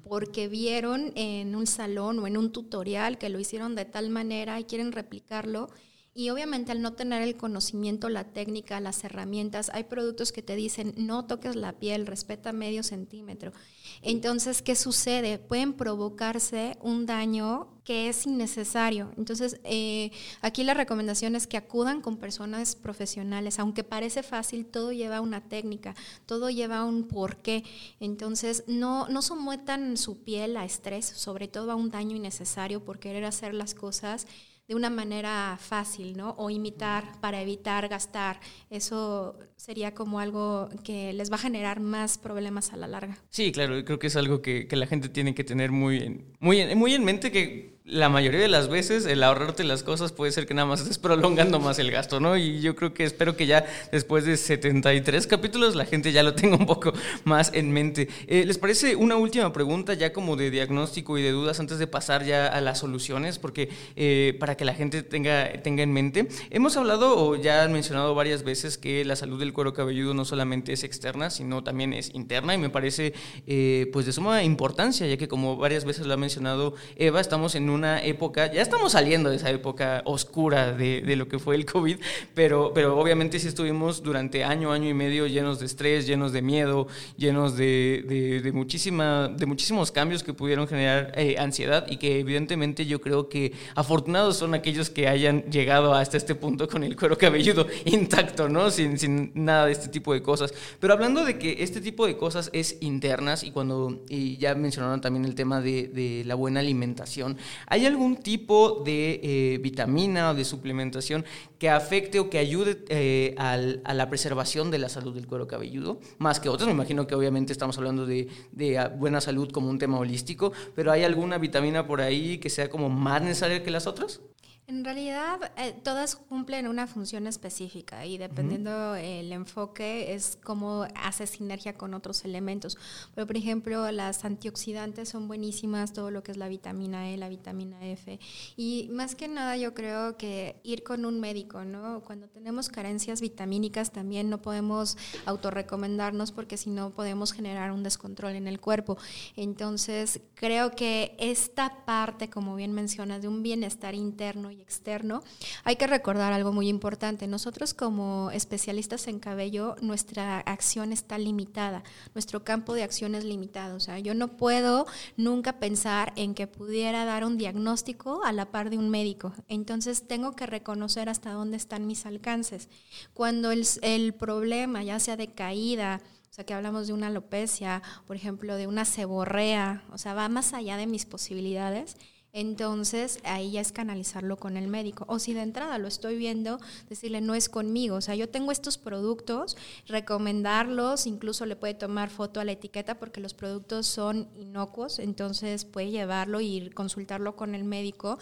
porque 0.09 0.49
vieron 0.49 1.12
en 1.14 1.55
un 1.55 1.66
salón 1.66 2.18
o 2.18 2.27
en 2.27 2.37
un 2.37 2.53
tutorial 2.53 3.18
que 3.18 3.29
lo 3.29 3.38
hicieron 3.38 3.75
de 3.75 3.85
tal 3.85 4.11
manera 4.11 4.61
y 4.61 4.64
quieren 4.64 4.92
replicarlo 4.92 5.70
y 6.16 6.31
obviamente 6.31 6.72
al 6.72 6.81
no 6.81 6.94
tener 6.94 7.20
el 7.20 7.37
conocimiento, 7.37 8.09
la 8.09 8.24
técnica, 8.24 8.81
las 8.81 9.05
herramientas, 9.05 9.70
hay 9.74 9.85
productos 9.85 10.33
que 10.33 10.40
te 10.40 10.57
dicen 10.57 10.94
no 10.96 11.26
toques 11.26 11.57
la 11.57 11.74
piel, 11.74 12.07
respeta 12.07 12.55
medio 12.55 12.83
centímetro. 12.83 13.52
Entonces, 14.00 14.62
¿qué 14.62 14.76
sucede? 14.76 15.38
Pueden 15.38 15.74
provocarse 15.74 16.79
un 16.81 17.05
daño 17.05 17.68
que 17.85 18.09
es 18.09 18.26
innecesario. 18.26 19.12
Entonces, 19.18 19.61
eh, 19.62 20.11
aquí 20.40 20.64
la 20.64 20.72
recomendación 20.72 21.37
es 21.37 21.46
que 21.46 21.59
acudan 21.59 22.00
con 22.00 22.16
personas 22.16 22.76
profesionales. 22.76 23.59
Aunque 23.59 23.85
parece 23.85 24.22
fácil, 24.22 24.64
todo 24.64 24.92
lleva 24.92 25.20
una 25.20 25.42
técnica, 25.42 25.94
todo 26.24 26.48
lleva 26.48 26.85
un 26.85 27.09
porqué. 27.09 27.62
Entonces, 28.00 28.64
no, 28.66 29.07
no 29.09 29.20
sometan 29.20 29.98
su 29.98 30.22
piel 30.22 30.57
a 30.57 30.64
estrés, 30.64 31.05
sobre 31.05 31.46
todo 31.46 31.72
a 31.72 31.74
un 31.74 31.90
daño 31.90 32.16
innecesario 32.16 32.83
por 32.83 32.98
querer 32.98 33.24
hacer 33.26 33.52
las 33.52 33.74
cosas 33.74 34.26
de 34.68 34.74
una 34.74 34.90
manera 34.90 35.57
fácil, 35.61 36.16
¿no? 36.16 36.35
O 36.38 36.50
imitar 36.50 37.20
para 37.20 37.40
evitar 37.40 37.88
gastar. 37.88 38.40
Eso 38.68 39.38
sería 39.57 39.94
como 39.94 40.18
algo 40.18 40.68
que 40.83 41.12
les 41.12 41.31
va 41.31 41.37
a 41.37 41.38
generar 41.38 41.81
más 41.81 42.18
problemas 42.18 42.72
a 42.72 42.76
la 42.76 42.88
larga. 42.88 43.16
Sí, 43.31 43.52
claro, 43.52 43.85
creo 43.85 43.98
que 43.98 44.09
es 44.09 44.16
algo 44.16 44.42
que, 44.42 44.66
que 44.66 44.76
la 44.76 44.87
gente 44.87 45.09
tiene 45.09 45.35
que 45.35 45.44
tener 45.44 45.70
muy, 45.70 46.24
muy, 46.40 46.74
muy 46.74 46.94
en 46.94 47.05
mente 47.05 47.31
que 47.31 47.76
la 47.87 48.09
mayoría 48.09 48.40
de 48.40 48.49
las 48.49 48.68
veces 48.68 49.07
el 49.07 49.22
ahorrarte 49.22 49.62
las 49.62 49.85
cosas 49.85 50.11
puede 50.11 50.33
ser 50.33 50.46
que 50.46 50.55
nada 50.55 50.66
más 50.66 50.81
estés 50.81 50.99
prolongando 50.99 51.61
más 51.61 51.79
el 51.79 51.92
gasto, 51.92 52.18
¿no? 52.18 52.37
Y 52.37 52.61
yo 52.61 52.75
creo 52.75 52.92
que 52.92 53.05
espero 53.05 53.37
que 53.37 53.46
ya 53.46 53.64
después 53.92 54.25
de 54.25 54.37
73 54.37 55.27
capítulos 55.29 55.77
la 55.77 55.85
gente 55.85 56.11
ya 56.11 56.25
lo 56.25 56.35
tenga 56.35 56.57
un 56.57 56.66
poco 56.66 56.92
más 57.25 57.53
en 57.55 57.70
mente. 57.70 58.09
Eh, 58.27 58.44
¿Les 58.44 58.59
parece 58.59 58.96
una 58.96 59.16
última 59.16 59.53
pregunta 59.53 59.94
ya 59.94 60.12
como 60.12 60.35
de 60.35 60.51
diagnóstico 60.51 61.16
y 61.16 61.22
de 61.22 61.31
dudas 61.31 61.61
antes 61.61 61.79
de 61.79 61.87
pasar 61.87 62.25
ya 62.25 62.49
a 62.49 62.61
las 62.61 62.81
soluciones? 62.81 63.38
Porque 63.38 63.68
eh, 63.94 64.37
para 64.40 64.57
que 64.57 64.64
la 64.64 64.75
gente 64.75 65.05
tenga, 65.05 65.62
tenga 65.62 65.85
en 65.85 65.92
mente, 65.92 66.27
hemos 66.51 66.77
hablado 66.77 67.16
o 67.16 67.37
ya 67.37 67.62
han 67.62 67.72
mencionado 67.72 68.16
varias 68.16 68.42
veces 68.42 68.79
que 68.79 69.05
la 69.05 69.14
salud 69.14 69.38
del 69.38 69.53
cuero 69.53 69.75
cabelludo 69.75 70.12
no 70.12 70.25
solamente 70.25 70.72
es 70.72 70.83
externa, 70.83 71.31
sino 71.31 71.62
también 71.62 71.92
es 71.92 72.12
interna 72.14 72.53
y 72.53 72.59
me 72.59 72.68
parece 72.68 73.14
eh, 73.46 73.88
pues 73.92 74.07
de 74.07 74.12
suma 74.12 74.42
importancia, 74.42 75.07
ya 75.07 75.16
que 75.16 75.29
como 75.29 75.57
varias 75.57 75.85
veces 75.85 76.07
lo 76.07 76.14
ha 76.14 76.16
mencionado 76.16 76.75
Eva, 76.96 77.20
estamos 77.20 77.55
en 77.55 77.70
un 77.70 77.76
una 77.77 78.03
época, 78.03 78.53
ya 78.53 78.62
estamos 78.62 78.93
saliendo 78.93 79.31
de 79.31 79.37
esa 79.37 79.51
época 79.51 80.03
oscura 80.05 80.73
de, 80.73 81.03
de, 81.03 81.17
lo 81.17 81.29
que 81.29 81.39
fue 81.39 81.55
el 81.55 81.65
COVID, 81.65 81.99
pero, 82.35 82.73
pero 82.75 82.99
obviamente 82.99 83.39
sí 83.39 83.49
estuvimos 83.49 84.03
durante 84.03 84.45
año, 84.45 84.73
año 84.73 84.89
y 84.89 84.95
medio 84.95 85.27
llenos 85.27 85.61
de 85.61 85.67
estrés, 85.67 86.07
llenos 86.07 86.33
de 86.33 86.43
miedo, 86.43 86.89
llenos 87.17 87.57
de, 87.57 88.41
de, 88.43 88.53
muchísima, 88.53 89.29
de 89.29 89.47
muchísimos 89.47 89.93
cambios 89.93 90.23
que 90.23 90.33
pudieron 90.33 90.67
generar 90.67 91.12
eh, 91.17 91.37
ansiedad 91.39 91.87
y 91.89 91.99
que 91.99 92.19
evidentemente 92.19 92.87
yo 92.87 93.01
creo 93.01 93.29
que 93.29 93.53
afortunados 93.75 94.37
son 94.37 94.55
aquellos 94.55 94.91
que 94.91 95.09
hayan 95.09 95.43
llegado 95.45 95.95
hasta 95.95 96.17
este 96.17 96.35
punto 96.35 96.69
con 96.69 96.83
el 96.83 96.97
cuero 96.97 97.17
cabelludo 97.17 97.67
intacto, 97.85 98.49
¿no? 98.49 98.71
Sin, 98.71 98.99
sin 98.99 99.33
nada 99.35 99.67
de 99.67 99.73
este 99.73 99.89
tipo 99.89 100.12
de 100.12 100.23
cosas. 100.23 100.53
Pero 100.81 100.93
hablando 100.93 101.25
de 101.25 101.39
que 101.39 101.62
este 101.62 101.81
tipo 101.81 102.07
de 102.07 102.17
cosas 102.17 102.51
es 102.53 102.79
internas 102.81 103.45
y 103.45 103.51
cuando, 103.51 104.03
ya 104.09 104.55
mencionaron 104.55 105.01
también 105.01 105.25
el 105.25 105.35
tema 105.35 105.61
de, 105.61 105.89
de 105.89 106.25
la 106.25 106.35
buena 106.35 106.61
alimentación, 106.61 107.37
¿Hay 107.66 107.85
algún 107.85 108.16
tipo 108.16 108.83
de 108.85 109.20
eh, 109.22 109.59
vitamina 109.59 110.31
o 110.31 110.35
de 110.35 110.44
suplementación 110.44 111.24
que 111.59 111.68
afecte 111.68 112.20
o 112.20 112.31
que 112.31 112.38
ayude 112.38 112.85
eh, 112.88 113.35
a 113.38 113.94
la 113.94 114.09
preservación 114.09 114.70
de 114.70 114.79
la 114.79 114.88
salud 114.88 115.14
del 115.14 115.26
cuero 115.26 115.46
cabelludo? 115.46 116.00
Más 116.18 116.40
que 116.40 116.48
otras, 116.48 116.66
me 116.66 116.72
imagino 116.72 117.07
que 117.07 117.14
obviamente 117.14 117.52
estamos 117.52 117.76
hablando 117.79 118.07
de, 118.07 118.29
de 118.52 118.79
ah, 118.79 118.88
buena 118.88 119.20
salud 119.20 119.50
como 119.50 119.68
un 119.68 119.79
tema 119.79 119.98
holístico, 119.98 120.52
pero 120.74 120.92
¿hay 120.92 121.05
alguna 121.05 121.38
vitamina 121.38 121.87
por 121.87 122.00
ahí 122.00 122.38
que 122.38 122.50
sea 122.50 122.70
como 122.70 122.88
más 122.88 123.22
necesaria 123.22 123.62
que 123.62 123.70
las 123.70 123.87
otras? 123.87 124.20
En 124.68 124.85
realidad, 124.85 125.52
eh, 125.57 125.76
todas 125.85 126.16
cumplen 126.16 126.66
una 126.66 126.88
función 126.88 127.29
específica 127.29 128.05
y 128.05 128.18
dependiendo 128.18 128.96
el 128.96 129.31
enfoque 129.31 130.12
es 130.12 130.37
cómo 130.42 130.88
hace 130.96 131.29
sinergia 131.29 131.74
con 131.74 131.94
otros 131.94 132.24
elementos. 132.24 132.76
Pero, 133.14 133.29
por 133.29 133.37
ejemplo, 133.37 133.88
las 133.92 134.24
antioxidantes 134.24 135.09
son 135.09 135.29
buenísimas, 135.29 135.92
todo 135.92 136.11
lo 136.11 136.24
que 136.24 136.33
es 136.33 136.37
la 136.37 136.48
vitamina 136.48 137.09
E, 137.09 137.16
la 137.16 137.29
vitamina 137.29 137.79
F. 137.87 138.18
Y 138.57 138.88
más 138.90 139.14
que 139.14 139.29
nada, 139.29 139.57
yo 139.57 139.72
creo 139.72 140.16
que 140.16 140.57
ir 140.64 140.83
con 140.83 141.05
un 141.05 141.20
médico, 141.20 141.64
¿no? 141.64 142.00
Cuando 142.00 142.26
tenemos 142.26 142.68
carencias 142.68 143.20
vitamínicas 143.20 143.92
también 143.92 144.29
no 144.29 144.42
podemos 144.42 144.98
autorrecomendarnos 145.26 146.33
porque 146.33 146.57
si 146.57 146.70
no 146.70 146.90
podemos 146.90 147.33
generar 147.33 147.70
un 147.70 147.85
descontrol 147.85 148.33
en 148.33 148.48
el 148.48 148.59
cuerpo. 148.59 148.98
Entonces, 149.37 150.22
creo 150.35 150.72
que 150.72 151.14
esta 151.20 151.85
parte, 151.85 152.29
como 152.29 152.57
bien 152.57 152.72
mencionas, 152.72 153.22
de 153.22 153.29
un 153.29 153.44
bienestar 153.44 153.94
interno 153.94 154.56
externo. 154.61 155.23
Hay 155.64 155.77
que 155.77 155.87
recordar 155.87 156.33
algo 156.33 156.53
muy 156.53 156.69
importante. 156.69 157.27
Nosotros 157.27 157.75
como 157.75 158.31
especialistas 158.33 159.07
en 159.09 159.19
cabello, 159.19 159.77
nuestra 159.81 160.40
acción 160.40 160.92
está 160.92 161.19
limitada, 161.19 161.83
nuestro 162.14 162.45
campo 162.45 162.75
de 162.75 162.83
acción 162.83 163.14
es 163.14 163.25
limitado. 163.25 163.77
O 163.77 163.81
sea, 163.81 163.99
yo 163.99 164.14
no 164.14 164.37
puedo 164.37 164.87
nunca 165.16 165.59
pensar 165.59 166.12
en 166.16 166.35
que 166.35 166.47
pudiera 166.47 167.05
dar 167.05 167.25
un 167.25 167.38
diagnóstico 167.38 168.25
a 168.25 168.33
la 168.33 168.51
par 168.51 168.71
de 168.71 168.79
un 168.79 168.90
médico. 168.90 169.33
Entonces 169.49 170.07
tengo 170.07 170.37
que 170.37 170.47
reconocer 170.47 171.09
hasta 171.09 171.33
dónde 171.33 171.57
están 171.57 171.87
mis 171.87 172.07
alcances. 172.07 172.69
Cuando 173.14 173.51
el, 173.51 173.66
el 173.83 174.14
problema, 174.14 174.83
ya 174.83 174.99
sea 175.01 175.16
de 175.16 175.29
caída, 175.29 176.01
o 176.31 176.35
sea, 176.37 176.45
que 176.45 176.53
hablamos 176.53 176.87
de 176.87 176.92
una 176.92 177.07
alopecia, 177.07 177.83
por 178.07 178.16
ejemplo, 178.16 178.57
de 178.57 178.66
una 178.66 178.85
seborrea, 178.85 179.85
o 179.90 179.97
sea, 179.97 180.12
va 180.12 180.29
más 180.29 180.53
allá 180.53 180.77
de 180.77 180.87
mis 180.87 181.07
posibilidades 181.07 181.97
entonces 182.37 183.18
ahí 183.25 183.53
ya 183.53 183.62
es 183.62 183.72
canalizarlo 183.72 184.37
con 184.37 184.59
el 184.59 184.68
médico. 184.68 185.07
O 185.09 185.18
si 185.18 185.33
de 185.33 185.40
entrada 185.40 185.79
lo 185.79 185.88
estoy 185.88 186.18
viendo, 186.18 186.61
decirle 186.90 187.22
no 187.22 187.35
es 187.35 187.49
conmigo. 187.49 187.96
O 187.96 188.01
sea, 188.03 188.14
yo 188.14 188.29
tengo 188.29 188.53
estos 188.53 188.77
productos, 188.77 189.57
recomendarlos, 189.87 191.07
incluso 191.07 191.46
le 191.46 191.57
puede 191.57 191.72
tomar 191.72 192.11
foto 192.11 192.38
a 192.38 192.44
la 192.44 192.53
etiqueta 192.53 192.99
porque 192.99 193.22
los 193.22 193.33
productos 193.33 193.87
son 193.87 194.29
inocuos, 194.37 194.99
entonces 194.99 195.64
puede 195.64 195.90
llevarlo 195.90 196.42
y 196.42 196.68
consultarlo 196.75 197.37
con 197.37 197.55
el 197.55 197.64
médico. 197.64 198.18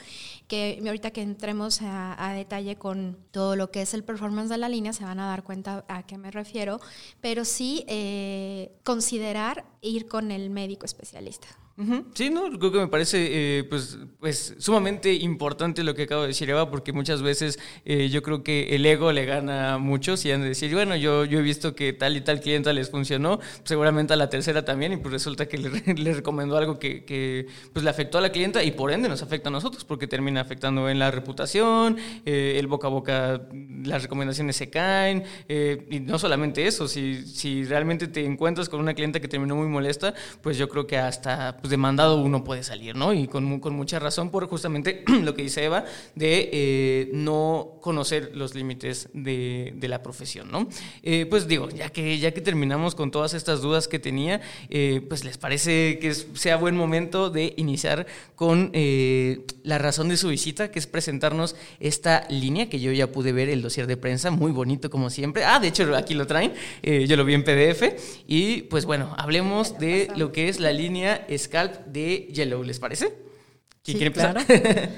Que 0.47 0.81
ahorita 0.87 1.11
que 1.11 1.23
entremos 1.23 1.81
a, 1.83 2.33
detalle 2.37 2.77
con 2.77 3.19
todo 3.33 3.57
lo 3.57 3.73
que 3.73 3.83
es 3.83 3.95
el 3.95 4.05
performance 4.05 4.49
de 4.49 4.59
la 4.59 4.69
línea, 4.69 4.93
se 4.93 5.03
van 5.03 5.19
a 5.19 5.27
dar 5.27 5.43
cuenta 5.43 5.85
a 5.89 6.07
qué 6.07 6.19
me 6.19 6.31
refiero. 6.31 6.81
Pero 7.21 7.45
sí 7.45 7.85
eh, 7.89 8.71
considerar 8.85 9.65
ir 9.81 10.07
con 10.07 10.31
el 10.31 10.51
médico 10.51 10.87
especialista. 10.87 11.49
Sí, 12.15 12.31
no, 12.31 12.57
creo 12.57 12.71
que 12.71 12.79
me 12.79 12.87
parece 12.87 13.59
eh, 13.59 13.65
pues, 13.65 13.99
pues 14.21 14.55
sumamente 14.59 15.13
importante 15.13 15.83
lo 15.83 15.97
que 15.97 16.03
acabo 16.03 16.23
de 16.23 16.29
decir 16.29 16.49
Eva, 16.49 16.71
porque 16.71 16.93
muchas 16.93 17.21
veces 17.21 17.59
eh, 17.85 18.09
yo 18.11 18.23
creo 18.23 18.45
que 18.45 18.77
el 18.77 18.87
ego 18.87 19.11
le 19.11 19.25
gana 19.25 19.75
a 19.75 19.79
muchos 19.79 20.25
y 20.25 20.31
han 20.31 20.43
de 20.43 20.49
decir, 20.49 20.73
bueno, 20.73 20.95
yo, 20.95 21.25
yo 21.25 21.41
he 21.41 21.43
visto 21.43 21.75
que 21.75 21.93
tal 21.93 22.17
y 22.17 22.21
tal 22.21 22.41
clienta 22.41 22.73
les 22.73 22.91
funcionó, 22.91 23.41
seguramente 23.65 24.13
a 24.13 24.17
la 24.17 24.31
tercera 24.31 24.65
también, 24.65 24.93
y 24.93 24.99
pues 24.99 25.13
resulta 25.13 25.47
que 25.47 25.59
le, 25.59 26.15
recomendó 26.15 26.57
algo 26.57 26.79
que, 26.79 27.05
que, 27.05 27.49
pues 27.73 27.83
le 27.83 27.91
afectó 27.91 28.19
a 28.19 28.21
la 28.21 28.31
clienta 28.31 28.63
y 28.63 28.71
por 28.71 28.93
ende 28.93 29.09
nos 29.09 29.23
afecta 29.23 29.49
a 29.49 29.53
nosotros, 29.53 29.85
porque 29.85 30.07
termina 30.07 30.43
afectando 30.43 30.89
en 30.89 31.01
la 31.01 31.11
reputación, 31.11 31.97
eh, 32.25 32.55
el 32.57 32.69
boca 32.69 32.87
a 32.87 32.91
boca, 32.91 33.49
las 33.83 34.01
recomendaciones 34.01 34.55
se 34.55 34.71
caen, 34.71 35.25
y 35.49 35.99
no 35.99 36.21
solamente 36.21 36.69
eso, 36.69 36.87
si, 36.87 37.27
si 37.27 37.65
realmente 37.65 38.07
te 38.07 38.25
encuentras 38.25 38.69
con 38.69 38.79
una 38.79 38.95
clienta 38.95 39.19
que 39.19 39.27
terminó 39.27 39.57
muy 39.57 39.67
molesta, 39.67 40.15
pues 40.41 40.57
yo 40.57 40.69
creo 40.69 40.87
que 40.87 40.99
hasta 40.99 41.64
pues 41.65 41.71
demandado 41.71 42.19
uno 42.19 42.45
puede 42.45 42.63
salir, 42.63 42.95
¿no? 42.95 43.15
Y 43.15 43.27
con, 43.27 43.59
con 43.59 43.75
mucha 43.75 43.99
razón 43.99 44.29
por 44.29 44.47
justamente 44.49 45.03
lo 45.23 45.35
que 45.35 45.45
dice 45.45 45.65
Eva, 45.65 45.87
de 46.15 46.51
eh, 46.53 47.11
no 47.15 47.79
conocer 47.81 48.33
los 48.35 48.55
límites 48.55 49.09
de, 49.15 49.73
de, 49.75 49.89
la 49.89 50.03
profesión, 50.03 50.51
¿no? 50.51 50.69
Eh, 51.03 51.25
pues 51.25 51.49
digo, 51.49 51.71
ya 51.71 51.89
que, 51.89 52.19
ya 52.19 52.33
que 52.33 52.43
terminamos 52.43 52.95
con 52.95 53.11
todas 53.11 53.33
estas 53.33 53.63
dudas 53.63 53.89
que 53.89 53.99
tenía, 53.99 54.43
eh, 54.69 55.01
pues 55.09 55.25
les 55.25 55.39
parece 55.39 55.99
que 56.01 56.13
sea 56.13 56.57
buen 56.57 56.77
momento 56.77 57.31
de 57.31 57.55
iniciar 57.57 58.07
con 58.37 58.71
la 59.63 59.79
razón 59.79 60.11
de 60.11 60.19
su 60.19 60.29
visita, 60.29 60.71
que 60.71 60.79
es 60.79 60.87
presentarnos 60.87 61.57
esta 61.81 62.27
línea 62.29 62.69
que 62.69 62.79
yo 62.79 62.93
ya 62.93 63.11
pude 63.11 63.33
ver 63.33 63.49
el 63.49 63.63
dossier 63.63 63.87
de 63.87 63.97
prensa, 63.97 64.31
muy 64.31 64.53
bonito 64.53 64.91
como 64.91 65.09
siempre. 65.09 65.45
Ah, 65.45 65.61
de 65.61 65.69
hecho 65.69 65.97
aquí 65.97 66.13
lo 66.13 66.27
traen, 66.27 66.53
yo 66.83 67.17
lo 67.17 67.25
vi 67.25 67.33
en 67.33 67.43
PDF. 67.45 67.85
Y 68.27 68.63
pues 68.63 68.85
bueno, 68.85 69.15
hablemos 69.17 69.79
de 69.79 70.09
lo 70.15 70.31
que 70.31 70.51
es 70.51 70.61
la 70.61 70.73
línea 70.73 71.25
scalp 71.55 71.87
de 71.87 72.29
Yellow, 72.33 72.65
¿les 72.65 72.81
parece? 72.81 73.15
¿Quién 73.85 73.99
quiere 73.99 74.07
empezar? 74.09 74.45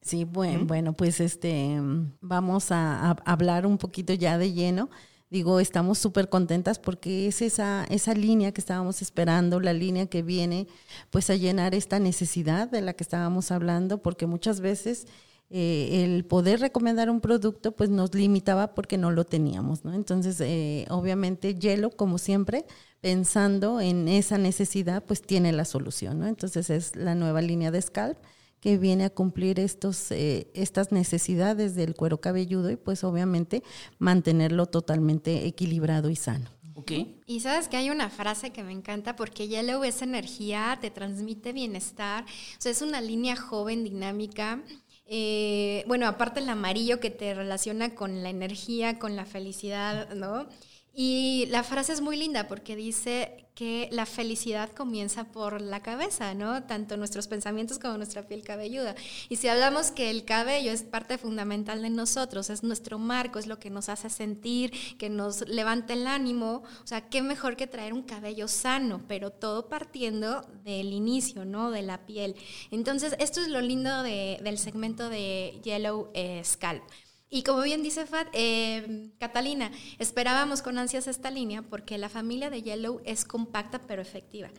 sí, 0.00 0.24
bueno, 0.24 0.64
bueno, 0.64 0.92
pues 0.92 1.18
este 1.18 1.76
vamos 2.20 2.70
a, 2.70 3.10
hablar 3.24 3.66
un 3.66 3.78
poquito 3.78 4.12
ya 4.12 4.38
de 4.38 4.52
lleno. 4.52 4.90
Digo, 5.30 5.58
estamos 5.58 5.98
súper 5.98 6.28
contentas 6.28 6.78
porque 6.78 7.26
es 7.26 7.42
esa, 7.42 7.84
esa 7.90 8.14
línea 8.14 8.52
que 8.52 8.60
estábamos 8.60 9.02
esperando, 9.02 9.58
la 9.58 9.72
línea 9.72 10.06
que 10.06 10.22
viene 10.22 10.68
pues 11.10 11.30
a 11.30 11.34
llenar 11.34 11.74
esta 11.74 11.98
necesidad 11.98 12.68
de 12.68 12.82
la 12.82 12.92
que 12.92 13.02
estábamos 13.02 13.50
hablando, 13.50 14.00
porque 14.00 14.26
muchas 14.26 14.60
veces 14.60 15.08
eh, 15.56 16.02
el 16.02 16.24
poder 16.24 16.58
recomendar 16.58 17.08
un 17.08 17.20
producto 17.20 17.76
pues 17.76 17.88
nos 17.88 18.12
limitaba 18.12 18.74
porque 18.74 18.98
no 18.98 19.12
lo 19.12 19.24
teníamos, 19.24 19.84
¿no? 19.84 19.94
Entonces, 19.94 20.40
eh, 20.40 20.84
obviamente, 20.90 21.54
Yellow, 21.54 21.92
como 21.92 22.18
siempre, 22.18 22.66
pensando 23.00 23.80
en 23.80 24.08
esa 24.08 24.36
necesidad, 24.36 25.04
pues 25.04 25.22
tiene 25.22 25.52
la 25.52 25.64
solución, 25.64 26.18
¿no? 26.18 26.26
Entonces 26.26 26.70
es 26.70 26.96
la 26.96 27.14
nueva 27.14 27.40
línea 27.40 27.70
de 27.70 27.80
Scalp 27.80 28.18
que 28.58 28.78
viene 28.78 29.04
a 29.04 29.10
cumplir 29.10 29.60
estos, 29.60 30.10
eh, 30.10 30.50
estas 30.54 30.90
necesidades 30.90 31.76
del 31.76 31.94
cuero 31.94 32.20
cabelludo 32.20 32.72
y 32.72 32.76
pues 32.76 33.04
obviamente 33.04 33.62
mantenerlo 34.00 34.66
totalmente 34.66 35.46
equilibrado 35.46 36.10
y 36.10 36.16
sano. 36.16 36.50
Okay. 36.76 37.20
Y 37.26 37.38
sabes 37.40 37.68
que 37.68 37.76
hay 37.76 37.90
una 37.90 38.10
frase 38.10 38.50
que 38.50 38.64
me 38.64 38.72
encanta 38.72 39.14
porque 39.14 39.46
Yellow 39.46 39.84
es 39.84 40.02
energía, 40.02 40.76
te 40.80 40.90
transmite 40.90 41.52
bienestar, 41.52 42.24
o 42.24 42.60
sea, 42.60 42.72
es 42.72 42.82
una 42.82 43.00
línea 43.00 43.36
joven, 43.36 43.84
dinámica. 43.84 44.60
Eh, 45.06 45.84
bueno, 45.86 46.06
aparte 46.06 46.40
el 46.40 46.48
amarillo 46.48 47.00
que 47.00 47.10
te 47.10 47.34
relaciona 47.34 47.94
con 47.94 48.22
la 48.22 48.30
energía, 48.30 48.98
con 48.98 49.16
la 49.16 49.26
felicidad, 49.26 50.14
¿no? 50.14 50.46
Y 50.94 51.46
la 51.50 51.62
frase 51.62 51.92
es 51.92 52.00
muy 52.00 52.16
linda 52.16 52.48
porque 52.48 52.76
dice 52.76 53.43
que 53.54 53.88
la 53.92 54.04
felicidad 54.04 54.70
comienza 54.72 55.24
por 55.24 55.60
la 55.60 55.80
cabeza, 55.80 56.34
¿no? 56.34 56.64
Tanto 56.64 56.96
nuestros 56.96 57.28
pensamientos 57.28 57.78
como 57.78 57.96
nuestra 57.96 58.26
piel 58.26 58.42
cabelluda. 58.42 58.96
Y 59.28 59.36
si 59.36 59.46
hablamos 59.46 59.92
que 59.92 60.10
el 60.10 60.24
cabello 60.24 60.72
es 60.72 60.82
parte 60.82 61.18
fundamental 61.18 61.80
de 61.80 61.90
nosotros, 61.90 62.50
es 62.50 62.64
nuestro 62.64 62.98
marco, 62.98 63.38
es 63.38 63.46
lo 63.46 63.60
que 63.60 63.70
nos 63.70 63.88
hace 63.88 64.10
sentir, 64.10 64.72
que 64.98 65.08
nos 65.08 65.48
levanta 65.48 65.92
el 65.92 66.08
ánimo, 66.08 66.64
o 66.82 66.86
sea, 66.86 67.08
qué 67.08 67.22
mejor 67.22 67.56
que 67.56 67.68
traer 67.68 67.92
un 67.92 68.02
cabello 68.02 68.48
sano, 68.48 69.02
pero 69.06 69.30
todo 69.30 69.68
partiendo 69.68 70.42
del 70.64 70.92
inicio, 70.92 71.44
¿no? 71.44 71.70
De 71.70 71.82
la 71.82 72.06
piel. 72.06 72.34
Entonces, 72.72 73.14
esto 73.20 73.40
es 73.40 73.48
lo 73.48 73.60
lindo 73.60 74.02
del 74.02 74.58
segmento 74.58 75.08
de 75.08 75.60
Yellow 75.62 76.10
eh, 76.14 76.42
Scalp. 76.44 76.82
Y 77.30 77.42
como 77.42 77.62
bien 77.62 77.82
dice 77.82 78.06
Fat, 78.06 78.28
eh, 78.32 79.10
Catalina, 79.18 79.72
esperábamos 79.98 80.62
con 80.62 80.78
ansias 80.78 81.08
esta 81.08 81.30
línea 81.30 81.62
porque 81.62 81.98
la 81.98 82.08
familia 82.08 82.48
de 82.48 82.62
Yellow 82.62 83.00
es 83.04 83.24
compacta 83.24 83.80
pero 83.80 84.02
efectiva. 84.02 84.50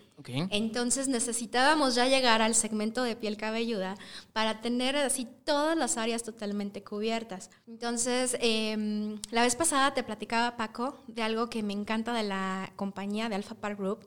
Entonces 0.49 1.07
necesitábamos 1.07 1.95
ya 1.95 2.07
llegar 2.07 2.41
al 2.41 2.55
segmento 2.55 3.03
de 3.03 3.15
piel 3.15 3.37
cabelluda 3.37 3.95
para 4.33 4.61
tener 4.61 4.97
así 4.97 5.27
todas 5.45 5.77
las 5.77 5.97
áreas 5.97 6.23
totalmente 6.23 6.83
cubiertas. 6.83 7.51
Entonces, 7.67 8.35
em, 8.41 9.19
la 9.29 9.43
vez 9.43 9.55
pasada 9.55 9.93
te 9.93 10.03
platicaba 10.03 10.57
Paco 10.57 11.03
de 11.07 11.21
algo 11.21 11.49
que 11.49 11.63
me 11.63 11.73
encanta 11.73 12.11
de 12.13 12.23
la 12.23 12.73
compañía 12.75 13.29
de 13.29 13.35
Alpha 13.35 13.55
Park 13.55 13.77
Group, 13.77 13.99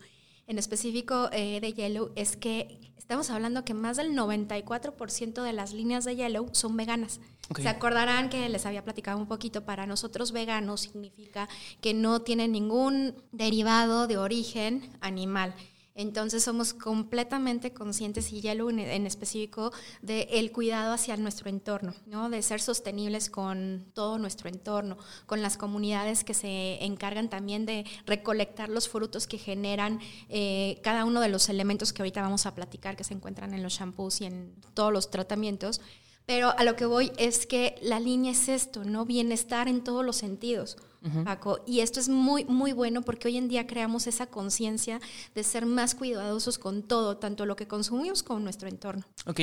en 0.48 0.58
específico 0.58 1.28
eh, 1.32 1.60
de 1.60 1.74
Yellow, 1.74 2.10
es 2.16 2.36
que 2.36 2.92
estamos 2.96 3.30
hablando 3.30 3.64
que 3.64 3.74
más 3.74 3.98
del 3.98 4.12
94% 4.12 5.42
de 5.42 5.52
las 5.52 5.72
líneas 5.72 6.04
de 6.04 6.16
Yellow 6.16 6.48
son 6.52 6.76
veganas. 6.76 7.20
Se 7.56 7.68
acordarán 7.68 8.28
que 8.28 8.48
les 8.48 8.66
había 8.66 8.84
platicado 8.84 9.18
un 9.18 9.26
poquito, 9.26 9.64
para 9.64 9.86
nosotros 9.86 10.32
veganos 10.32 10.82
significa 10.82 11.48
que 11.80 11.94
no 11.94 12.22
tienen 12.22 12.52
ningún 12.52 13.14
derivado 13.32 14.06
de 14.06 14.18
origen 14.18 14.90
animal. 15.00 15.54
Entonces 15.98 16.44
somos 16.44 16.74
completamente 16.74 17.72
conscientes, 17.72 18.32
y 18.32 18.40
ya 18.40 18.52
en, 18.52 18.78
en 18.78 19.04
específico, 19.04 19.72
del 20.00 20.52
cuidado 20.52 20.92
hacia 20.92 21.16
nuestro 21.16 21.50
entorno, 21.50 21.92
¿no? 22.06 22.30
de 22.30 22.40
ser 22.42 22.60
sostenibles 22.60 23.28
con 23.28 23.84
todo 23.94 24.16
nuestro 24.16 24.48
entorno, 24.48 24.96
con 25.26 25.42
las 25.42 25.56
comunidades 25.56 26.22
que 26.22 26.34
se 26.34 26.84
encargan 26.84 27.28
también 27.28 27.66
de 27.66 27.84
recolectar 28.06 28.68
los 28.68 28.88
frutos 28.88 29.26
que 29.26 29.38
generan 29.38 29.98
eh, 30.28 30.78
cada 30.84 31.04
uno 31.04 31.20
de 31.20 31.30
los 31.30 31.48
elementos 31.48 31.92
que 31.92 32.02
ahorita 32.02 32.22
vamos 32.22 32.46
a 32.46 32.54
platicar, 32.54 32.96
que 32.96 33.02
se 33.02 33.14
encuentran 33.14 33.52
en 33.52 33.64
los 33.64 33.72
shampoos 33.72 34.20
y 34.20 34.26
en 34.26 34.54
todos 34.74 34.92
los 34.92 35.10
tratamientos. 35.10 35.80
Pero 36.28 36.52
a 36.58 36.62
lo 36.62 36.76
que 36.76 36.84
voy 36.84 37.10
es 37.16 37.46
que 37.46 37.76
la 37.80 37.98
línea 37.98 38.32
es 38.32 38.50
esto, 38.50 38.84
¿no? 38.84 39.06
Bienestar 39.06 39.66
en 39.66 39.82
todos 39.82 40.04
los 40.04 40.16
sentidos. 40.16 40.76
Paco. 41.24 41.60
Y 41.64 41.80
esto 41.80 42.00
es 42.00 42.08
muy, 42.08 42.44
muy 42.44 42.72
bueno 42.72 43.02
porque 43.02 43.28
hoy 43.28 43.38
en 43.38 43.48
día 43.48 43.66
creamos 43.66 44.06
esa 44.06 44.26
conciencia 44.26 45.00
de 45.34 45.42
ser 45.44 45.64
más 45.64 45.94
cuidadosos 45.94 46.58
con 46.58 46.82
todo, 46.82 47.16
tanto 47.16 47.46
lo 47.46 47.56
que 47.56 47.66
consumimos 47.66 48.22
como 48.22 48.40
nuestro 48.40 48.68
entorno. 48.68 49.04
Ok. 49.24 49.40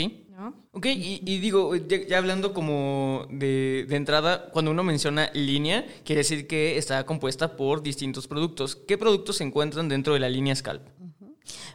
Ok, 0.74 0.86
y, 0.88 1.40
digo, 1.40 1.76
ya, 1.76 2.18
hablando 2.20 2.54
como 2.54 3.26
de, 3.32 3.86
de, 3.88 3.96
entrada, 3.96 4.52
cuando 4.52 4.70
uno 4.70 4.84
menciona 4.84 5.32
línea, 5.34 5.88
quiere 6.04 6.20
decir 6.20 6.46
que 6.46 6.78
está 6.78 7.04
compuesta 7.06 7.56
por 7.56 7.82
distintos 7.82 8.28
productos. 8.28 8.76
¿Qué 8.76 8.98
productos 8.98 9.38
se 9.38 9.46
encuentran 9.46 9.90
dentro 9.90 10.14
de 10.14 10.20
la 10.20 10.30
línea 10.30 10.54
Scalp? 10.54 10.86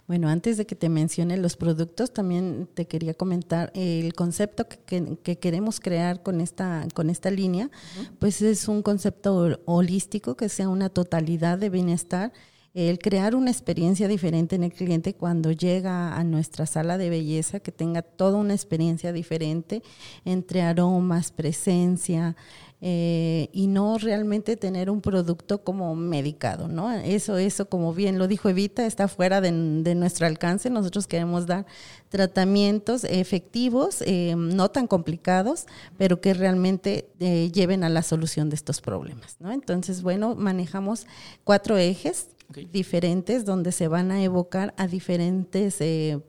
Bueno, 0.06 0.28
antes 0.28 0.56
de 0.56 0.66
que 0.66 0.74
te 0.74 0.88
mencione 0.88 1.36
los 1.36 1.56
productos, 1.56 2.12
también 2.12 2.68
te 2.74 2.86
quería 2.86 3.14
comentar 3.14 3.70
el 3.74 4.12
concepto 4.14 4.66
que, 4.68 5.18
queremos 5.38 5.80
crear 5.80 6.22
con 6.22 6.40
esta, 6.40 6.86
con 6.94 7.10
esta 7.10 7.30
línea, 7.30 7.70
pues 8.18 8.42
es 8.42 8.68
un 8.68 8.82
concepto 8.82 9.60
holístico, 9.64 10.36
que 10.36 10.48
sea 10.48 10.68
una 10.68 10.88
totalidad 10.88 11.58
de 11.58 11.70
bienestar 11.70 12.32
el 12.72 12.98
crear 12.98 13.34
una 13.34 13.50
experiencia 13.50 14.06
diferente 14.06 14.54
en 14.54 14.62
el 14.62 14.72
cliente 14.72 15.14
cuando 15.14 15.50
llega 15.50 16.16
a 16.16 16.22
nuestra 16.24 16.66
sala 16.66 16.98
de 16.98 17.10
belleza, 17.10 17.60
que 17.60 17.72
tenga 17.72 18.02
toda 18.02 18.36
una 18.38 18.54
experiencia 18.54 19.12
diferente 19.12 19.82
entre 20.24 20.62
aromas, 20.62 21.32
presencia, 21.32 22.36
eh, 22.82 23.50
y 23.52 23.66
no 23.66 23.98
realmente 23.98 24.56
tener 24.56 24.88
un 24.88 25.02
producto 25.02 25.62
como 25.62 25.94
medicado, 25.94 26.66
¿no? 26.66 26.90
Eso, 26.90 27.36
eso, 27.36 27.68
como 27.68 27.92
bien 27.92 28.18
lo 28.18 28.26
dijo 28.26 28.48
Evita, 28.48 28.86
está 28.86 29.06
fuera 29.06 29.42
de, 29.42 29.52
nuestro 29.52 30.26
alcance. 30.26 30.70
Nosotros 30.70 31.06
queremos 31.06 31.46
dar 31.46 31.66
tratamientos 32.08 33.04
efectivos, 33.04 34.02
eh, 34.06 34.34
no 34.34 34.70
tan 34.70 34.86
complicados, 34.86 35.66
pero 35.98 36.22
que 36.22 36.32
realmente 36.32 37.10
eh, 37.20 37.50
lleven 37.52 37.84
a 37.84 37.90
la 37.90 38.02
solución 38.02 38.48
de 38.48 38.56
estos 38.56 38.80
problemas, 38.80 39.36
¿no? 39.40 39.52
Entonces, 39.52 40.00
bueno, 40.00 40.34
manejamos 40.34 41.06
cuatro 41.44 41.76
ejes 41.76 42.28
diferentes 42.72 43.44
donde 43.44 43.72
se 43.72 43.88
van 43.88 44.10
a 44.10 44.22
evocar 44.22 44.74
a 44.76 44.86
diferentes, 44.86 45.78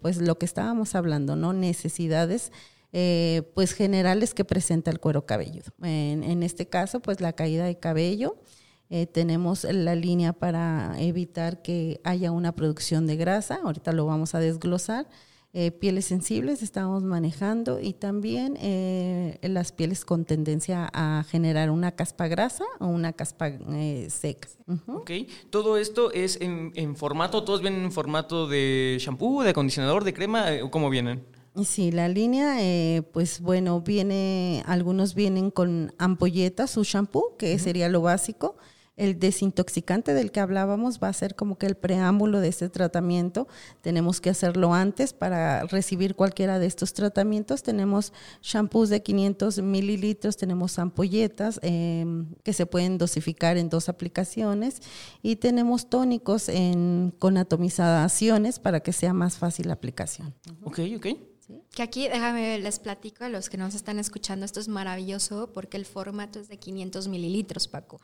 pues 0.02 0.18
lo 0.18 0.38
que 0.38 0.46
estábamos 0.46 0.96
hablando, 0.96 1.36
¿no? 1.36 1.54
Necesidades 1.54 2.52
eh, 2.94 3.44
pues 3.54 3.72
generales 3.72 4.34
que 4.34 4.44
presenta 4.44 4.92
el 4.92 5.00
cuero 5.00 5.26
cabelludo. 5.26 5.72
En, 5.82 6.44
este 6.44 6.68
caso, 6.68 7.00
pues 7.00 7.22
la 7.22 7.34
caída 7.34 7.66
de 7.66 7.80
cabello. 7.80 8.38
Eh, 8.90 9.06
tenemos 9.06 9.64
la 9.64 9.96
línea 9.96 10.34
para 10.34 10.96
evitar 11.00 11.62
que 11.62 12.02
haya 12.04 12.32
una 12.32 12.54
producción 12.54 13.08
de 13.08 13.16
grasa, 13.16 13.62
ahorita 13.64 13.94
lo 13.94 14.06
vamos 14.06 14.36
a 14.36 14.40
desglosar. 14.40 15.08
Eh, 15.54 15.72
pieles 15.72 16.06
sensibles 16.06 16.64
estamos 16.64 17.04
manejando 17.04 17.82
y 17.82 17.92
también 17.92 18.58
las 19.42 19.74
pieles 19.74 20.06
con 20.06 20.24
tendencia 20.24 20.90
a 20.94 21.26
generar 21.30 21.70
una 21.72 21.92
caspa 21.92 22.28
grasa 22.28 22.64
o 22.80 22.88
una 22.88 23.12
caspa 23.12 23.52
seca. 24.08 24.48
Ok, 24.88 25.12
todo 25.50 25.76
esto 25.76 26.14
es 26.14 26.40
en, 26.40 26.72
en, 26.76 26.96
formato, 26.96 27.44
todos 27.44 27.62
vienen 27.62 27.84
en 27.84 27.92
formato 27.92 28.48
de 28.48 28.98
shampoo, 29.02 29.44
de 29.44 29.50
acondicionador, 29.50 30.06
de 30.06 30.14
crema, 30.14 30.46
¿cómo 30.72 30.90
vienen? 30.90 31.22
Sí, 31.66 31.92
la 31.92 32.08
línea, 32.08 32.62
eh, 32.62 33.02
pues 33.12 33.42
bueno, 33.42 33.82
viene, 33.82 34.64
algunos 34.66 35.16
vienen 35.16 35.52
con 35.52 35.94
ampolletas, 35.98 36.72
su 36.72 36.84
shampoo, 36.84 37.36
que 37.38 37.60
sería 37.60 37.90
lo 37.90 38.02
básico. 38.02 38.56
El 39.02 39.18
desintoxicante 39.18 40.14
del 40.14 40.32
que 40.32 40.42
hablábamos 40.42 41.00
va 41.00 41.08
a 41.08 41.14
ser 41.14 41.34
como 41.34 41.58
que 41.58 41.66
el 41.66 41.74
preámbulo 41.74 42.40
de 42.40 42.50
este 42.50 42.70
tratamiento. 42.70 43.48
Tenemos 43.82 44.22
que 44.22 44.30
hacerlo 44.30 44.76
antes 44.76 45.12
para 45.12 45.64
recibir 45.64 46.14
cualquiera 46.14 46.60
de 46.60 46.68
estos 46.68 46.94
tratamientos. 46.94 47.64
Tenemos 47.64 48.14
shampoos 48.44 48.90
de 48.90 49.02
500 49.02 49.64
mililitros, 49.64 50.38
tenemos 50.38 50.78
ampolletas 50.78 51.60
em, 51.64 52.28
que 52.44 52.54
se 52.54 52.68
pueden 52.68 53.00
dosificar 53.00 53.58
en 53.58 53.70
dos 53.70 53.90
aplicaciones 53.90 54.84
y 55.24 55.38
tenemos 55.38 55.90
tónicos 55.90 56.48
en, 56.48 57.12
con 57.18 57.38
atomizaciones 57.38 58.60
para 58.60 58.82
que 58.82 58.94
sea 58.94 59.14
más 59.16 59.40
fácil 59.40 59.70
la 59.70 59.74
aplicación. 59.74 60.36
Ok, 60.64 60.80
ok. 60.96 61.08
Que 61.74 61.84
aquí, 61.84 62.08
déjame, 62.08 62.60
les 62.60 62.80
platico 62.80 63.24
a 63.24 63.30
los 63.30 63.50
que 63.50 63.58
nos 63.58 63.76
están 63.76 64.00
escuchando, 64.00 64.46
esto 64.46 64.60
es 64.60 64.68
maravilloso 64.68 65.52
porque 65.54 65.78
el 65.78 65.86
formato 65.86 66.40
es 66.40 66.50
de 66.50 66.58
500 66.58 67.08
mililitros, 67.08 67.68
Paco. 67.68 68.02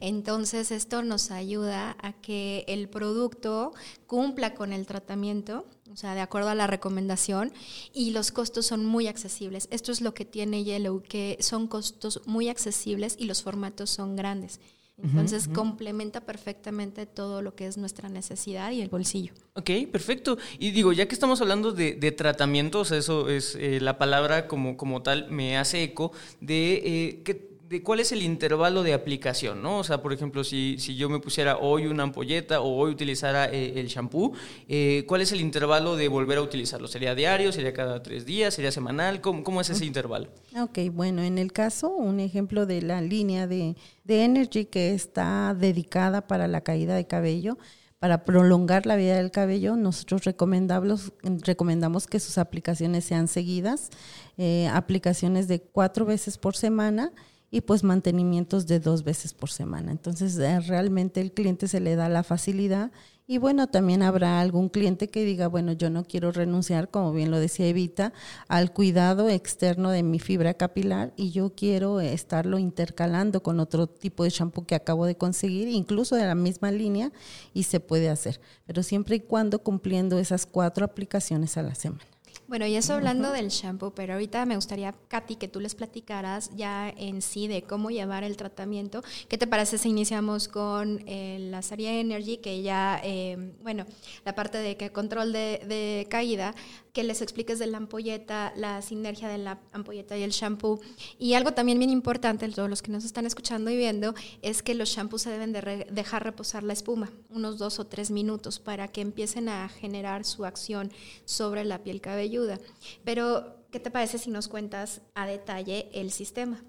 Entonces, 0.00 0.70
esto 0.70 1.02
nos 1.02 1.30
ayuda 1.30 1.96
a 2.00 2.12
que 2.12 2.64
el 2.68 2.88
producto 2.88 3.72
cumpla 4.06 4.54
con 4.54 4.72
el 4.72 4.86
tratamiento, 4.86 5.66
o 5.90 5.96
sea, 5.96 6.14
de 6.14 6.20
acuerdo 6.20 6.50
a 6.50 6.54
la 6.54 6.66
recomendación, 6.66 7.52
y 7.92 8.10
los 8.10 8.30
costos 8.32 8.66
son 8.66 8.84
muy 8.84 9.06
accesibles. 9.06 9.68
Esto 9.70 9.92
es 9.92 10.00
lo 10.00 10.14
que 10.14 10.24
tiene 10.24 10.64
Yellow, 10.64 11.02
que 11.02 11.38
son 11.40 11.68
costos 11.68 12.22
muy 12.26 12.48
accesibles 12.48 13.16
y 13.18 13.24
los 13.24 13.42
formatos 13.42 13.90
son 13.90 14.16
grandes. 14.16 14.60
Entonces 15.02 15.46
complementa 15.48 16.22
perfectamente 16.22 17.04
todo 17.04 17.42
lo 17.42 17.54
que 17.54 17.66
es 17.66 17.76
nuestra 17.76 18.08
necesidad 18.08 18.70
y 18.70 18.80
el 18.80 18.88
bolsillo. 18.88 19.34
Ok, 19.52 19.70
perfecto. 19.92 20.38
Y 20.58 20.70
digo, 20.70 20.92
ya 20.92 21.06
que 21.06 21.14
estamos 21.14 21.40
hablando 21.42 21.72
de, 21.72 22.12
tratamientos, 22.12 22.92
eso 22.92 23.28
es 23.28 23.56
eh, 23.56 23.78
la 23.80 23.98
palabra 23.98 24.48
como, 24.48 24.78
como 24.78 25.02
tal, 25.02 25.30
me 25.30 25.58
hace 25.58 25.82
eco 25.82 26.12
de 26.40 26.74
eh, 26.84 27.22
que 27.24 27.55
de 27.68 27.82
cuál 27.82 28.00
es 28.00 28.12
el 28.12 28.22
intervalo 28.22 28.82
de 28.82 28.94
aplicación, 28.94 29.62
¿no? 29.62 29.78
O 29.78 29.84
sea, 29.84 30.00
por 30.00 30.12
ejemplo, 30.12 30.44
si, 30.44 30.76
si 30.78 30.96
yo 30.96 31.08
me 31.08 31.18
pusiera 31.18 31.56
hoy 31.58 31.86
una 31.86 32.04
ampolleta 32.04 32.60
o 32.60 32.76
hoy 32.76 32.92
utilizara 32.92 33.46
eh, 33.46 33.80
el 33.80 33.88
shampoo, 33.88 34.32
eh, 34.68 35.04
¿cuál 35.08 35.22
es 35.22 35.32
el 35.32 35.40
intervalo 35.40 35.96
de 35.96 36.08
volver 36.08 36.38
a 36.38 36.42
utilizarlo? 36.42 36.86
¿Sería 36.86 37.14
diario? 37.14 37.50
¿Sería 37.52 37.72
cada 37.72 38.02
tres 38.02 38.24
días? 38.24 38.54
¿Sería 38.54 38.70
semanal? 38.70 39.20
¿Cómo, 39.20 39.42
cómo 39.42 39.60
es 39.60 39.70
ese 39.70 39.84
intervalo? 39.84 40.28
Ok, 40.60 40.78
bueno, 40.92 41.22
en 41.22 41.38
el 41.38 41.52
caso, 41.52 41.88
un 41.90 42.20
ejemplo 42.20 42.66
de 42.66 42.82
la 42.82 43.00
línea 43.00 43.48
de, 43.48 43.74
de 44.04 44.24
Energy 44.24 44.66
que 44.66 44.94
está 44.94 45.54
dedicada 45.58 46.26
para 46.26 46.46
la 46.46 46.60
caída 46.60 46.94
de 46.94 47.06
cabello, 47.06 47.58
para 47.98 48.24
prolongar 48.24 48.86
la 48.86 48.94
vida 48.94 49.16
del 49.16 49.30
cabello, 49.30 49.74
nosotros 49.74 50.24
recomendamos, 50.24 51.12
recomendamos 51.22 52.06
que 52.06 52.20
sus 52.20 52.38
aplicaciones 52.38 53.04
sean 53.04 53.26
seguidas, 53.26 53.88
eh, 54.36 54.68
aplicaciones 54.72 55.48
de 55.48 55.62
cuatro 55.62 56.04
veces 56.04 56.38
por 56.38 56.54
semana 56.54 57.10
y 57.50 57.60
pues 57.60 57.84
mantenimientos 57.84 58.66
de 58.66 58.80
dos 58.80 59.04
veces 59.04 59.34
por 59.34 59.50
semana. 59.50 59.92
Entonces 59.92 60.36
eh, 60.38 60.60
realmente 60.60 61.20
el 61.20 61.32
cliente 61.32 61.68
se 61.68 61.80
le 61.80 61.96
da 61.96 62.08
la 62.08 62.22
facilidad 62.22 62.90
y 63.28 63.38
bueno, 63.38 63.66
también 63.66 64.02
habrá 64.02 64.40
algún 64.40 64.68
cliente 64.68 65.08
que 65.08 65.24
diga, 65.24 65.48
bueno, 65.48 65.72
yo 65.72 65.90
no 65.90 66.04
quiero 66.04 66.30
renunciar, 66.30 66.90
como 66.90 67.12
bien 67.12 67.32
lo 67.32 67.40
decía 67.40 67.66
Evita, 67.66 68.12
al 68.46 68.72
cuidado 68.72 69.28
externo 69.28 69.90
de 69.90 70.04
mi 70.04 70.20
fibra 70.20 70.54
capilar 70.54 71.12
y 71.16 71.32
yo 71.32 71.52
quiero 71.52 71.98
estarlo 71.98 72.56
intercalando 72.58 73.42
con 73.42 73.58
otro 73.58 73.88
tipo 73.88 74.22
de 74.22 74.30
shampoo 74.30 74.64
que 74.64 74.76
acabo 74.76 75.06
de 75.06 75.16
conseguir, 75.16 75.66
incluso 75.66 76.14
de 76.14 76.24
la 76.24 76.36
misma 76.36 76.70
línea, 76.70 77.10
y 77.52 77.64
se 77.64 77.80
puede 77.80 78.10
hacer, 78.10 78.40
pero 78.64 78.84
siempre 78.84 79.16
y 79.16 79.20
cuando 79.20 79.58
cumpliendo 79.58 80.20
esas 80.20 80.46
cuatro 80.46 80.84
aplicaciones 80.84 81.56
a 81.56 81.62
la 81.62 81.74
semana. 81.74 82.15
Bueno, 82.48 82.64
y 82.64 82.76
eso 82.76 82.94
hablando 82.94 83.32
del 83.32 83.48
shampoo, 83.48 83.90
pero 83.90 84.12
ahorita 84.12 84.46
me 84.46 84.54
gustaría, 84.54 84.94
Katy, 85.08 85.34
que 85.34 85.48
tú 85.48 85.58
les 85.58 85.74
platicaras 85.74 86.50
ya 86.54 86.88
en 86.96 87.20
sí 87.20 87.48
de 87.48 87.62
cómo 87.62 87.90
llevar 87.90 88.22
el 88.22 88.36
tratamiento. 88.36 89.02
¿Qué 89.28 89.36
te 89.36 89.48
parece 89.48 89.78
si 89.78 89.88
iniciamos 89.88 90.46
con 90.46 91.02
eh, 91.06 91.38
la 91.50 91.60
serie 91.62 91.98
Energy, 91.98 92.36
que 92.36 92.62
ya, 92.62 93.00
eh, 93.02 93.52
bueno, 93.64 93.84
la 94.24 94.36
parte 94.36 94.58
de 94.58 94.76
que 94.76 94.92
control 94.92 95.32
de, 95.32 95.60
de 95.66 96.06
caída, 96.08 96.54
que 96.96 97.04
les 97.04 97.20
expliques 97.20 97.58
de 97.58 97.66
la 97.66 97.76
ampolleta, 97.76 98.54
la 98.56 98.80
sinergia 98.80 99.28
de 99.28 99.36
la 99.36 99.60
ampolleta 99.74 100.16
y 100.16 100.22
el 100.22 100.30
shampoo. 100.30 100.80
Y 101.18 101.34
algo 101.34 101.52
también 101.52 101.78
bien 101.78 101.90
importante, 101.90 102.48
todos 102.48 102.70
los 102.70 102.80
que 102.80 102.90
nos 102.90 103.04
están 103.04 103.26
escuchando 103.26 103.70
y 103.70 103.76
viendo, 103.76 104.14
es 104.40 104.62
que 104.62 104.74
los 104.74 104.88
shampoos 104.88 105.20
se 105.20 105.30
deben 105.30 105.52
de 105.52 105.86
dejar 105.90 106.24
reposar 106.24 106.62
la 106.62 106.72
espuma 106.72 107.10
unos 107.28 107.58
dos 107.58 107.80
o 107.80 107.86
tres 107.86 108.10
minutos 108.10 108.58
para 108.58 108.88
que 108.88 109.02
empiecen 109.02 109.50
a 109.50 109.68
generar 109.68 110.24
su 110.24 110.46
acción 110.46 110.90
sobre 111.26 111.66
la 111.66 111.82
piel 111.82 112.00
cabelluda. 112.00 112.58
Pero 113.04 113.65
¿Qué 113.76 113.80
te 113.80 113.90
parece 113.90 114.16
si 114.16 114.30
nos 114.30 114.48
cuentas 114.48 115.02
a 115.14 115.26
detalle 115.26 115.90
el 115.92 116.10
sistema? 116.10 116.64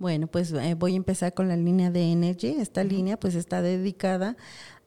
Bueno, 0.00 0.26
pues 0.26 0.50
eh, 0.50 0.74
voy 0.74 0.94
a 0.94 0.96
empezar 0.96 1.32
con 1.34 1.46
la 1.46 1.56
línea 1.56 1.92
de 1.92 2.10
Energy. 2.10 2.48
Esta 2.48 2.82
línea 2.82 3.16
pues 3.16 3.36
está 3.36 3.62
dedicada 3.62 4.36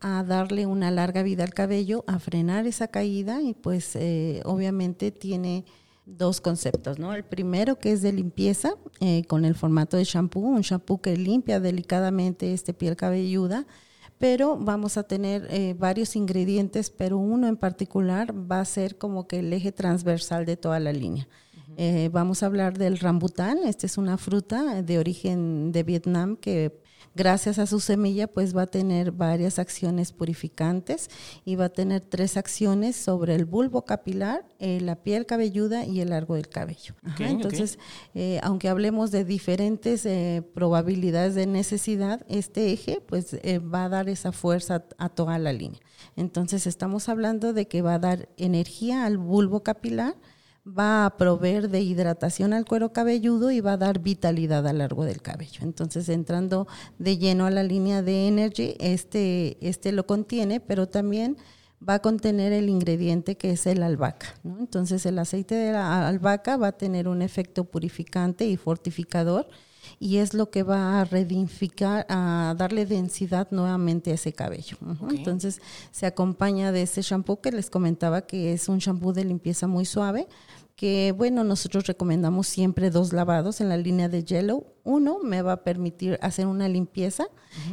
a 0.02 0.26
darle 0.26 0.66
una 0.66 0.92
larga 0.92 1.24
vida 1.24 1.46
al 1.46 1.54
cabello, 1.54 2.04
a 2.08 2.20
frenar 2.20 2.68
esa 2.68 2.90
caída 2.90 3.42
y 3.42 3.54
pues 3.54 3.96
eh, 3.96 4.42
obviamente 4.44 5.12
tiene 5.12 5.64
dos 6.06 6.42
conceptos, 6.42 7.00
¿no? 7.00 7.14
El 7.14 7.24
primero 7.24 7.80
que 7.80 7.94
es 7.94 8.02
de 8.02 8.12
limpieza 8.12 8.74
eh, 9.00 9.24
con 9.24 9.46
el 9.46 9.56
formato 9.56 9.96
de 9.96 10.04
shampoo, 10.04 10.42
un 10.42 10.60
shampoo 10.60 11.00
que 11.00 11.16
limpia 11.16 11.62
delicadamente 11.62 12.54
este 12.54 12.74
piel 12.74 12.98
cabelluda, 12.98 13.66
pero 14.20 14.58
vamos 14.58 14.98
a 14.98 15.04
tener 15.04 15.48
eh, 15.50 15.74
varios 15.78 16.16
ingredientes, 16.16 16.92
pero 16.92 17.18
uno 17.18 17.48
en 17.48 17.58
particular 17.58 18.32
va 18.34 18.60
a 18.60 18.66
ser 18.66 18.98
como 18.98 19.28
que 19.28 19.40
el 19.40 19.52
eje 19.52 19.72
transversal 19.72 20.46
de 20.46 20.58
toda 20.58 20.80
la 20.80 20.94
línea. 20.94 21.28
vamos 22.12 22.44
a 22.44 22.46
hablar 22.46 22.78
del 22.78 23.00
rambután, 23.00 23.60
esta 23.66 23.88
es 23.88 23.98
una 23.98 24.18
fruta 24.18 24.84
de 24.84 25.00
origen 25.00 25.72
de 25.72 25.84
Vietnam 25.84 26.36
que 26.36 26.82
gracias 27.20 27.60
a 27.60 27.68
su 27.68 27.82
semilla, 27.82 28.28
pues 28.28 28.56
va 28.56 28.62
a 28.62 28.68
tener 28.68 29.12
varias 29.12 29.60
acciones 29.60 30.14
purificantes 30.14 31.10
y 31.44 31.58
va 31.58 31.66
a 31.66 31.70
tener 31.70 32.00
tres 32.00 32.38
acciones 32.38 32.96
sobre 32.96 33.36
el 33.36 33.44
bulbo 33.44 33.84
capilar, 33.84 34.46
eh, 34.58 34.80
la 34.80 34.96
piel 34.96 35.26
cabelluda 35.26 35.86
y 35.86 36.00
el 36.00 36.12
largo 36.12 36.36
del 36.36 36.48
cabello. 36.48 36.96
entonces, 37.20 37.78
eh, 38.16 38.40
aunque 38.42 38.70
hablemos 38.70 39.12
de 39.12 39.26
diferentes 39.26 40.06
eh, 40.06 40.44
probabilidades 40.54 41.36
de 41.36 41.46
necesidad, 41.46 42.26
este 42.30 42.72
eje 42.72 43.02
pues 43.06 43.36
va 43.36 43.84
a 43.84 43.90
dar 43.90 44.08
esa 44.08 44.32
fuerza 44.32 44.86
a 44.98 45.10
toda 45.10 45.38
la 45.40 45.52
línea. 45.52 45.82
Entonces, 46.16 46.68
estamos 46.68 47.10
hablando 47.10 47.52
de 47.52 47.68
que 47.68 47.82
va 47.82 47.96
a 47.96 48.00
dar 48.00 48.30
energía 48.38 49.04
al 49.04 49.18
bulbo 49.18 49.62
capilar, 49.62 50.16
va 50.66 51.05
a 51.05 51.18
proveer 51.18 51.70
de 51.70 51.82
hidratación 51.82 52.53
al 52.53 52.66
cuero 52.66 52.93
cabelludo 52.93 53.51
y 53.51 53.62
va 53.62 53.74
a 53.74 53.78
dar 53.78 53.99
vitalidad 53.99 54.68
a 54.68 54.74
largo 54.74 55.05
del 55.05 55.22
cabello. 55.22 55.62
Entonces, 55.64 56.10
entrando 56.10 56.68
de 56.97 57.18
lleno 57.18 57.45
a 57.45 57.51
la 57.51 57.64
línea 57.64 58.01
de 58.01 58.28
Energy, 58.28 58.76
este, 58.80 59.57
este 59.62 59.91
lo 59.91 60.05
contiene, 60.05 60.60
pero 60.60 60.88
también 60.88 61.38
va 61.88 61.95
a 61.95 61.99
contener 61.99 62.51
el 62.53 62.70
ingrediente 62.70 63.38
que 63.38 63.51
es 63.51 63.66
el 63.66 63.84
albahaca. 63.84 64.36
Entonces, 64.43 65.05
el 65.05 65.18
aceite 65.20 65.55
de 65.55 65.72
la 65.72 66.07
albahaca 66.07 66.57
va 66.57 66.68
a 66.68 66.78
tener 66.78 67.07
un 67.07 67.22
efecto 67.22 67.64
purificante 67.64 68.45
y 68.45 68.57
fortificador 68.57 69.47
y 70.00 70.18
es 70.18 70.34
lo 70.34 70.50
que 70.50 70.64
va 70.64 71.02
a 71.02 71.06
redificar, 71.06 72.06
a 72.10 72.56
darle 72.58 72.86
densidad 72.86 73.50
nuevamente 73.52 74.12
a 74.12 74.14
ese 74.14 74.32
cabello. 74.32 74.78
Entonces 75.10 75.62
se 75.91 76.06
acompaña 76.06 76.72
de 76.72 76.84
ese 76.84 77.02
shampoo 77.02 77.41
que 77.41 77.52
les 77.52 77.70
comentaba 77.70 78.22
que 78.22 78.54
es 78.54 78.70
un 78.70 78.80
shampoo 78.80 79.12
de 79.12 79.26
limpieza 79.26 79.68
muy 79.68 79.86
suave 79.86 80.28
que 80.80 81.12
bueno, 81.12 81.44
nosotros 81.44 81.88
recomendamos 81.88 82.48
siempre 82.48 82.90
dos 82.90 83.12
lavados 83.12 83.60
en 83.60 83.68
la 83.68 83.76
línea 83.76 84.08
de 84.08 84.24
Yellow. 84.24 84.66
Uno 84.86 85.20
me 85.22 85.42
va 85.42 85.52
a 85.52 85.64
permitir 85.66 86.18
hacer 86.22 86.48
una 86.48 86.70
limpieza 86.70 87.28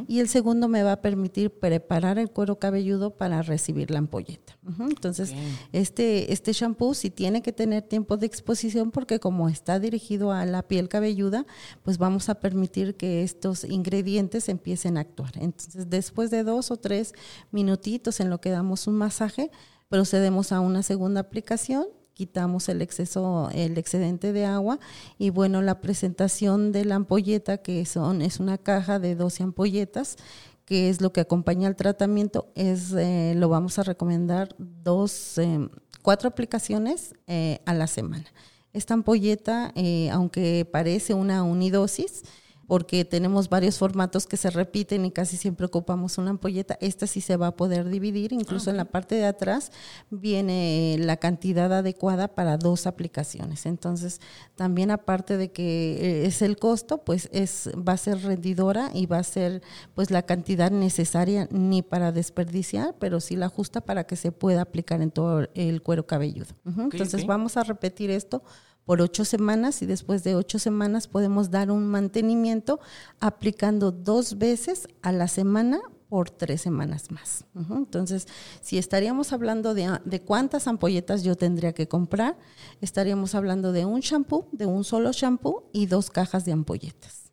y 0.08 0.18
el 0.18 0.28
segundo 0.28 0.66
me 0.66 0.82
va 0.82 0.90
a 0.90 1.02
permitir 1.02 1.52
preparar 1.52 2.18
el 2.18 2.32
cuero 2.32 2.58
cabelludo 2.58 3.16
para 3.16 3.42
recibir 3.42 3.92
la 3.92 4.00
ampolleta. 4.00 4.58
Entonces, 4.80 5.32
este, 5.70 6.32
este 6.32 6.52
shampoo 6.52 6.94
sí 6.94 7.10
tiene 7.10 7.42
que 7.42 7.52
tener 7.52 7.82
tiempo 7.82 8.16
de 8.16 8.26
exposición 8.26 8.90
porque 8.90 9.20
como 9.20 9.48
está 9.48 9.78
dirigido 9.78 10.32
a 10.32 10.44
la 10.44 10.64
piel 10.64 10.88
cabelluda, 10.88 11.46
pues 11.84 11.98
vamos 11.98 12.28
a 12.28 12.40
permitir 12.40 12.96
que 12.96 13.22
estos 13.22 13.62
ingredientes 13.62 14.48
empiecen 14.48 14.96
a 14.96 15.02
actuar. 15.02 15.30
Entonces, 15.36 15.88
después 15.88 16.32
de 16.32 16.42
dos 16.42 16.72
o 16.72 16.76
tres 16.76 17.12
minutitos 17.52 18.18
en 18.18 18.30
lo 18.30 18.40
que 18.40 18.50
damos 18.50 18.88
un 18.88 18.96
masaje, 18.96 19.52
procedemos 19.88 20.50
a 20.50 20.58
una 20.58 20.82
segunda 20.82 21.20
aplicación 21.20 21.86
quitamos 22.16 22.70
el 22.70 22.80
exceso, 22.80 23.50
el 23.52 23.76
excedente 23.76 24.32
de 24.32 24.46
agua 24.46 24.80
y 25.18 25.28
bueno, 25.28 25.60
la 25.60 25.82
presentación 25.82 26.72
de 26.72 26.86
la 26.86 26.94
ampolleta 26.94 27.58
que 27.58 27.84
son 27.84 28.22
es 28.22 28.40
una 28.40 28.56
caja 28.56 28.98
de 28.98 29.14
12 29.14 29.42
ampolletas 29.42 30.16
que 30.64 30.88
es 30.88 31.02
lo 31.02 31.12
que 31.12 31.20
acompaña 31.20 31.68
al 31.68 31.76
tratamiento, 31.76 32.48
es 32.54 32.92
eh, 32.92 33.34
lo 33.36 33.50
vamos 33.50 33.78
a 33.78 33.82
recomendar 33.82 34.56
dos, 34.58 35.36
eh, 35.36 35.68
cuatro 36.02 36.28
aplicaciones 36.28 37.14
eh, 37.26 37.60
a 37.66 37.74
la 37.74 37.86
semana. 37.86 38.24
Esta 38.72 38.94
ampolleta, 38.94 39.72
aunque 40.10 40.68
parece 40.70 41.14
una 41.14 41.42
unidosis, 41.44 42.24
porque 42.66 43.04
tenemos 43.04 43.48
varios 43.48 43.78
formatos 43.78 44.26
que 44.26 44.36
se 44.36 44.50
repiten 44.50 45.04
y 45.04 45.10
casi 45.10 45.36
siempre 45.36 45.66
ocupamos 45.66 46.18
una 46.18 46.30
ampolleta. 46.30 46.76
Esta 46.80 47.06
sí 47.06 47.20
se 47.20 47.36
va 47.36 47.48
a 47.48 47.56
poder 47.56 47.88
dividir, 47.88 48.32
incluso 48.32 48.70
en 48.70 48.76
la 48.76 48.86
parte 48.86 49.14
de 49.14 49.26
atrás 49.26 49.70
viene 50.10 50.96
la 50.98 51.16
cantidad 51.16 51.72
adecuada 51.72 52.28
para 52.28 52.56
dos 52.56 52.86
aplicaciones. 52.86 53.66
Entonces, 53.66 54.20
también 54.56 54.90
aparte 54.90 55.36
de 55.36 55.52
que 55.52 55.98
eh, 56.00 56.26
es 56.26 56.42
el 56.42 56.56
costo, 56.56 56.98
pues 56.98 57.28
es 57.32 57.70
va 57.76 57.92
a 57.92 57.96
ser 57.96 58.22
rendidora 58.22 58.90
y 58.92 59.06
va 59.06 59.18
a 59.18 59.24
ser 59.24 59.62
pues 59.94 60.10
la 60.10 60.22
cantidad 60.22 60.70
necesaria 60.70 61.48
ni 61.50 61.82
para 61.82 62.12
desperdiciar, 62.12 62.94
pero 62.98 63.20
sí 63.20 63.36
la 63.36 63.48
justa 63.48 63.80
para 63.80 64.04
que 64.04 64.16
se 64.16 64.32
pueda 64.32 64.62
aplicar 64.62 65.02
en 65.02 65.10
todo 65.10 65.46
el 65.54 65.82
cuero 65.82 66.06
cabelludo. 66.06 66.54
Entonces, 66.64 67.26
vamos 67.26 67.56
a 67.56 67.62
repetir 67.62 68.10
esto 68.10 68.42
por 68.86 69.02
ocho 69.02 69.26
semanas 69.26 69.82
y 69.82 69.86
después 69.86 70.24
de 70.24 70.34
ocho 70.36 70.58
semanas 70.58 71.08
podemos 71.08 71.50
dar 71.50 71.70
un 71.70 71.86
mantenimiento 71.88 72.80
aplicando 73.20 73.90
dos 73.90 74.38
veces 74.38 74.88
a 75.02 75.12
la 75.12 75.28
semana 75.28 75.80
por 76.08 76.30
tres 76.30 76.62
semanas 76.62 77.10
más. 77.10 77.44
Entonces, 77.68 78.28
si 78.62 78.78
estaríamos 78.78 79.32
hablando 79.32 79.74
de, 79.74 79.98
de, 80.04 80.22
cuántas 80.22 80.68
ampolletas 80.68 81.24
yo 81.24 81.34
tendría 81.34 81.72
que 81.72 81.88
comprar, 81.88 82.38
estaríamos 82.80 83.34
hablando 83.34 83.72
de 83.72 83.84
un 83.84 84.00
shampoo, 84.00 84.48
de 84.52 84.66
un 84.66 84.84
solo 84.84 85.10
shampoo 85.10 85.68
y 85.72 85.86
dos 85.86 86.08
cajas 86.10 86.44
de 86.44 86.52
ampolletas. 86.52 87.32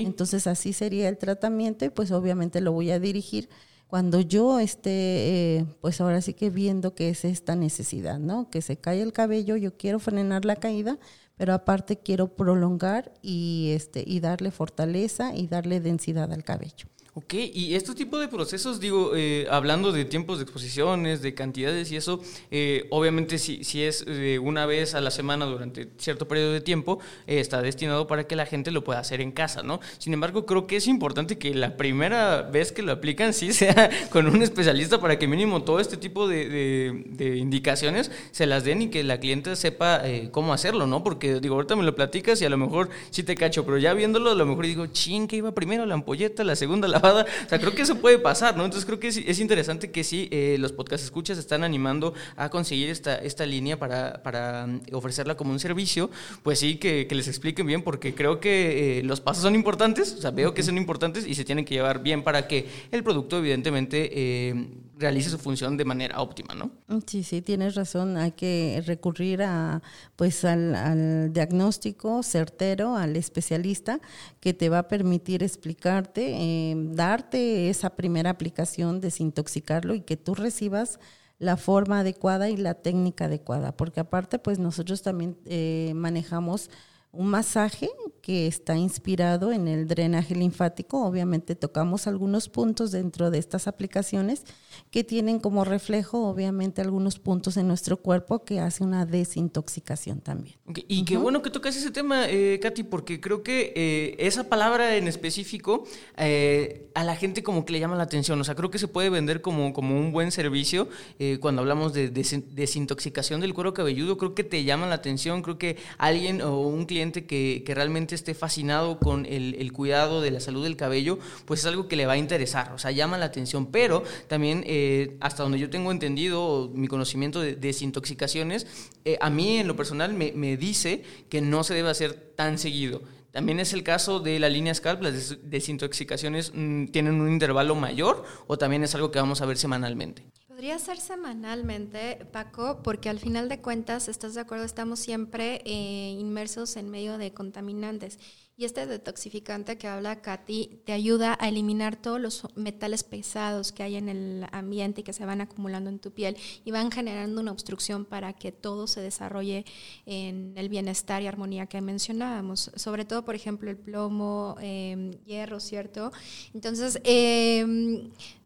Entonces, 0.00 0.48
así 0.48 0.72
sería 0.72 1.08
el 1.08 1.16
tratamiento 1.16 1.84
y 1.84 1.90
pues 1.90 2.10
obviamente 2.10 2.60
lo 2.60 2.72
voy 2.72 2.90
a 2.90 2.98
dirigir 2.98 3.48
cuando 3.86 4.20
yo 4.20 4.58
esté, 4.58 5.58
eh, 5.58 5.66
pues 5.80 6.00
ahora 6.00 6.20
sí 6.20 6.34
que 6.34 6.50
viendo 6.50 6.94
que 6.94 7.10
es 7.10 7.24
esta 7.24 7.54
necesidad, 7.54 8.18
¿no? 8.18 8.50
Que 8.50 8.62
se 8.62 8.76
cae 8.78 9.02
el 9.02 9.12
cabello, 9.12 9.56
yo 9.56 9.76
quiero 9.76 10.00
frenar 10.00 10.44
la 10.44 10.56
caída, 10.56 10.98
pero 11.36 11.54
aparte 11.54 11.98
quiero 11.98 12.34
prolongar 12.34 13.12
y, 13.22 13.72
este, 13.74 14.02
y 14.06 14.20
darle 14.20 14.50
fortaleza 14.50 15.34
y 15.34 15.46
darle 15.46 15.80
densidad 15.80 16.32
al 16.32 16.42
cabello. 16.42 16.88
Ok, 17.18 17.32
y 17.32 17.74
este 17.74 17.94
tipo 17.94 18.18
de 18.18 18.28
procesos, 18.28 18.78
digo, 18.78 19.12
eh, 19.16 19.46
hablando 19.50 19.90
de 19.90 20.04
tiempos 20.04 20.36
de 20.36 20.42
exposiciones, 20.42 21.22
de 21.22 21.32
cantidades 21.32 21.90
y 21.90 21.96
eso, 21.96 22.20
eh, 22.50 22.86
obviamente 22.90 23.38
si, 23.38 23.64
si 23.64 23.82
es 23.84 24.04
eh, 24.06 24.38
una 24.38 24.66
vez 24.66 24.94
a 24.94 25.00
la 25.00 25.10
semana 25.10 25.46
durante 25.46 25.88
cierto 25.96 26.28
periodo 26.28 26.52
de 26.52 26.60
tiempo, 26.60 26.98
está 27.26 27.62
destinado 27.62 28.06
para 28.06 28.24
que 28.24 28.36
la 28.36 28.44
gente 28.44 28.70
lo 28.70 28.84
pueda 28.84 29.00
hacer 29.00 29.22
en 29.22 29.32
casa, 29.32 29.62
¿no? 29.62 29.80
Sin 29.96 30.12
embargo, 30.12 30.44
creo 30.44 30.66
que 30.66 30.76
es 30.76 30.86
importante 30.88 31.38
que 31.38 31.54
la 31.54 31.78
primera 31.78 32.42
vez 32.42 32.70
que 32.70 32.82
lo 32.82 32.92
aplican 32.92 33.32
sí 33.32 33.50
sea 33.54 33.88
con 34.10 34.26
un 34.26 34.42
especialista 34.42 35.00
para 35.00 35.18
que 35.18 35.26
mínimo 35.26 35.62
todo 35.62 35.80
este 35.80 35.96
tipo 35.96 36.28
de, 36.28 37.02
de, 37.06 37.36
indicaciones 37.38 38.10
se 38.30 38.44
las 38.44 38.64
den 38.64 38.82
y 38.82 38.90
que 38.90 39.02
la 39.02 39.18
cliente 39.18 39.56
sepa 39.56 40.02
cómo 40.32 40.52
hacerlo, 40.52 40.86
¿no? 40.86 41.02
Porque, 41.02 41.40
digo, 41.40 41.54
ahorita 41.54 41.76
me 41.76 41.82
lo 41.82 41.94
platicas 41.94 42.42
y 42.42 42.44
a 42.44 42.50
lo 42.50 42.58
mejor 42.58 42.90
sí 43.08 43.22
te 43.22 43.36
cacho, 43.36 43.64
pero 43.64 43.78
ya 43.78 43.94
viéndolo, 43.94 44.32
a 44.32 44.34
lo 44.34 44.44
mejor 44.44 44.66
digo, 44.66 44.84
ching, 44.88 45.26
que 45.26 45.36
iba 45.36 45.54
primero 45.54 45.86
la 45.86 45.94
ampolleta, 45.94 46.44
la 46.44 46.56
segunda 46.56 46.88
la 46.88 47.05
o 47.14 47.48
sea, 47.48 47.58
creo 47.58 47.74
que 47.74 47.82
eso 47.82 47.96
puede 47.96 48.18
pasar, 48.18 48.56
¿no? 48.56 48.64
Entonces 48.64 48.86
creo 48.86 48.98
que 48.98 49.08
es, 49.08 49.38
interesante 49.38 49.90
que 49.90 50.04
sí, 50.04 50.28
eh, 50.30 50.56
los 50.58 50.72
podcast 50.72 51.04
escuchas 51.04 51.38
están 51.38 51.64
animando 51.64 52.14
a 52.36 52.48
conseguir 52.48 52.90
esta, 52.90 53.16
esta 53.16 53.46
línea 53.46 53.78
para, 53.78 54.22
para 54.22 54.66
mm, 54.66 54.80
ofrecerla 54.92 55.36
como 55.36 55.52
un 55.52 55.60
servicio, 55.60 56.10
pues 56.42 56.58
sí, 56.58 56.76
que, 56.76 57.06
que 57.06 57.14
les 57.14 57.28
expliquen 57.28 57.66
bien, 57.66 57.82
porque 57.82 58.14
creo 58.14 58.40
que 58.40 58.98
eh, 58.98 59.02
los 59.02 59.20
pasos 59.20 59.42
son 59.42 59.54
importantes, 59.54 60.14
o 60.18 60.20
sea, 60.20 60.30
veo 60.30 60.54
que 60.54 60.62
son 60.62 60.76
importantes 60.76 61.26
y 61.26 61.34
se 61.34 61.44
tienen 61.44 61.64
que 61.64 61.74
llevar 61.74 62.02
bien 62.02 62.22
para 62.22 62.46
que 62.48 62.68
el 62.90 63.02
producto, 63.02 63.38
evidentemente, 63.38 64.10
eh, 64.12 64.68
realice 64.96 65.30
su 65.30 65.38
función 65.38 65.76
de 65.76 65.84
manera 65.84 66.20
óptima, 66.20 66.54
¿no? 66.54 66.70
Sí, 67.06 67.22
sí, 67.22 67.42
tienes 67.42 67.74
razón. 67.74 68.16
Hay 68.16 68.32
que 68.32 68.82
recurrir 68.86 69.42
a, 69.42 69.82
pues, 70.16 70.44
al, 70.44 70.74
al, 70.74 71.32
diagnóstico 71.32 72.22
certero, 72.22 72.96
al 72.96 73.16
especialista, 73.16 74.00
que 74.40 74.54
te 74.54 74.68
va 74.68 74.80
a 74.80 74.88
permitir 74.88 75.42
explicarte, 75.42 76.34
eh, 76.34 76.74
darte 76.76 77.68
esa 77.68 77.90
primera 77.90 78.30
aplicación, 78.30 79.00
desintoxicarlo 79.00 79.94
y 79.94 80.00
que 80.00 80.16
tú 80.16 80.34
recibas 80.34 80.98
la 81.38 81.56
forma 81.56 82.00
adecuada 82.00 82.48
y 82.48 82.56
la 82.56 82.74
técnica 82.74 83.26
adecuada, 83.26 83.76
porque 83.76 84.00
aparte, 84.00 84.38
pues 84.38 84.58
nosotros 84.58 85.02
también 85.02 85.36
eh, 85.44 85.92
manejamos 85.94 86.70
un 87.16 87.28
masaje 87.28 87.90
que 88.22 88.48
está 88.48 88.76
inspirado 88.76 89.52
en 89.52 89.68
el 89.68 89.86
drenaje 89.86 90.34
linfático. 90.34 91.04
Obviamente 91.04 91.54
tocamos 91.54 92.08
algunos 92.08 92.48
puntos 92.48 92.90
dentro 92.90 93.30
de 93.30 93.38
estas 93.38 93.68
aplicaciones 93.68 94.42
que 94.90 95.04
tienen 95.04 95.38
como 95.38 95.64
reflejo, 95.64 96.26
obviamente, 96.26 96.82
algunos 96.82 97.18
puntos 97.20 97.56
en 97.56 97.68
nuestro 97.68 97.98
cuerpo 97.98 98.44
que 98.44 98.58
hace 98.58 98.82
una 98.82 99.06
desintoxicación 99.06 100.20
también. 100.20 100.56
Y 100.88 101.04
qué 101.04 101.16
bueno 101.16 101.40
que 101.40 101.50
tocas 101.50 101.76
ese 101.76 101.92
tema, 101.92 102.28
eh, 102.28 102.58
Katy, 102.60 102.82
porque 102.82 103.20
creo 103.20 103.42
que 103.42 103.72
eh, 103.76 104.16
esa 104.18 104.48
palabra 104.48 104.96
en 104.96 105.06
específico 105.06 105.84
eh, 106.16 106.90
a 106.94 107.04
la 107.04 107.14
gente 107.14 107.42
como 107.42 107.64
que 107.64 107.72
le 107.72 107.80
llama 107.80 107.94
la 107.94 108.04
atención. 108.04 108.40
O 108.40 108.44
sea, 108.44 108.54
creo 108.54 108.70
que 108.70 108.78
se 108.78 108.88
puede 108.88 109.10
vender 109.10 109.42
como, 109.42 109.72
como 109.72 109.96
un 109.98 110.12
buen 110.12 110.32
servicio 110.32 110.88
eh, 111.18 111.38
cuando 111.40 111.60
hablamos 111.60 111.92
de 111.92 112.08
desintoxicación 112.08 113.40
del 113.40 113.54
cuero 113.54 113.74
cabelludo. 113.74 114.16
Creo 114.16 114.34
que 114.34 114.44
te 114.44 114.64
llama 114.64 114.86
la 114.86 114.96
atención. 114.96 115.42
Creo 115.42 115.58
que 115.58 115.76
alguien 115.98 116.40
o 116.40 116.60
un 116.60 116.86
cliente 116.86 117.05
que, 117.12 117.62
realmente 117.66 118.14
esté 118.14 118.34
fascinado 118.34 118.98
con 118.98 119.26
el, 119.26 119.72
cuidado 119.72 120.20
de 120.20 120.30
la 120.30 120.40
salud 120.40 120.64
del 120.64 120.76
cabello, 120.76 121.18
pues 121.44 121.60
es 121.60 121.66
algo 121.66 121.88
que 121.88 121.96
le 121.96 122.06
va 122.06 122.14
a 122.14 122.16
interesar. 122.16 122.72
O 122.72 122.78
sea, 122.78 122.90
llama 122.90 123.18
la 123.18 123.26
atención. 123.26 123.66
Pero 123.66 124.02
también 124.28 124.64
eh, 124.66 125.16
hasta 125.20 125.42
donde 125.42 125.58
yo 125.58 125.70
tengo 125.70 125.90
entendido 125.90 126.70
mi 126.74 126.88
conocimiento 126.88 127.40
de 127.40 127.56
desintoxicaciones, 127.56 128.66
eh, 129.04 129.18
a 129.20 129.30
mí 129.30 129.58
en 129.58 129.66
lo 129.66 129.76
personal 129.76 130.14
me, 130.14 130.56
dice 130.56 131.02
que 131.28 131.40
no 131.40 131.64
se 131.64 131.74
debe 131.74 131.90
hacer 131.90 132.14
tan 132.34 132.58
seguido. 132.58 133.02
También 133.32 133.60
es 133.60 133.72
el 133.74 133.82
caso 133.82 134.20
de 134.20 134.38
la 134.38 134.48
línea 134.48 134.74
Scalp, 134.74 135.02
las 135.02 135.36
desintoxicaciones 135.42 136.52
mmm, 136.54 136.86
tienen 136.86 137.20
un 137.20 137.30
intervalo 137.30 137.74
mayor 137.74 138.24
o 138.46 138.56
también 138.56 138.82
es 138.82 138.94
algo 138.94 139.10
que 139.10 139.18
vamos 139.18 139.42
a 139.42 139.46
ver 139.46 139.58
semanalmente. 139.58 140.24
Podría 140.56 140.78
ser 140.78 140.96
semanalmente, 140.96 142.24
Paco, 142.32 142.80
porque 142.82 143.10
al 143.10 143.18
final 143.18 143.50
de 143.50 143.60
cuentas, 143.60 144.08
¿estás 144.08 144.32
de 144.32 144.40
acuerdo? 144.40 144.64
Estamos 144.64 145.00
siempre 145.00 145.60
eh, 145.66 146.16
inmersos 146.18 146.76
en 146.76 146.88
medio 146.88 147.18
de 147.18 147.34
contaminantes. 147.34 148.18
Y 148.58 148.64
este 148.64 148.86
detoxificante 148.86 149.76
que 149.76 149.86
habla 149.86 150.22
Katy 150.22 150.80
te 150.86 150.94
ayuda 150.94 151.36
a 151.38 151.48
eliminar 151.50 151.94
todos 151.94 152.18
los 152.18 152.42
metales 152.54 153.04
pesados 153.04 153.70
que 153.70 153.82
hay 153.82 153.96
en 153.96 154.08
el 154.08 154.46
ambiente 154.50 155.02
y 155.02 155.04
que 155.04 155.12
se 155.12 155.26
van 155.26 155.42
acumulando 155.42 155.90
en 155.90 155.98
tu 155.98 156.10
piel 156.10 156.38
y 156.64 156.70
van 156.70 156.90
generando 156.90 157.42
una 157.42 157.52
obstrucción 157.52 158.06
para 158.06 158.32
que 158.32 158.52
todo 158.52 158.86
se 158.86 159.02
desarrolle 159.02 159.66
en 160.06 160.54
el 160.56 160.70
bienestar 160.70 161.20
y 161.20 161.26
armonía 161.26 161.66
que 161.66 161.82
mencionábamos. 161.82 162.70
Sobre 162.76 163.04
todo, 163.04 163.26
por 163.26 163.34
ejemplo, 163.34 163.68
el 163.68 163.76
plomo, 163.76 164.56
eh, 164.62 165.18
hierro, 165.26 165.60
¿cierto? 165.60 166.10
Entonces, 166.54 166.98
eh, 167.04 167.62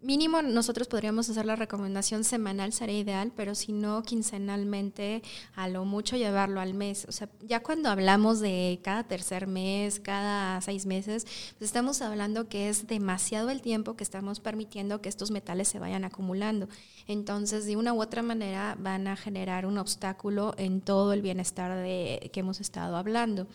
mínimo 0.01 0.43
nosotros 0.43 0.89
podríamos 0.89 1.31
hacer 1.31 1.47
la 1.47 1.55
recomendación 1.55 2.25
semanal, 2.25 2.73
sería 2.73 2.99
ideal, 2.99 3.33
pero 3.37 3.55
si 3.55 3.73
no, 3.73 4.03
quincenalmente, 4.03 5.23
a 5.55 5.69
lo 5.69 5.85
mucho 5.85 6.17
llevarlo 6.17 6.61
al 6.61 6.75
mes. 6.75 7.05
O 7.09 7.13
sea, 7.13 7.29
ya 7.43 7.63
cuando 7.63 7.91
hablamos 7.91 8.41
de 8.41 8.81
cada 8.83 9.05
tercer 9.07 9.47
mes, 9.47 10.00
cada 10.01 10.61
seis 10.61 10.87
meses, 10.87 11.25
pues 11.59 11.69
estamos 11.69 12.03
hablando 12.03 12.49
que 12.49 12.69
es 12.69 12.87
demasiado 12.87 13.51
el 13.51 13.63
tiempo 13.63 13.97
que 13.97 14.05
estamos 14.05 14.41
permitiendo 14.41 15.01
que 15.01 15.09
estos 15.09 15.31
metales 15.31 15.69
se 15.69 15.79
vayan 15.79 16.05
acumulando. 16.05 16.69
Entonces, 17.07 17.67
de 17.67 17.77
una 17.77 17.93
u 17.93 18.01
otra 18.01 18.23
manera, 18.23 18.77
van 18.79 19.07
a 19.07 19.17
generar 19.17 19.67
un 19.67 19.79
obstáculo 19.79 20.55
en 20.59 20.81
todo 20.81 21.13
el 21.13 21.23
bienestar 21.23 21.77
de, 21.77 22.31
que 22.33 22.41
hemos 22.41 22.61
estado 22.61 22.97
hablando. 22.97 23.47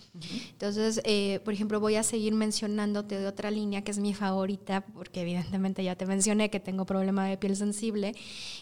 Entonces, 0.52 1.02
eh, 1.06 1.40
por 1.46 1.54
ejemplo, 1.54 1.80
voy 1.80 1.96
a 1.96 2.04
seguir 2.04 2.34
mencionándote 2.34 3.18
de 3.20 3.28
otra 3.28 3.52
línea 3.52 3.84
que 3.84 3.92
es 3.92 4.00
mi 4.00 4.14
favorita, 4.14 4.82
porque 4.82 5.22
evidentemente 5.22 5.84
ya 5.84 5.96
te 5.96 6.06
mencioné 6.06 6.50
que 6.50 6.60
tengo 6.60 6.86
problema 6.86 7.26
de 7.28 7.38
piel 7.38 7.56
sensible. 7.56 8.14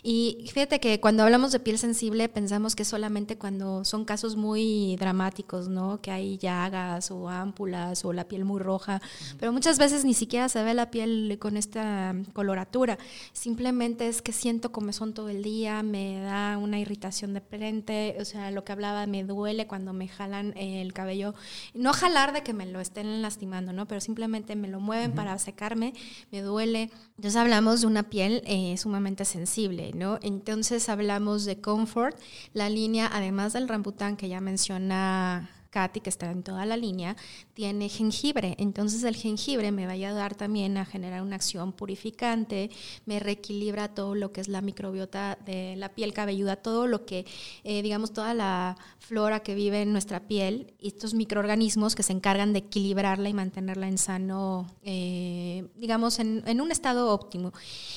Y 0.04 0.50
fíjate 0.54 0.80
que 0.80 1.00
cuando 1.00 1.24
hablamos 1.24 1.52
de 1.52 1.60
piel 1.60 1.78
sensible, 1.78 2.30
pensamos 2.30 2.76
que 2.76 2.86
solamente 2.86 3.38
cuando 3.38 3.84
son 3.86 4.06
casos 4.06 4.36
muy 4.36 4.96
dramáticos, 4.98 5.68
¿no? 5.68 6.02
Que 6.02 6.12
hay 6.12 6.38
llagas 6.38 7.12
o 7.12 7.30
ámpulas 7.30 7.73
o 8.04 8.14
la 8.14 8.28
piel 8.28 8.46
muy 8.46 8.60
roja, 8.60 9.02
pero 9.40 9.52
muchas 9.52 9.78
veces 9.78 10.06
ni 10.06 10.14
siquiera 10.14 10.50
se 10.50 10.64
ve 10.64 10.74
la 10.74 10.92
piel 10.92 11.38
con 11.40 11.58
esta 11.58 12.16
coloratura. 12.34 12.98
Simplemente 13.34 14.08
es 14.08 14.22
que 14.22 14.32
siento 14.32 14.72
comezón 14.72 15.14
todo 15.14 15.30
el 15.30 15.44
día, 15.44 15.84
me 15.84 16.22
da 16.22 16.58
una 16.58 16.80
irritación 16.80 17.34
de 17.34 17.42
frente, 17.42 18.16
o 18.20 18.26
sea, 18.26 18.52
lo 18.52 18.64
que 18.64 18.72
hablaba, 18.72 19.06
me 19.08 19.24
duele 19.24 19.68
cuando 19.68 19.94
me 19.94 20.08
jalan 20.08 20.56
el 20.58 20.94
cabello. 20.94 21.34
No 21.74 21.94
jalar 21.94 22.34
de 22.34 22.44
que 22.44 22.54
me 22.54 22.66
lo 22.66 22.80
estén 22.80 23.22
lastimando, 23.22 23.74
¿no? 23.74 23.88
Pero 23.88 24.02
simplemente 24.02 24.56
me 24.56 24.68
lo 24.68 24.80
mueven 24.80 25.14
para 25.14 25.38
secarme, 25.40 25.94
me 26.32 26.42
duele. 26.42 26.92
Entonces 27.16 27.36
hablamos 27.36 27.82
de 27.82 27.88
una 27.88 28.04
piel 28.04 28.42
eh, 28.46 28.76
sumamente 28.78 29.26
sensible, 29.26 29.92
¿no? 29.94 30.20
Entonces 30.22 30.90
hablamos 30.90 31.46
de 31.46 31.60
comfort, 31.60 32.18
la 32.54 32.70
línea, 32.70 33.10
además 33.12 33.54
del 33.54 33.68
rambután 33.68 34.18
que 34.18 34.30
ya 34.30 34.42
menciona 34.42 35.50
Katy, 35.74 36.02
que 36.02 36.10
está 36.12 36.30
en 36.30 36.44
toda 36.44 36.68
la 36.68 36.78
línea, 36.78 37.18
tiene 37.56 37.90
jengibre. 37.90 38.56
Entonces 38.60 39.04
el 39.04 39.16
jengibre 39.16 39.72
me 39.72 39.86
va 39.88 39.94
a 39.94 39.96
ayudar 39.96 40.36
también 40.36 40.78
a 40.78 40.86
generar 40.86 41.24
una 41.24 41.36
acción 41.36 41.74
purificante, 41.74 42.70
me 43.08 43.20
reequilibra 43.20 43.88
todo 43.88 44.14
lo 44.14 44.32
que 44.32 44.42
es 44.42 44.48
la 44.48 44.62
microbiota 44.62 45.40
de 45.46 45.76
la 45.76 45.90
piel 45.90 46.14
cabelluda, 46.14 46.58
todo 46.58 46.86
lo 46.86 47.06
que, 47.06 47.26
eh, 47.64 47.82
digamos, 47.82 48.14
toda 48.14 48.36
la 48.36 48.78
flora 49.00 49.40
que 49.42 49.56
vive 49.56 49.82
en 49.82 49.92
nuestra 49.92 50.28
piel, 50.28 50.74
y 50.80 50.90
estos 50.90 51.16
microorganismos 51.16 51.96
que 51.96 52.04
se 52.04 52.14
encargan 52.14 52.54
de 52.54 52.60
equilibrarla 52.60 53.30
y 53.30 53.34
mantenerla 53.34 53.88
en 53.88 53.98
sano, 53.98 54.68
eh, 54.84 55.68
digamos, 55.76 56.20
en, 56.20 56.62
un 56.62 56.72
estado 56.72 57.12
óptimo. 57.12 57.52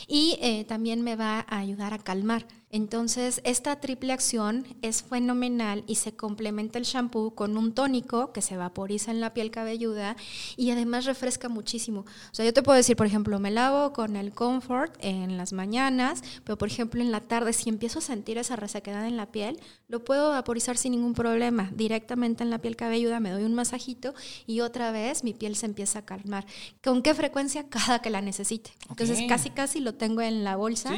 Y 0.09 0.39
eh, 0.41 0.64
también 0.64 1.03
me 1.03 1.14
va 1.14 1.45
a 1.47 1.59
ayudar 1.59 1.93
a 1.93 1.99
calmar. 1.99 2.47
Entonces, 2.71 3.41
esta 3.45 3.77
triple 3.77 4.12
acción 4.12 4.67
es 4.83 5.05
fenomenal 5.05 5.85
y 5.87 5.95
se 5.95 6.17
complementa 6.17 6.79
el 6.79 6.85
shampoo 6.85 7.31
con 7.31 7.57
un 7.57 7.73
tónico 7.73 8.33
que 8.33 8.43
se 8.43 8.57
vaporiza 8.57 9.12
en 9.12 9.21
la 9.21 9.33
piel 9.35 9.53
cabelluda 9.53 10.17
y 10.57 10.73
además 10.73 11.05
refresca 11.05 11.49
muchísimo. 11.49 12.01
O 12.01 12.35
sea, 12.35 12.45
yo 12.45 12.53
te 12.53 12.64
puedo 12.64 12.77
decir, 12.77 12.97
por 12.97 13.07
ejemplo, 13.07 13.39
me 13.39 13.53
lavo 13.53 13.93
con 13.93 14.17
el 14.17 14.33
Comfort 14.33 14.97
en 14.99 15.37
las 15.37 15.53
mañanas, 15.53 16.23
pero 16.43 16.59
por 16.59 16.69
ejemplo 16.69 17.01
en 17.01 17.12
la 17.12 17.21
tarde, 17.21 17.53
si 17.53 17.69
empiezo 17.69 18.01
a 18.01 18.03
sentir 18.03 18.37
esa 18.37 18.57
resequedad 18.57 19.07
en 19.07 19.17
la 19.17 19.31
piel, 19.31 19.61
lo 19.87 20.05
puedo 20.05 20.31
vaporizar 20.31 20.77
sin 20.77 20.93
ningún 20.93 21.14
problema. 21.14 21.71
Directamente 21.73 22.43
en 22.43 22.51
la 22.51 22.59
piel 22.59 22.75
cabelluda 22.75 23.21
me 23.21 23.31
doy 23.31 23.45
un 23.45 23.55
masajito 23.55 24.12
y 24.45 24.61
otra 24.61 24.91
vez 24.91 25.23
mi 25.23 25.35
piel 25.35 25.55
se 25.55 25.67
empieza 25.67 26.01
a 26.01 26.05
calmar. 26.05 26.45
¿Con 26.83 27.03
qué 27.03 27.14
frecuencia? 27.14 27.69
Cada 27.69 28.01
que 28.01 28.11
la 28.11 28.23
necesite. 28.23 28.73
Entonces, 28.91 29.21
casi, 29.29 29.51
casi 29.51 29.79
lo 29.79 29.95
tengo 29.95 30.21
en 30.21 30.43
la 30.43 30.57
bolsa. 30.57 30.93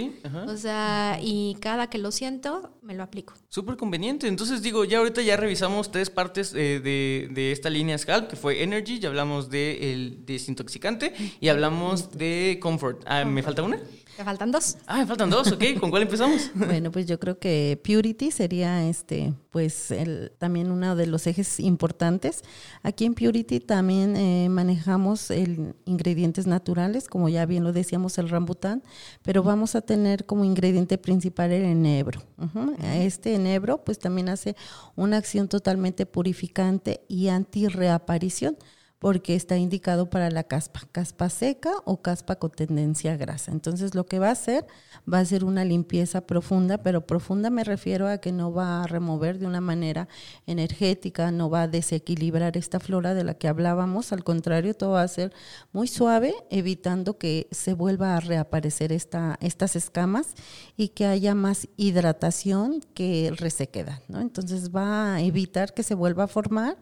o 0.46 0.56
sea, 0.56 1.18
y 1.22 1.57
cada 1.58 1.88
que 1.90 1.98
lo 1.98 2.10
siento, 2.10 2.78
me 2.82 2.94
lo 2.94 3.02
aplico. 3.02 3.34
Súper 3.48 3.76
conveniente. 3.76 4.28
Entonces 4.28 4.62
digo, 4.62 4.84
ya 4.84 4.98
ahorita 4.98 5.22
ya 5.22 5.36
revisamos 5.36 5.90
tres 5.90 6.10
partes 6.10 6.54
eh, 6.54 6.80
de, 6.80 7.28
de, 7.32 7.52
esta 7.52 7.70
línea 7.70 7.96
Scalp, 7.98 8.28
que 8.28 8.36
fue 8.36 8.62
Energy, 8.62 8.98
ya 8.98 9.08
hablamos 9.08 9.50
de 9.50 9.92
el 9.92 10.24
desintoxicante 10.24 11.14
y 11.40 11.48
hablamos 11.48 12.16
de 12.16 12.58
Comfort. 12.60 13.02
Ah, 13.06 13.24
¿Me 13.24 13.42
falta 13.42 13.62
una? 13.62 13.78
Faltan 14.24 14.50
dos. 14.50 14.76
Ah, 14.86 14.98
me 14.98 15.06
faltan 15.06 15.30
dos, 15.30 15.52
ok. 15.52 15.64
¿Con 15.78 15.90
cuál 15.90 16.02
empezamos? 16.02 16.50
bueno, 16.54 16.90
pues 16.90 17.06
yo 17.06 17.20
creo 17.20 17.38
que 17.38 17.80
Purity 17.84 18.32
sería 18.32 18.88
este, 18.88 19.32
pues 19.50 19.92
el, 19.92 20.32
también 20.38 20.72
uno 20.72 20.96
de 20.96 21.06
los 21.06 21.26
ejes 21.26 21.60
importantes. 21.60 22.42
Aquí 22.82 23.04
en 23.04 23.14
Purity 23.14 23.60
también 23.60 24.16
eh, 24.16 24.48
manejamos 24.48 25.30
el, 25.30 25.74
ingredientes 25.84 26.46
naturales, 26.46 27.06
como 27.06 27.28
ya 27.28 27.46
bien 27.46 27.62
lo 27.62 27.72
decíamos, 27.72 28.18
el 28.18 28.28
rambután, 28.28 28.82
pero 29.22 29.42
vamos 29.44 29.76
a 29.76 29.82
tener 29.82 30.26
como 30.26 30.44
ingrediente 30.44 30.98
principal 30.98 31.52
el 31.52 31.64
enebro. 31.64 32.22
Este 32.82 33.34
enebro 33.34 33.84
pues 33.84 33.98
también 33.98 34.28
hace 34.28 34.56
una 34.96 35.16
acción 35.16 35.48
totalmente 35.48 36.06
purificante 36.06 37.02
y 37.08 37.28
anti-reaparición 37.28 38.56
porque 38.98 39.36
está 39.36 39.56
indicado 39.56 40.10
para 40.10 40.30
la 40.30 40.44
caspa, 40.44 40.80
caspa 40.90 41.30
seca 41.30 41.72
o 41.84 42.02
caspa 42.02 42.36
con 42.36 42.50
tendencia 42.50 43.12
a 43.12 43.16
grasa. 43.16 43.52
Entonces 43.52 43.94
lo 43.94 44.06
que 44.06 44.18
va 44.18 44.28
a 44.28 44.32
hacer 44.32 44.66
va 45.12 45.20
a 45.20 45.24
ser 45.24 45.44
una 45.44 45.64
limpieza 45.64 46.26
profunda, 46.26 46.78
pero 46.78 47.06
profunda 47.06 47.48
me 47.48 47.62
refiero 47.62 48.08
a 48.08 48.18
que 48.18 48.32
no 48.32 48.52
va 48.52 48.82
a 48.82 48.86
remover 48.88 49.38
de 49.38 49.46
una 49.46 49.60
manera 49.60 50.08
energética, 50.46 51.30
no 51.30 51.48
va 51.48 51.62
a 51.62 51.68
desequilibrar 51.68 52.56
esta 52.56 52.80
flora 52.80 53.14
de 53.14 53.22
la 53.22 53.34
que 53.34 53.46
hablábamos, 53.46 54.12
al 54.12 54.24
contrario, 54.24 54.74
todo 54.74 54.92
va 54.92 55.02
a 55.02 55.08
ser 55.08 55.32
muy 55.72 55.86
suave, 55.86 56.34
evitando 56.50 57.18
que 57.18 57.46
se 57.52 57.74
vuelva 57.74 58.16
a 58.16 58.20
reaparecer 58.20 58.92
esta, 58.92 59.38
estas 59.40 59.76
escamas 59.76 60.34
y 60.76 60.88
que 60.88 61.06
haya 61.06 61.36
más 61.36 61.68
hidratación 61.76 62.80
que 62.94 63.32
resequedad. 63.36 64.02
¿no? 64.08 64.20
Entonces 64.20 64.70
va 64.74 65.14
a 65.14 65.22
evitar 65.22 65.72
que 65.72 65.84
se 65.84 65.94
vuelva 65.94 66.24
a 66.24 66.28
formar 66.28 66.76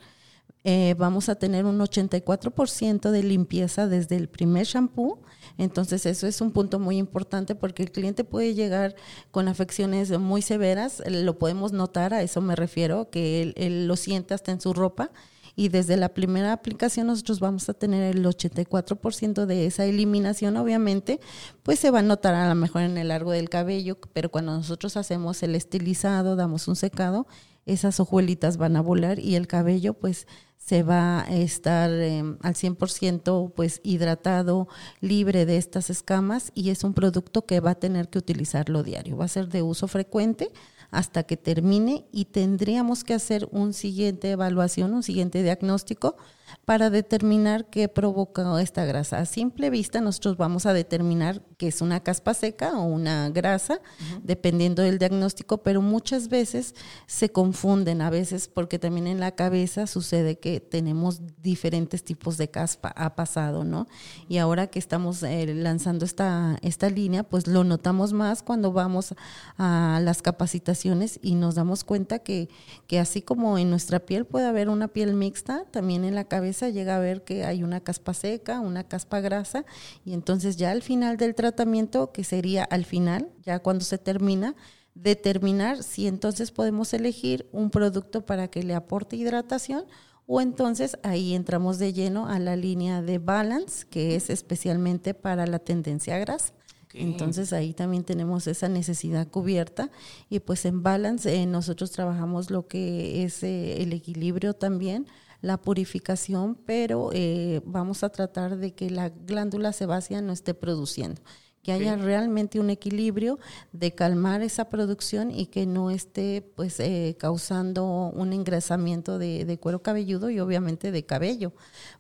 eh, 0.68 0.96
vamos 0.98 1.28
a 1.28 1.36
tener 1.36 1.64
un 1.64 1.78
84% 1.78 3.12
de 3.12 3.22
limpieza 3.22 3.86
desde 3.86 4.16
el 4.16 4.28
primer 4.28 4.66
shampoo. 4.66 5.20
Entonces 5.58 6.04
eso 6.06 6.26
es 6.26 6.40
un 6.40 6.50
punto 6.50 6.80
muy 6.80 6.96
importante 6.96 7.54
porque 7.54 7.84
el 7.84 7.92
cliente 7.92 8.24
puede 8.24 8.52
llegar 8.52 8.96
con 9.30 9.46
afecciones 9.46 10.10
muy 10.18 10.42
severas, 10.42 11.04
lo 11.08 11.38
podemos 11.38 11.70
notar, 11.70 12.12
a 12.12 12.22
eso 12.22 12.40
me 12.40 12.56
refiero, 12.56 13.10
que 13.10 13.54
él, 13.54 13.86
lo 13.86 13.94
siente 13.94 14.34
hasta 14.34 14.50
en 14.50 14.60
su 14.60 14.74
ropa. 14.74 15.12
Y 15.54 15.68
desde 15.68 15.96
la 15.96 16.08
primera 16.08 16.52
aplicación 16.52 17.06
nosotros 17.06 17.38
vamos 17.38 17.68
a 17.68 17.74
tener 17.74 18.16
el 18.16 18.24
84% 18.26 19.46
de 19.46 19.66
esa 19.66 19.84
eliminación, 19.84 20.56
obviamente, 20.56 21.20
pues 21.62 21.78
se 21.78 21.92
va 21.92 22.00
a 22.00 22.02
notar 22.02 22.34
a 22.34 22.48
lo 22.48 22.56
mejor 22.56 22.82
en 22.82 22.98
el 22.98 23.08
largo 23.08 23.30
del 23.30 23.48
cabello, 23.48 23.98
pero 24.12 24.32
cuando 24.32 24.52
nosotros 24.52 24.96
hacemos 24.96 25.44
el 25.44 25.54
estilizado, 25.54 26.34
damos 26.34 26.66
un 26.66 26.74
secado, 26.74 27.28
esas 27.66 28.00
hojuelitas 28.00 28.56
van 28.56 28.76
a 28.76 28.80
volar 28.80 29.18
y 29.18 29.34
el 29.34 29.46
cabello 29.46 29.94
pues 29.94 30.26
se 30.56 30.82
va 30.82 31.22
a 31.22 31.36
estar 31.36 31.90
em, 31.90 32.38
al 32.42 32.54
100% 32.54 33.52
pues 33.54 33.80
hidratado, 33.84 34.68
libre 35.00 35.46
de 35.46 35.58
estas 35.58 35.90
escamas 35.90 36.50
y 36.54 36.70
es 36.70 36.82
un 36.82 36.94
producto 36.94 37.44
que 37.44 37.60
va 37.60 37.72
a 37.72 37.74
tener 37.78 38.08
que 38.08 38.18
utilizarlo 38.18 38.82
diario. 38.82 39.16
Va 39.16 39.26
a 39.26 39.28
ser 39.28 39.48
de 39.48 39.62
uso 39.62 39.86
frecuente 39.86 40.50
hasta 40.90 41.24
que 41.24 41.36
termine 41.36 42.06
y 42.10 42.26
tendríamos 42.26 43.04
que 43.04 43.14
hacer 43.14 43.48
un 43.52 43.74
siguiente 43.74 44.30
evaluación, 44.30 44.94
un 44.94 45.02
siguiente 45.02 45.42
diagnóstico 45.42 46.16
para 46.64 46.90
determinar 46.90 47.66
qué 47.70 47.88
provoca 47.88 48.61
esta 48.61 48.84
grasa. 48.84 49.18
A 49.18 49.26
simple 49.26 49.70
vista 49.70 50.01
nosotros 50.01 50.36
vamos 50.36 50.66
a 50.66 50.72
determinar 50.72 51.42
que 51.57 51.68
es 51.68 51.80
una 51.80 52.01
caspa 52.01 52.34
seca 52.34 52.78
o 52.78 52.84
una 52.84 53.30
grasa, 53.30 53.80
dependiendo 54.22 54.82
del 54.82 54.99
diagnóstico, 54.99 55.59
pero 55.59 55.80
muchas 55.80 56.28
veces 56.28 56.74
se 57.07 57.30
confunden, 57.30 58.03
a 58.03 58.11
veces 58.11 58.49
porque 58.49 58.78
también 58.78 59.07
en 59.07 59.20
la 59.20 59.32
cabeza 59.32 59.86
sucede 59.86 60.38
que 60.38 60.61
tenemos 60.61 61.20
diferentes 61.42 62.05
tipos 62.05 62.36
de 62.36 62.51
caspa, 62.51 62.92
ha 62.97 63.14
pasado, 63.14 63.64
¿no? 63.64 63.86
Y 64.28 64.38
ahora 64.38 64.66
que 64.66 64.78
estamos 64.78 65.22
eh, 65.22 65.47
lanzando 65.55 66.05
esta, 66.05 66.59
esta 66.62 66.90
línea, 66.90 67.22
pues 67.22 67.47
lo 67.47 67.64
notamos 67.64 68.12
más 68.12 68.42
cuando 68.42 68.72
vamos 68.72 69.14
a 69.57 70.01
las 70.03 70.22
capacitaciones 70.22 71.18
y 71.22 71.34
nos 71.34 71.55
damos 71.55 71.84
cuenta 71.84 72.18
que, 72.18 72.49
que 72.86 72.99
así 72.99 73.22
como 73.22 73.57
en 73.59 73.70
nuestra 73.70 74.01
piel 74.01 74.26
puede 74.26 74.47
haber 74.47 74.68
una 74.68 74.88
piel 74.88 75.14
mixta, 75.14 75.64
también 75.70 76.05
en 76.05 76.14
la 76.14 76.24
cabeza 76.24 76.36
llega 76.41 76.97
a 76.97 77.01
ver 77.01 77.22
que 77.24 77.45
hay 77.45 77.62
una 77.62 77.80
caspa 77.80 78.14
seca, 78.14 78.61
una 78.61 78.84
caspa 78.84 79.20
grasa, 79.20 79.64
y 80.05 80.14
entonces 80.14 80.57
ya 80.57 80.70
al 80.70 80.82
final 80.82 81.16
del 81.16 81.34
tratamiento, 81.34 82.12
que 82.12 82.24
sería 82.24 82.64
al 82.64 82.84
final, 82.84 83.28
ya 83.45 83.59
cuando 83.59 83.84
se 83.84 83.99
termina, 83.99 84.55
determinar 84.95 85.82
si 85.82 86.07
entonces 86.07 86.51
podemos 86.51 86.95
elegir 86.95 87.49
un 87.53 87.70
producto 87.70 88.24
para 88.24 88.49
que 88.49 88.62
le 88.62 88.74
aporte 88.74 89.16
hidratación 89.16 89.84
o 90.26 90.41
entonces 90.41 90.99
ahí 91.03 91.34
entramos 91.34 91.78
de 91.78 91.93
lleno 91.93 92.26
a 92.26 92.39
la 92.39 92.57
línea 92.57 93.03
de 93.03 93.18
balance, 93.18 93.87
que 93.89 94.16
es 94.16 94.30
especialmente 94.30 95.14
para 95.14 95.47
la 95.47 95.59
tendencia 95.59 96.16
a 96.16 96.18
grasa. 96.18 96.53
Entonces 96.95 97.53
ahí 97.53 97.74
también 97.74 98.05
tenemos 98.05 98.47
esa 98.47 98.70
necesidad 98.70 99.28
cubierta 99.28 99.91
y 100.30 100.41
pues 100.41 100.64
en 100.64 100.82
balance 100.82 101.34
eh, 101.34 101.45
nosotros 101.45 101.91
trabajamos 101.91 102.51
lo 102.51 102.66
que 102.68 103.22
es 103.22 103.43
eh, 103.43 103.82
el 103.82 103.93
equilibrio 103.93 104.55
también 104.55 105.07
la 105.47 105.59
purificación, 105.59 106.57
pero 106.66 107.11
eh, 107.12 107.61
vamos 107.64 108.03
a 108.03 108.09
tratar 108.09 108.57
de 108.57 108.74
que 108.74 108.90
la 108.90 109.11
glándula 109.11 109.72
sebácea 109.72 110.20
no 110.20 110.32
esté 110.32 110.55
produciendo 110.55 111.22
que 111.62 111.72
haya 111.72 111.97
realmente 111.97 112.61
un 112.61 112.70
equilibrio 112.70 113.40
de 113.72 113.92
calmar 113.92 114.40
esa 114.40 114.68
producción 114.68 115.32
y 115.32 115.47
que 115.47 115.66
no 115.66 115.90
esté 115.90 116.49
pues 116.55 116.78
eh, 116.78 117.16
causando 117.18 118.12
un 118.14 118.32
engrasamiento 118.32 119.18
de, 119.18 119.44
de, 119.44 119.59
cuero 119.59 119.82
cabelludo 119.82 120.30
y 120.30 120.38
obviamente 120.38 120.92
de 120.92 121.05
cabello, 121.05 121.53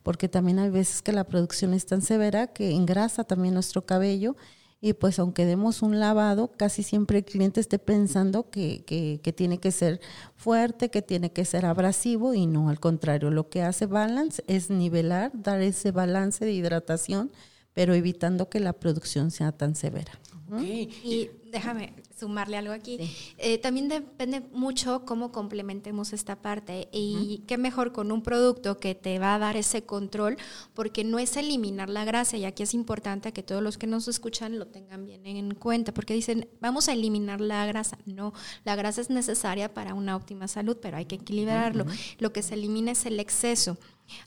porque 0.04 0.28
también 0.28 0.60
hay 0.60 0.70
veces 0.70 1.02
que 1.02 1.10
la 1.10 1.24
producción 1.24 1.74
es 1.74 1.84
tan 1.84 2.00
severa 2.00 2.46
que 2.46 2.70
engrasa 2.70 3.24
también 3.24 3.54
nuestro 3.54 3.84
cabello 3.84 4.36
y 4.80 4.92
pues 4.92 5.18
aunque 5.18 5.46
demos 5.46 5.82
un 5.82 5.98
lavado, 5.98 6.52
casi 6.56 6.82
siempre 6.82 7.18
el 7.18 7.24
cliente 7.24 7.60
esté 7.60 7.78
pensando 7.78 8.50
que, 8.50 8.84
que, 8.84 9.20
que, 9.22 9.32
tiene 9.32 9.58
que 9.58 9.70
ser 9.72 10.00
fuerte, 10.34 10.90
que 10.90 11.02
tiene 11.02 11.32
que 11.32 11.44
ser 11.44 11.66
abrasivo 11.66 12.34
y 12.34 12.46
no, 12.46 12.68
al 12.68 12.78
contrario, 12.78 13.30
lo 13.30 13.48
que 13.48 13.62
hace 13.62 13.86
Balance 13.86 14.44
es 14.46 14.70
nivelar, 14.70 15.30
dar 15.34 15.60
ese 15.62 15.92
balance 15.92 16.44
de 16.44 16.52
hidratación, 16.52 17.30
pero 17.76 17.92
evitando 17.92 18.48
que 18.48 18.58
la 18.58 18.72
producción 18.72 19.30
sea 19.30 19.52
tan 19.52 19.74
severa. 19.74 20.18
Y 20.58 21.28
déjame 21.52 21.92
sumarle 22.18 22.56
algo 22.56 22.72
aquí. 22.72 22.98
Eh, 23.36 23.58
también 23.58 23.88
depende 23.88 24.40
mucho 24.52 25.04
cómo 25.04 25.30
complementemos 25.30 26.14
esta 26.14 26.36
parte 26.36 26.88
y 26.90 27.42
qué 27.46 27.58
mejor 27.58 27.92
con 27.92 28.10
un 28.12 28.22
producto 28.22 28.78
que 28.78 28.94
te 28.94 29.18
va 29.18 29.34
a 29.34 29.38
dar 29.38 29.58
ese 29.58 29.84
control, 29.84 30.38
porque 30.72 31.04
no 31.04 31.18
es 31.18 31.36
eliminar 31.36 31.90
la 31.90 32.06
grasa 32.06 32.38
y 32.38 32.46
aquí 32.46 32.62
es 32.62 32.72
importante 32.72 33.34
que 33.34 33.42
todos 33.42 33.62
los 33.62 33.76
que 33.76 33.86
nos 33.86 34.08
escuchan 34.08 34.58
lo 34.58 34.68
tengan 34.68 35.04
bien 35.04 35.26
en 35.26 35.54
cuenta, 35.54 35.92
porque 35.92 36.14
dicen, 36.14 36.48
vamos 36.62 36.88
a 36.88 36.94
eliminar 36.94 37.42
la 37.42 37.66
grasa. 37.66 37.98
No, 38.06 38.32
la 38.64 38.74
grasa 38.74 39.02
es 39.02 39.10
necesaria 39.10 39.74
para 39.74 39.92
una 39.92 40.16
óptima 40.16 40.48
salud, 40.48 40.78
pero 40.80 40.96
hay 40.96 41.04
que 41.04 41.16
equilibrarlo. 41.16 41.84
Lo 42.20 42.32
que 42.32 42.42
se 42.42 42.54
elimina 42.54 42.92
es 42.92 43.04
el 43.04 43.20
exceso. 43.20 43.76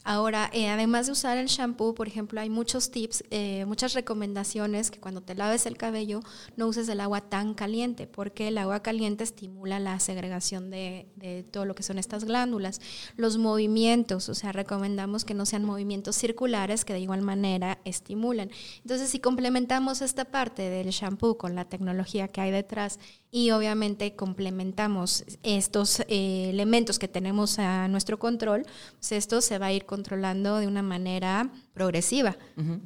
Ahora, 0.03 0.49
eh, 0.53 0.69
además 0.69 1.05
de 1.05 1.13
usar 1.13 1.37
el 1.37 1.47
shampoo, 1.47 1.93
por 1.93 2.07
ejemplo, 2.07 2.39
hay 2.39 2.49
muchos 2.49 2.91
tips, 2.91 3.23
eh, 3.31 3.65
muchas 3.65 3.93
recomendaciones 3.93 4.91
que 4.91 4.99
cuando 4.99 5.21
te 5.21 5.35
laves 5.35 5.65
el 5.65 5.77
cabello 5.77 6.21
no 6.55 6.67
uses 6.67 6.89
el 6.89 6.99
agua 6.99 7.21
tan 7.21 7.53
caliente, 7.53 8.07
porque 8.07 8.47
el 8.47 8.57
agua 8.57 8.81
caliente 8.81 9.23
estimula 9.23 9.79
la 9.79 9.99
segregación 9.99 10.69
de, 10.69 11.07
de, 11.15 11.43
todo 11.43 11.65
lo 11.65 11.75
que 11.75 11.83
son 11.83 11.97
estas 11.97 12.23
glándulas. 12.23 12.81
Los 13.15 13.37
movimientos, 13.37 14.29
o 14.29 14.35
sea, 14.35 14.51
recomendamos 14.51 15.25
que 15.25 15.33
no 15.33 15.45
sean 15.45 15.65
movimientos 15.65 16.15
circulares 16.15 16.85
que 16.85 16.93
de 16.93 16.99
igual 16.99 17.21
manera 17.21 17.79
estimulan. 17.85 18.49
Entonces, 18.81 19.09
si 19.09 19.19
complementamos 19.19 20.01
esta 20.01 20.25
parte 20.25 20.69
del 20.69 20.89
shampoo 20.89 21.37
con 21.37 21.55
la 21.55 21.65
tecnología 21.65 22.27
que 22.27 22.41
hay 22.41 22.51
detrás 22.51 22.99
y 23.31 23.51
obviamente 23.51 24.15
complementamos 24.15 25.23
estos 25.43 25.99
eh, 26.07 26.49
elementos 26.49 26.97
que 26.97 27.07
tenemos 27.07 27.59
a 27.59 27.87
nuestro 27.87 28.17
control, 28.17 28.63
pues 28.93 29.11
esto 29.11 29.41
se 29.41 29.59
va 29.59 29.67
a 29.67 29.73
ir 29.73 29.85
controlando 29.85 30.57
de 30.57 30.67
una 30.67 30.81
manera 30.81 31.51
progresiva 31.73 32.35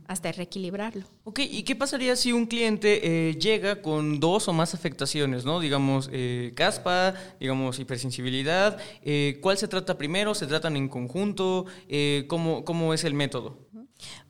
hasta 0.08 0.32
reequilibrarlo. 0.32 1.06
Ok, 1.24 1.40
¿y 1.40 1.64
qué 1.64 1.76
pasaría 1.76 2.16
si 2.16 2.32
un 2.32 2.46
cliente 2.46 3.30
eh, 3.30 3.36
llega 3.36 3.82
con 3.82 4.20
dos 4.20 4.48
o 4.48 4.54
más 4.54 4.74
afectaciones, 4.74 5.46
¿no? 5.46 5.60
Digamos, 5.60 6.10
eh, 6.12 6.52
caspa, 6.56 7.16
digamos, 7.40 7.80
hipersensibilidad. 7.80 8.78
¿Cuál 9.42 9.58
se 9.58 9.68
trata 9.68 9.98
primero? 9.98 10.36
¿Se 10.36 10.46
tratan 10.46 10.76
en 10.76 10.90
conjunto? 10.90 11.66
¿cómo, 12.28 12.66
¿Cómo 12.66 12.94
es 12.94 13.04
el 13.04 13.14
método? 13.14 13.63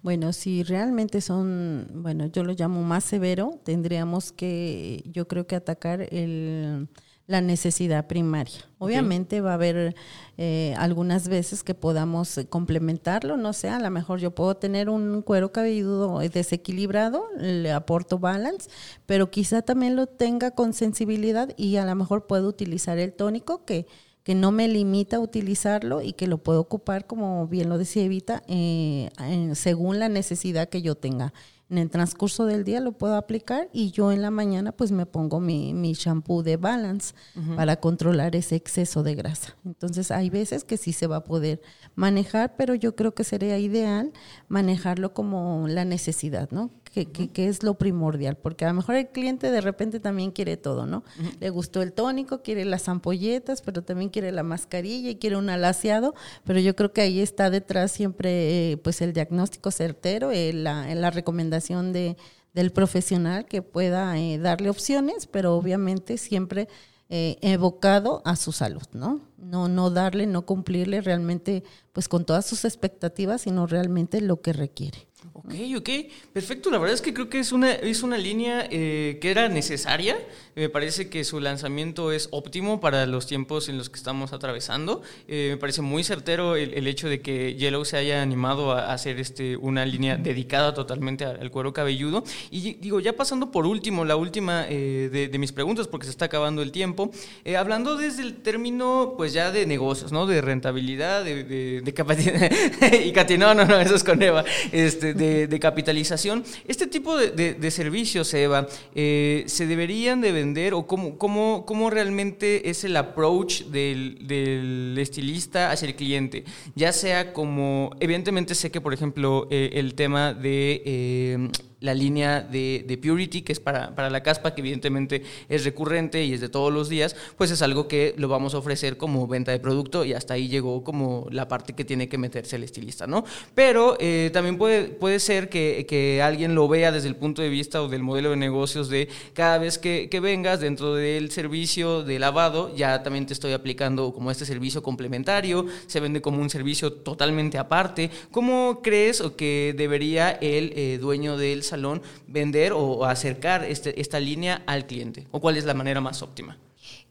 Bueno, 0.02 0.34
si 0.34 0.64
realmente 0.64 1.22
son, 1.22 1.88
bueno, 1.96 2.28
yo 2.28 2.44
lo 2.44 2.54
llamo 2.54 2.84
más 2.84 3.04
severo, 3.04 3.60
tendríamos 3.64 4.32
que, 4.32 5.04
yo 5.06 5.28
creo 5.28 5.48
que 5.48 5.56
atacar 5.56 6.08
el, 6.12 6.88
la 7.26 7.42
necesidad 7.42 8.08
primaria. 8.08 8.60
Obviamente 8.80 9.40
va 9.40 9.52
a 9.52 9.54
haber 9.54 9.96
eh, 10.38 10.76
algunas 10.78 11.30
veces 11.30 11.64
que 11.64 11.74
podamos 11.74 12.42
complementarlo, 12.50 13.38
no 13.38 13.54
sé, 13.54 13.70
a 13.70 13.80
lo 13.80 13.90
mejor 13.90 14.20
yo 14.20 14.32
puedo 14.32 14.56
tener 14.56 14.90
un 14.90 15.22
cuero 15.22 15.52
cabelludo 15.52 16.20
desequilibrado, 16.20 17.26
le 17.38 17.72
aporto 17.72 18.20
balance, 18.20 18.70
pero 19.06 19.32
quizá 19.32 19.62
también 19.62 19.96
lo 19.96 20.08
tenga 20.08 20.52
con 20.52 20.74
sensibilidad 20.74 21.54
y 21.56 21.78
a 21.78 21.86
lo 21.86 21.96
mejor 21.96 22.28
puedo 22.28 22.50
utilizar 22.50 22.98
el 22.98 23.14
tónico 23.14 23.64
que 23.64 23.88
que 24.24 24.36
no 24.36 24.52
me 24.52 24.68
limita 24.68 25.18
a 25.18 25.20
utilizarlo 25.20 26.02
y 26.02 26.14
que 26.14 26.28
lo 26.28 26.38
puedo 26.38 26.62
ocupar, 26.62 27.06
como 27.06 27.48
bien 27.48 27.70
lo 27.70 27.78
decía 27.78 28.04
Evita, 28.04 28.42
eh, 28.48 29.10
según 29.54 30.00
la 30.00 30.10
necesidad 30.10 30.70
que 30.70 30.82
yo 30.82 30.96
tenga. 30.96 31.34
En 31.74 31.80
el 31.80 31.90
transcurso 31.90 32.46
del 32.46 32.64
día 32.64 32.80
lo 32.80 32.92
puedo 32.92 33.16
aplicar 33.16 33.68
y 33.74 33.90
yo 33.90 34.12
en 34.12 34.22
la 34.22 34.30
mañana 34.30 34.74
pues 34.74 34.92
me 34.92 35.08
pongo 35.08 35.40
mi, 35.40 35.74
mi 35.74 35.94
shampoo 35.94 36.44
de 36.44 36.56
balance 36.56 37.16
para 37.56 37.78
controlar 37.78 38.36
ese 38.36 38.56
exceso 38.56 39.02
de 39.02 39.16
grasa. 39.16 39.56
Entonces 39.66 40.12
hay 40.12 40.30
veces 40.30 40.66
que 40.66 40.78
sí 40.78 40.94
se 40.94 41.08
va 41.08 41.16
a 41.16 41.24
poder 41.24 41.64
manejar, 41.96 42.56
pero 42.58 42.76
yo 42.76 42.96
creo 42.96 43.16
que 43.16 43.24
sería 43.24 43.58
ideal 43.58 44.14
manejarlo 44.50 45.16
como 45.16 45.68
la 45.68 45.84
necesidad, 45.84 46.52
¿no? 46.52 46.70
que, 46.94 47.48
es 47.48 47.64
lo 47.64 47.74
primordial, 47.74 48.38
porque 48.38 48.66
a 48.66 48.68
lo 48.68 48.76
mejor 48.76 48.96
el 48.96 49.08
cliente 49.08 49.50
de 49.50 49.62
repente 49.62 50.00
también 50.00 50.32
quiere 50.32 50.58
todo, 50.58 50.86
¿no? 50.86 51.04
Le 51.40 51.50
gustó 51.50 51.82
el 51.82 51.92
tónico, 51.92 52.44
quiere 52.44 52.66
las 52.66 52.88
ampolletas, 52.88 53.62
pero 53.64 53.82
también 53.82 54.10
quiere 54.10 54.32
la 54.32 54.44
mascarilla 54.44 55.10
y 55.10 55.16
quiere 55.16 55.38
un 55.38 55.50
alaciado, 55.50 56.14
pero 56.44 56.60
yo 56.60 56.76
creo 56.76 56.94
que 56.94 57.02
ahí 57.02 57.20
está 57.20 57.50
detrás 57.50 57.92
siempre 57.92 58.74
eh, 58.74 58.78
pues 58.78 59.02
el 59.02 59.14
diagnóstico 59.14 59.72
certero, 59.72 60.32
eh, 60.32 60.54
la, 60.54 60.94
la, 60.94 61.10
recomendación 61.10 61.63
de, 61.70 62.18
del 62.54 62.72
profesional 62.72 63.46
que 63.46 63.62
pueda 63.62 64.18
eh, 64.18 64.38
darle 64.38 64.70
opciones, 64.70 65.28
pero 65.28 65.56
obviamente 65.56 66.18
siempre 66.18 66.68
evocado 67.16 68.24
a 68.26 68.36
su 68.36 68.52
salud, 68.52 68.82
¿no? 68.94 69.22
No, 69.38 69.68
no 69.68 69.92
darle, 69.92 70.26
no 70.26 70.48
cumplirle 70.48 71.00
realmente 71.00 71.64
pues 71.92 72.08
con 72.08 72.26
todas 72.26 72.44
sus 72.44 72.66
expectativas, 72.66 73.42
sino 73.42 73.68
realmente 73.68 74.20
lo 74.20 74.42
que 74.42 74.52
requiere. 74.52 75.08
Ok, 75.32 75.54
ok, 75.78 75.90
perfecto. 76.34 76.70
La 76.70 76.78
verdad 76.78 76.94
es 76.94 77.02
que 77.02 77.14
creo 77.14 77.30
que 77.30 77.40
es 77.40 77.52
una, 77.52 77.72
es 77.72 78.04
una 78.04 78.18
línea 78.18 78.68
eh, 78.70 79.18
que 79.22 79.32
era 79.32 79.48
necesaria. 79.48 80.18
Me 80.56 80.70
parece 80.70 81.10
que 81.10 81.24
su 81.24 81.40
lanzamiento 81.40 82.12
es 82.12 82.28
óptimo 82.32 82.80
para 82.80 83.06
los 83.06 83.26
tiempos 83.26 83.70
en 83.70 83.78
los 83.78 83.90
que 83.90 83.98
estamos 83.98 84.34
atravesando. 84.34 85.02
Eh, 85.28 85.50
me 85.52 85.58
parece 85.58 85.82
muy 85.82 86.04
certero 86.04 86.56
el, 86.56 86.88
hecho 86.88 87.08
de 87.08 87.22
que 87.22 87.56
Yellow 87.56 87.86
se 87.86 87.98
haya 87.98 88.22
animado 88.22 88.72
a 88.72 88.94
hacer 88.94 89.20
este, 89.20 89.58
una 89.58 89.86
línea 89.86 90.18
dedicada 90.18 90.74
totalmente 90.74 91.26
al 91.26 91.50
cuero 91.50 91.74
cabelludo. 91.74 92.24
Y 92.52 92.74
digo, 92.76 93.00
ya 93.00 93.14
pasando 93.14 93.52
por 93.52 93.66
último, 93.66 94.06
la 94.06 94.16
última 94.16 94.66
eh, 94.70 95.10
de, 95.12 95.40
mis 95.40 95.52
preguntas, 95.52 95.88
porque 95.88 96.06
se 96.06 96.12
está 96.12 96.26
acabando 96.26 96.62
el 96.62 96.72
tiempo, 96.72 97.12
hablando 97.58 97.98
desde 97.98 98.22
el 98.24 98.36
término, 98.36 99.16
pues 99.18 99.34
ya 99.34 99.52
de 99.52 99.66
negocios, 99.66 100.12
¿no? 100.12 100.28
De 100.28 100.42
rentabilidad, 100.42 101.24
de, 101.24 101.44
de, 101.82 101.94
capacidad. 101.94 102.52
y 103.06 103.12
Katy, 103.12 103.38
no, 103.38 103.54
no, 103.54 103.66
no, 103.66 103.80
eso 103.80 103.96
es 103.96 104.04
con 104.04 104.22
Eva. 104.22 104.44
Este, 104.72 105.13
de, 105.14 105.60
capitalización. 105.60 106.44
Este 106.68 106.88
tipo 106.88 107.18
de, 107.18 107.72
servicios, 107.72 108.34
Eva, 108.34 108.68
eh, 108.96 109.44
¿se 109.48 109.68
deberían 109.68 110.22
de 110.22 110.32
vender 110.32 110.74
o 110.74 110.86
cómo, 110.86 111.18
cómo, 111.18 111.66
cómo 111.66 111.90
realmente 111.90 112.70
es 112.70 112.84
el 112.84 112.96
approach 112.98 113.64
del, 113.66 114.96
estilista 114.98 115.72
hacia 115.72 115.88
el 115.88 115.96
cliente? 115.96 116.44
Ya 116.76 116.92
sea 116.92 117.34
como, 117.34 117.92
evidentemente 118.00 118.56
sé 118.56 118.72
que, 118.72 118.82
por 118.82 118.94
ejemplo, 118.94 119.48
eh, 119.50 119.72
el 119.74 119.96
tema 119.96 120.34
de... 120.34 120.82
Eh, 120.86 121.50
la 121.84 121.94
línea 121.94 122.40
de, 122.42 122.86
de 122.88 122.98
Purity, 122.98 123.42
que 123.42 123.52
es 123.52 123.60
para, 123.60 123.94
para, 123.94 124.10
la 124.10 124.24
caspa, 124.24 124.56
que 124.56 124.62
evidentemente 124.62 125.22
es 125.50 125.66
recurrente 125.66 126.24
y 126.24 126.34
es 126.34 126.40
de 126.40 126.48
todos 126.48 126.72
los 126.72 126.88
días, 126.88 127.16
pues 127.38 127.52
es 127.52 127.62
algo 127.62 127.90
que 127.90 128.16
lo 128.18 128.30
vamos 128.30 128.54
a 128.54 128.58
ofrecer 128.58 128.96
como 128.96 129.28
venta 129.28 129.52
de 129.52 129.60
producto 129.60 130.06
y 130.06 130.14
hasta 130.14 130.36
ahí 130.36 130.48
llegó 130.48 130.84
como 130.86 131.28
la 131.30 131.50
parte 131.50 131.74
que 131.74 131.84
tiene 131.84 132.08
que 132.08 132.18
meterse 132.18 132.56
el 132.56 132.64
estilista, 132.64 133.06
¿no? 133.06 133.26
Pero 133.54 133.98
eh, 134.00 134.30
también 134.32 134.58
puede, 134.58 134.86
puede 134.86 135.20
ser 135.20 135.50
que, 135.50 135.86
que, 135.86 136.22
alguien 136.22 136.56
lo 136.56 136.70
vea 136.70 136.94
desde 136.94 137.10
el 137.10 137.18
punto 137.18 137.42
de 137.42 137.50
vista 137.50 137.82
o 137.82 137.90
del 137.90 138.02
modelo 138.02 138.30
de 138.30 138.38
negocios 138.38 138.88
de 138.88 139.10
cada 139.34 139.58
vez 139.58 139.78
que, 139.78 140.08
que 140.10 140.22
vengas 140.22 140.62
dentro 140.62 140.96
del 140.96 141.32
servicio 141.32 142.04
de 142.04 142.18
lavado, 142.18 142.74
ya 142.74 143.04
también 143.04 143.26
te 143.26 143.34
estoy 143.34 143.52
aplicando 143.52 144.14
como 144.14 144.32
este 144.32 144.46
servicio 144.46 144.82
complementario, 144.82 145.66
se 145.88 146.00
vende 146.00 146.22
como 146.22 146.40
un 146.40 146.50
servicio 146.50 146.94
totalmente 146.94 147.58
aparte. 147.58 148.10
¿Cómo 148.32 148.80
crees 148.82 149.20
o 149.20 149.36
que 149.36 149.76
debería 149.76 150.32
el 150.32 150.72
eh, 150.78 150.98
dueño 151.02 151.36
del 151.36 151.62
salón 151.74 152.02
vender 152.28 152.72
o 152.74 153.06
acercar 153.06 153.64
este, 153.64 154.00
esta 154.00 154.20
línea 154.20 154.62
al 154.66 154.86
cliente? 154.86 155.28
¿O 155.32 155.40
cuál 155.40 155.58
es 155.58 155.66
la 155.66 155.74
manera 155.74 156.02
más 156.02 156.22
óptima? 156.22 156.58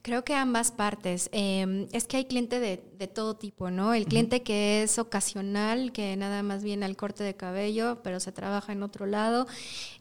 Creo 0.02 0.24
que 0.24 0.34
ambas 0.34 0.72
partes. 0.72 1.30
Em, 1.30 1.86
es 1.92 2.08
que 2.08 2.16
hay 2.16 2.24
cliente 2.24 2.58
de, 2.58 2.82
de, 2.98 3.06
todo 3.06 3.36
tipo, 3.36 3.70
¿no? 3.70 3.94
El 3.94 4.06
cliente 4.06 4.42
que 4.42 4.82
es 4.82 4.98
ocasional, 4.98 5.92
que 5.92 6.16
nada 6.16 6.42
más 6.42 6.64
viene 6.64 6.86
al 6.86 6.96
corte 6.96 7.22
de 7.22 7.36
cabello, 7.36 8.00
pero 8.02 8.18
se 8.18 8.32
trabaja 8.32 8.72
en 8.72 8.82
otro 8.82 9.06
lado. 9.06 9.46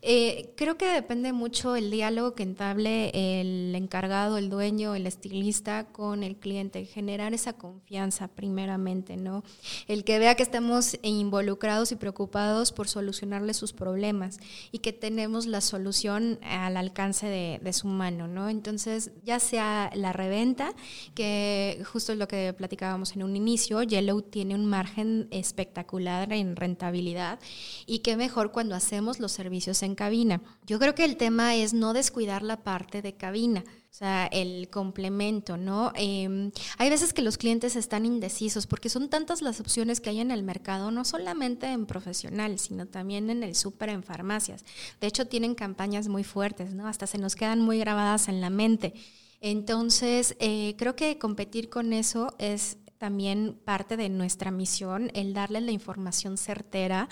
Eh, 0.01 0.53
creo 0.57 0.75
que 0.75 0.87
depende 0.87 1.33
mucho 1.33 1.75
el 1.75 1.91
diálogo 1.91 2.33
que 2.33 2.41
entable 2.41 3.11
el 3.13 3.75
encargado, 3.75 4.39
el 4.39 4.49
dueño, 4.49 4.95
el 4.95 5.05
estilista 5.05 5.85
con 5.91 6.23
el 6.23 6.35
cliente. 6.35 6.83
Generar 6.85 7.35
esa 7.35 7.53
confianza 7.53 8.27
primeramente, 8.27 9.17
¿no? 9.17 9.43
El 9.87 10.03
que 10.03 10.17
vea 10.17 10.33
que 10.33 10.41
estamos 10.41 10.97
involucrados 11.03 11.91
y 11.91 11.95
preocupados 11.95 12.71
por 12.71 12.87
solucionarle 12.87 13.53
sus 13.53 13.71
problemas 13.71 14.39
y 14.71 14.79
que 14.79 14.93
tenemos 14.93 15.45
la 15.45 15.61
solución 15.61 16.39
al 16.41 16.75
alcance 16.75 17.27
de, 17.27 17.59
de 17.61 17.73
su 17.73 17.87
mano, 17.87 18.27
¿no? 18.27 18.49
Entonces, 18.49 19.11
ya 19.23 19.39
sea 19.39 19.90
la, 19.93 20.13
reventa, 20.13 20.73
que 21.15 21.83
justo 21.91 22.13
es 22.13 22.17
lo 22.17 22.27
que 22.27 22.53
platicábamos 22.53 23.15
en 23.15 23.23
un 23.23 23.35
inicio, 23.35 23.83
Yellow 23.83 24.21
tiene 24.21 24.55
un 24.55 24.65
margen 24.65 25.27
espectacular 25.31 26.31
en 26.33 26.55
rentabilidad 26.55 27.39
y 27.85 27.99
qué 27.99 28.17
mejor 28.17 28.51
cuando 28.51 28.75
hacemos 28.75 29.19
los 29.19 29.31
servicios 29.31 29.83
en 29.83 29.95
cabina. 29.95 30.41
Yo 30.65 30.79
creo 30.79 30.95
que 30.95 31.05
el 31.05 31.17
tema 31.17 31.55
es 31.55 31.73
no 31.73 31.93
descuidar 31.93 32.43
la 32.43 32.63
parte 32.63 33.01
de 33.01 33.13
cabina. 33.13 33.63
O 33.91 33.93
sea, 33.93 34.27
el 34.27 34.69
complemento, 34.69 35.57
¿no? 35.57 35.91
Em, 35.95 36.51
hay 36.77 36.89
veces 36.89 37.11
que 37.11 37.21
los 37.21 37.37
clientes 37.37 37.75
están 37.75 38.05
indecisos 38.05 38.65
porque 38.65 38.87
son 38.87 39.09
tantas 39.09 39.41
las 39.41 39.59
opciones 39.59 39.99
que 39.99 40.09
hay 40.09 40.21
en 40.21 40.31
el 40.31 40.43
mercado, 40.43 40.91
no 40.91 41.03
solamente 41.03 41.67
en 41.67 41.85
profesional, 41.85 42.57
sino 42.57 42.85
también 42.87 43.29
en 43.29 43.43
el 43.43 43.53
súper, 43.53 43.89
en 43.89 44.01
farmacias. 44.01 44.63
De 45.01 45.07
hecho, 45.07 45.27
tienen 45.27 45.55
campañas 45.55 46.07
muy 46.07 46.23
fuertes, 46.23 46.73
¿no? 46.73 46.87
Hasta 46.87 47.05
se 47.05 47.17
nos 47.17 47.35
quedan 47.35 47.59
muy 47.59 47.79
grabadas 47.79 48.29
en 48.29 48.39
la 48.39 48.49
mente. 48.49 48.93
Entonces, 49.41 50.35
eh, 50.39 50.75
creo 50.77 50.95
que 50.95 51.17
competir 51.17 51.69
con 51.69 51.93
eso 51.93 52.33
es 52.37 52.77
también 53.01 53.57
parte 53.65 53.97
de 53.97 54.09
nuestra 54.09 54.51
misión, 54.51 55.09
el 55.15 55.33
darle 55.33 55.59
la 55.59 55.71
información 55.71 56.37
certera, 56.37 57.09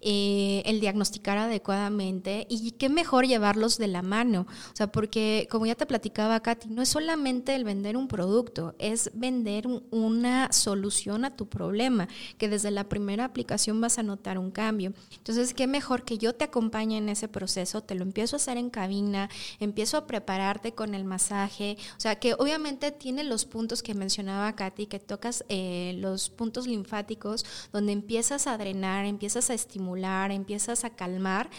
eh, 0.00 0.62
el 0.66 0.78
diagnosticar 0.78 1.36
adecuadamente 1.36 2.46
y 2.48 2.70
qué 2.70 2.88
mejor 2.88 3.26
llevarlos 3.26 3.76
de 3.76 3.88
la 3.88 4.02
mano. 4.02 4.46
O 4.72 4.76
sea, 4.76 4.92
porque 4.92 5.48
como 5.50 5.66
ya 5.66 5.74
te 5.74 5.84
platicaba, 5.84 6.38
Katy, 6.38 6.68
no 6.68 6.80
es 6.80 6.90
solamente 6.90 7.56
el 7.56 7.64
vender 7.64 7.96
un 7.96 8.06
producto, 8.06 8.76
es 8.78 9.10
vender 9.14 9.66
una 9.90 10.52
solución 10.52 11.24
a 11.24 11.34
tu 11.34 11.48
problema, 11.48 12.06
que 12.38 12.48
desde 12.48 12.70
la 12.70 12.88
primera 12.88 13.24
aplicación 13.24 13.80
vas 13.80 13.98
a 13.98 14.04
notar 14.04 14.38
un 14.38 14.52
cambio. 14.52 14.92
Entonces, 15.16 15.54
qué 15.54 15.66
mejor 15.66 16.04
que 16.04 16.18
yo 16.18 16.36
te 16.36 16.44
acompañe 16.44 16.98
en 16.98 17.08
ese 17.08 17.26
proceso, 17.26 17.82
te 17.82 17.96
lo 17.96 18.04
empiezo 18.04 18.36
a 18.36 18.38
hacer 18.38 18.58
en 18.58 18.70
cabina, 18.70 19.28
empiezo 19.58 19.96
a 19.96 20.06
prepararte 20.06 20.72
con 20.72 20.94
el 20.94 21.02
masaje, 21.04 21.78
o 21.96 22.00
sea, 22.00 22.20
que 22.20 22.34
obviamente 22.34 22.92
tiene 22.92 23.24
los 23.24 23.44
puntos 23.44 23.82
que 23.82 23.94
mencionaba 23.94 24.54
Katy, 24.54 24.86
que 24.86 25.00
tocas 25.00 25.31
eh, 25.48 25.94
los 25.98 26.30
puntos 26.30 26.66
linfáticos, 26.66 27.44
donde 27.72 27.92
empiezas 27.92 28.46
a 28.46 28.58
drenar, 28.58 29.06
empiezas 29.06 29.50
a 29.50 29.54
estimular, 29.54 30.30
empiezas 30.30 30.84
a 30.84 30.90
calmar 30.90 31.50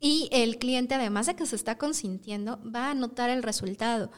y 0.00 0.28
el 0.30 0.58
cliente, 0.58 0.94
además 0.94 1.26
de 1.26 1.36
que 1.36 1.46
se 1.46 1.56
está 1.56 1.78
consintiendo, 1.78 2.60
va 2.62 2.90
a 2.90 2.94
notar 2.94 3.30
el 3.30 3.42
resultado. 3.42 4.10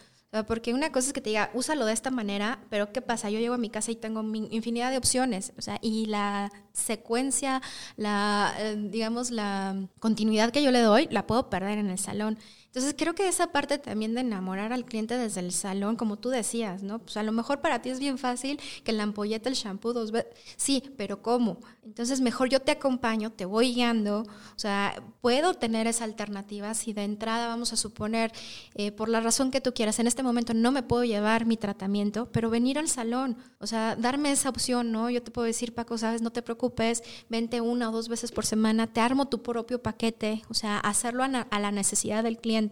Porque 0.46 0.74
una 0.74 0.92
cosa 0.92 1.06
es 1.06 1.12
que 1.14 1.22
te 1.22 1.30
diga, 1.30 1.50
úsalo 1.54 1.86
de 1.86 1.94
esta 1.94 2.10
manera, 2.10 2.60
pero 2.68 2.92
¿qué 2.92 3.00
pasa? 3.00 3.30
Yo 3.30 3.38
llego 3.38 3.54
a 3.54 3.58
mi 3.58 3.70
casa 3.70 3.90
y 3.90 3.96
tengo 3.96 4.20
infinidad 4.50 4.90
de 4.90 4.98
opciones, 4.98 5.54
o 5.56 5.62
sea, 5.62 5.78
y 5.80 6.04
la 6.04 6.52
secuencia, 6.74 7.62
la, 7.96 8.54
eh, 8.58 8.76
digamos, 8.76 9.30
la 9.30 9.88
continuidad 10.00 10.50
que 10.50 10.62
yo 10.62 10.70
le 10.70 10.80
doy, 10.80 11.08
la 11.10 11.26
puedo 11.26 11.48
perder 11.48 11.78
en 11.78 11.88
el 11.88 11.98
salón. 11.98 12.38
Entonces 12.78 12.94
creo 12.96 13.16
que 13.16 13.26
esa 13.26 13.48
parte 13.48 13.76
también 13.78 14.14
de 14.14 14.20
enamorar 14.20 14.72
al 14.72 14.84
cliente 14.84 15.18
desde 15.18 15.40
el 15.40 15.50
salón, 15.50 15.96
como 15.96 16.16
tú 16.16 16.28
decías, 16.28 16.84
¿no? 16.84 17.00
Pues 17.00 17.16
a 17.16 17.24
lo 17.24 17.32
mejor 17.32 17.60
para 17.60 17.82
ti 17.82 17.88
es 17.90 17.98
bien 17.98 18.18
fácil 18.18 18.60
que 18.84 18.92
la 18.92 19.02
ampolleta, 19.02 19.48
el 19.48 19.56
shampoo 19.56 19.92
dos 19.92 20.12
veces, 20.12 20.32
sí, 20.56 20.84
pero 20.96 21.20
¿cómo? 21.20 21.58
Entonces 21.84 22.20
mejor 22.20 22.50
yo 22.50 22.60
te 22.60 22.70
acompaño, 22.70 23.32
te 23.32 23.46
voy 23.46 23.74
guiando, 23.74 24.20
o 24.20 24.58
sea, 24.58 24.94
puedo 25.20 25.54
tener 25.54 25.88
esa 25.88 26.04
alternativa 26.04 26.72
si 26.74 26.92
de 26.92 27.02
entrada 27.02 27.48
vamos 27.48 27.72
a 27.72 27.76
suponer, 27.76 28.30
eh, 28.74 28.92
por 28.92 29.08
la 29.08 29.20
razón 29.20 29.50
que 29.50 29.60
tú 29.60 29.74
quieras, 29.74 29.98
en 29.98 30.06
este 30.06 30.22
momento 30.22 30.54
no 30.54 30.70
me 30.70 30.84
puedo 30.84 31.02
llevar 31.02 31.46
mi 31.46 31.56
tratamiento, 31.56 32.30
pero 32.30 32.48
venir 32.48 32.78
al 32.78 32.88
salón, 32.88 33.38
o 33.58 33.66
sea, 33.66 33.96
darme 33.96 34.30
esa 34.30 34.50
opción, 34.50 34.92
¿no? 34.92 35.10
Yo 35.10 35.20
te 35.20 35.32
puedo 35.32 35.46
decir, 35.46 35.74
Paco, 35.74 35.98
sabes, 35.98 36.22
no 36.22 36.30
te 36.30 36.42
preocupes, 36.42 37.02
vente 37.28 37.60
una 37.60 37.88
o 37.88 37.92
dos 37.92 38.08
veces 38.08 38.30
por 38.30 38.46
semana, 38.46 38.86
te 38.86 39.00
armo 39.00 39.26
tu 39.26 39.42
propio 39.42 39.82
paquete, 39.82 40.42
o 40.48 40.54
sea, 40.54 40.78
hacerlo 40.78 41.24
a 41.24 41.58
la 41.58 41.72
necesidad 41.72 42.22
del 42.22 42.38
cliente 42.38 42.67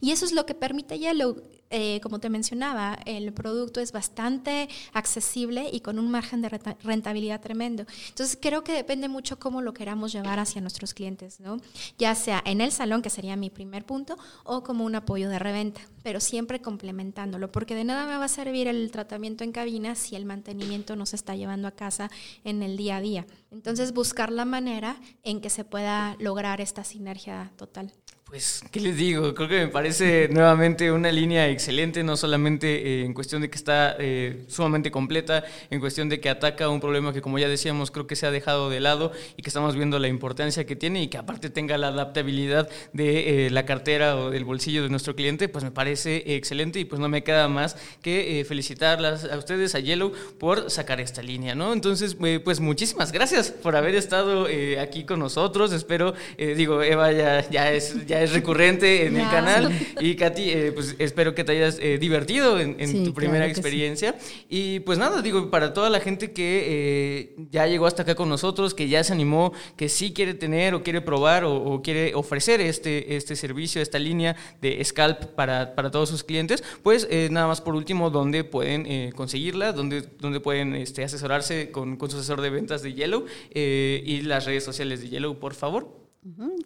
y 0.00 0.10
eso 0.10 0.24
es 0.24 0.32
lo 0.32 0.46
que 0.46 0.54
permite 0.54 0.98
Yellow. 0.98 1.42
Eh, 1.70 2.00
como 2.02 2.18
te 2.18 2.30
mencionaba, 2.30 2.98
el 3.04 3.32
producto 3.32 3.80
es 3.80 3.92
bastante 3.92 4.68
accesible 4.94 5.68
y 5.70 5.80
con 5.80 5.98
un 5.98 6.10
margen 6.10 6.40
de 6.40 6.48
rentabilidad 6.48 7.42
tremendo. 7.42 7.84
Entonces, 8.08 8.38
creo 8.40 8.64
que 8.64 8.72
depende 8.72 9.08
mucho 9.08 9.38
cómo 9.38 9.60
lo 9.60 9.74
queramos 9.74 10.12
llevar 10.12 10.38
hacia 10.38 10.62
nuestros 10.62 10.94
clientes, 10.94 11.40
¿no? 11.40 11.58
Ya 11.98 12.14
sea 12.14 12.42
en 12.46 12.62
el 12.62 12.72
salón, 12.72 13.02
que 13.02 13.10
sería 13.10 13.36
mi 13.36 13.50
primer 13.50 13.84
punto, 13.84 14.16
o 14.44 14.62
como 14.62 14.84
un 14.84 14.94
apoyo 14.94 15.28
de 15.28 15.38
reventa, 15.38 15.82
pero 16.02 16.20
siempre 16.20 16.62
complementándolo, 16.62 17.52
porque 17.52 17.74
de 17.74 17.84
nada 17.84 18.06
me 18.06 18.16
va 18.16 18.24
a 18.24 18.28
servir 18.28 18.66
el 18.66 18.90
tratamiento 18.90 19.44
en 19.44 19.52
cabina 19.52 19.94
si 19.94 20.16
el 20.16 20.24
mantenimiento 20.24 20.96
no 20.96 21.04
se 21.04 21.16
está 21.16 21.36
llevando 21.36 21.68
a 21.68 21.72
casa 21.72 22.10
en 22.44 22.62
el 22.62 22.78
día 22.78 22.96
a 22.96 23.00
día. 23.02 23.26
Entonces, 23.50 23.92
buscar 23.92 24.32
la 24.32 24.46
manera 24.46 25.00
en 25.22 25.42
que 25.42 25.50
se 25.50 25.64
pueda 25.64 26.16
lograr 26.18 26.62
esta 26.62 26.82
sinergia 26.82 27.52
total. 27.56 27.92
Pues, 28.28 28.62
¿qué 28.70 28.78
les 28.80 28.98
digo? 28.98 29.34
Creo 29.34 29.48
que 29.48 29.58
me 29.60 29.68
parece 29.68 30.28
nuevamente 30.28 30.92
una 30.92 31.10
línea 31.10 31.48
excelente, 31.48 32.04
no 32.04 32.14
solamente 32.14 33.00
eh, 33.00 33.04
en 33.06 33.14
cuestión 33.14 33.40
de 33.40 33.48
que 33.48 33.56
está 33.56 33.96
eh, 33.98 34.44
sumamente 34.48 34.90
completa, 34.90 35.44
en 35.70 35.80
cuestión 35.80 36.10
de 36.10 36.20
que 36.20 36.28
ataca 36.28 36.68
un 36.68 36.78
problema 36.78 37.14
que, 37.14 37.22
como 37.22 37.38
ya 37.38 37.48
decíamos, 37.48 37.90
creo 37.90 38.06
que 38.06 38.16
se 38.16 38.26
ha 38.26 38.30
dejado 38.30 38.68
de 38.68 38.80
lado 38.80 39.12
y 39.38 39.42
que 39.42 39.48
estamos 39.48 39.76
viendo 39.76 39.98
la 39.98 40.08
importancia 40.08 40.66
que 40.66 40.76
tiene 40.76 41.02
y 41.02 41.08
que 41.08 41.16
aparte 41.16 41.48
tenga 41.48 41.78
la 41.78 41.88
adaptabilidad 41.88 42.68
de 42.92 43.46
eh, 43.46 43.50
la 43.50 43.64
cartera 43.64 44.18
o 44.18 44.28
del 44.28 44.44
bolsillo 44.44 44.82
de 44.82 44.90
nuestro 44.90 45.16
cliente, 45.16 45.48
pues 45.48 45.64
me 45.64 45.70
parece 45.70 46.34
excelente 46.36 46.80
y 46.80 46.84
pues 46.84 47.00
no 47.00 47.08
me 47.08 47.24
queda 47.24 47.48
más 47.48 47.78
que 48.02 48.44
felicitarlas 48.46 49.24
a 49.24 49.38
ustedes, 49.38 49.74
a 49.74 49.80
Yellow, 49.80 50.12
por 50.38 50.70
sacar 50.70 51.00
esta 51.00 51.22
línea, 51.22 51.54
¿no? 51.54 51.72
Entonces, 51.72 52.14
pues 52.44 52.60
muchísimas 52.60 53.10
gracias 53.10 53.50
por 53.50 53.74
haber 53.74 53.94
estado 53.94 54.48
aquí 54.78 55.04
con 55.04 55.18
nosotros. 55.18 55.72
Espero, 55.72 56.12
digo, 56.36 56.82
Eva 56.82 57.10
ya, 57.12 57.48
ya 57.48 57.72
es 57.72 58.06
es 58.22 58.32
recurrente 58.32 59.06
en 59.06 59.16
el 59.16 59.28
canal. 59.28 59.72
Y 60.00 60.14
Katy, 60.14 60.50
eh, 60.50 60.72
pues 60.72 60.94
espero 60.98 61.34
que 61.34 61.44
te 61.44 61.52
hayas 61.52 61.78
eh, 61.80 61.98
divertido 61.98 62.60
en, 62.60 63.04
tu 63.04 63.12
primera 63.14 63.46
experiencia. 63.46 64.14
Y 64.48 64.80
pues 64.80 64.98
nada, 64.98 65.22
digo, 65.22 65.50
para 65.50 65.72
toda 65.72 65.90
la 65.90 66.00
gente 66.00 66.32
que 66.32 66.64
eh, 66.66 67.46
ya 67.50 67.66
llegó 67.66 67.86
hasta 67.86 68.02
acá 68.02 68.14
con 68.14 68.28
nosotros, 68.28 68.74
que 68.74 68.88
ya 68.88 69.02
se 69.02 69.12
animó, 69.12 69.52
que 69.76 69.88
sí 69.88 70.12
quiere 70.12 70.34
tener 70.34 70.74
o 70.74 70.82
quiere 70.82 71.00
probar 71.00 71.44
o, 71.44 71.82
quiere 71.82 72.14
ofrecer 72.14 72.60
este, 72.60 73.16
este 73.16 73.34
servicio, 73.36 73.82
esta 73.82 73.98
línea 73.98 74.36
de 74.60 74.82
Scalp 74.84 75.24
para, 75.34 75.74
para 75.74 75.90
todos 75.90 76.08
sus 76.08 76.24
clientes, 76.24 76.62
pues 76.82 77.08
nada 77.30 77.46
más 77.46 77.60
por 77.60 77.74
último, 77.74 78.10
¿dónde 78.10 78.44
pueden 78.44 79.12
conseguirla? 79.12 79.72
¿Dónde, 79.72 80.02
dónde 80.18 80.40
pueden 80.40 80.74
este, 80.74 81.04
asesorarse 81.04 81.70
con, 81.70 81.96
con, 81.96 82.10
su 82.10 82.18
asesor 82.18 82.40
de 82.40 82.50
ventas 82.50 82.82
de 82.82 82.94
Yellow? 82.94 83.26
y 83.54 84.22
las 84.22 84.44
redes 84.46 84.64
sociales 84.64 85.00
de 85.00 85.08
Yellow, 85.08 85.38
por 85.38 85.54
favor. 85.54 86.07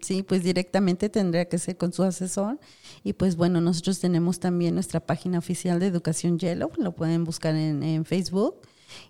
Sí, 0.00 0.22
pues 0.22 0.42
directamente 0.42 1.08
tendría 1.08 1.44
que 1.44 1.58
ser 1.58 1.76
con 1.76 1.92
su 1.92 2.02
asesor. 2.02 2.58
Y 3.04 3.12
pues 3.12 3.36
bueno, 3.36 3.60
nosotros 3.60 4.00
tenemos 4.00 4.40
también 4.40 4.74
nuestra 4.74 5.00
página 5.00 5.38
oficial 5.38 5.78
de 5.78 5.86
Educación 5.86 6.38
Yellow, 6.38 6.70
lo 6.78 6.92
pueden 6.92 7.24
buscar 7.24 7.54
en, 7.54 8.04
Facebook. 8.04 8.56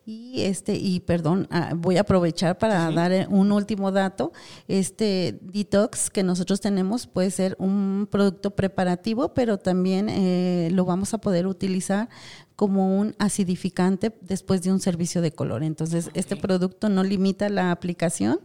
Y 0.07 0.43
este, 0.43 0.77
y 0.77 1.01
perdón, 1.01 1.49
ah, 1.51 1.73
voy 1.77 1.97
a 1.97 2.03
aprovechar 2.03 2.57
para 2.57 2.89
dar 2.93 3.27
un 3.31 3.51
último 3.51 3.91
dato. 3.91 4.33
Este 4.69 5.41
detox 5.43 6.09
que 6.09 6.23
nosotros 6.23 6.61
tenemos 6.61 7.09
puede 7.09 7.33
ser 7.33 7.57
un 7.59 8.07
producto 8.09 8.53
preparativo, 8.53 9.35
pero 9.35 9.59
también 9.59 10.09
eh, 10.09 10.69
lo 10.73 10.85
vamos 10.85 11.15
a 11.15 11.19
poder 11.19 11.49
utilizar 11.49 12.09
como 12.55 12.97
un 12.97 13.17
acidificante 13.19 14.15
después 14.21 14.63
de 14.63 14.71
un 14.71 14.79
servicio 14.79 15.21
de 15.21 15.33
color. 15.33 15.65
Entonces, 15.65 16.11
este 16.15 16.37
producto 16.37 16.89
no 16.89 17.03
limita 17.03 17.49
la 17.49 17.73
aplicación, 17.73 18.39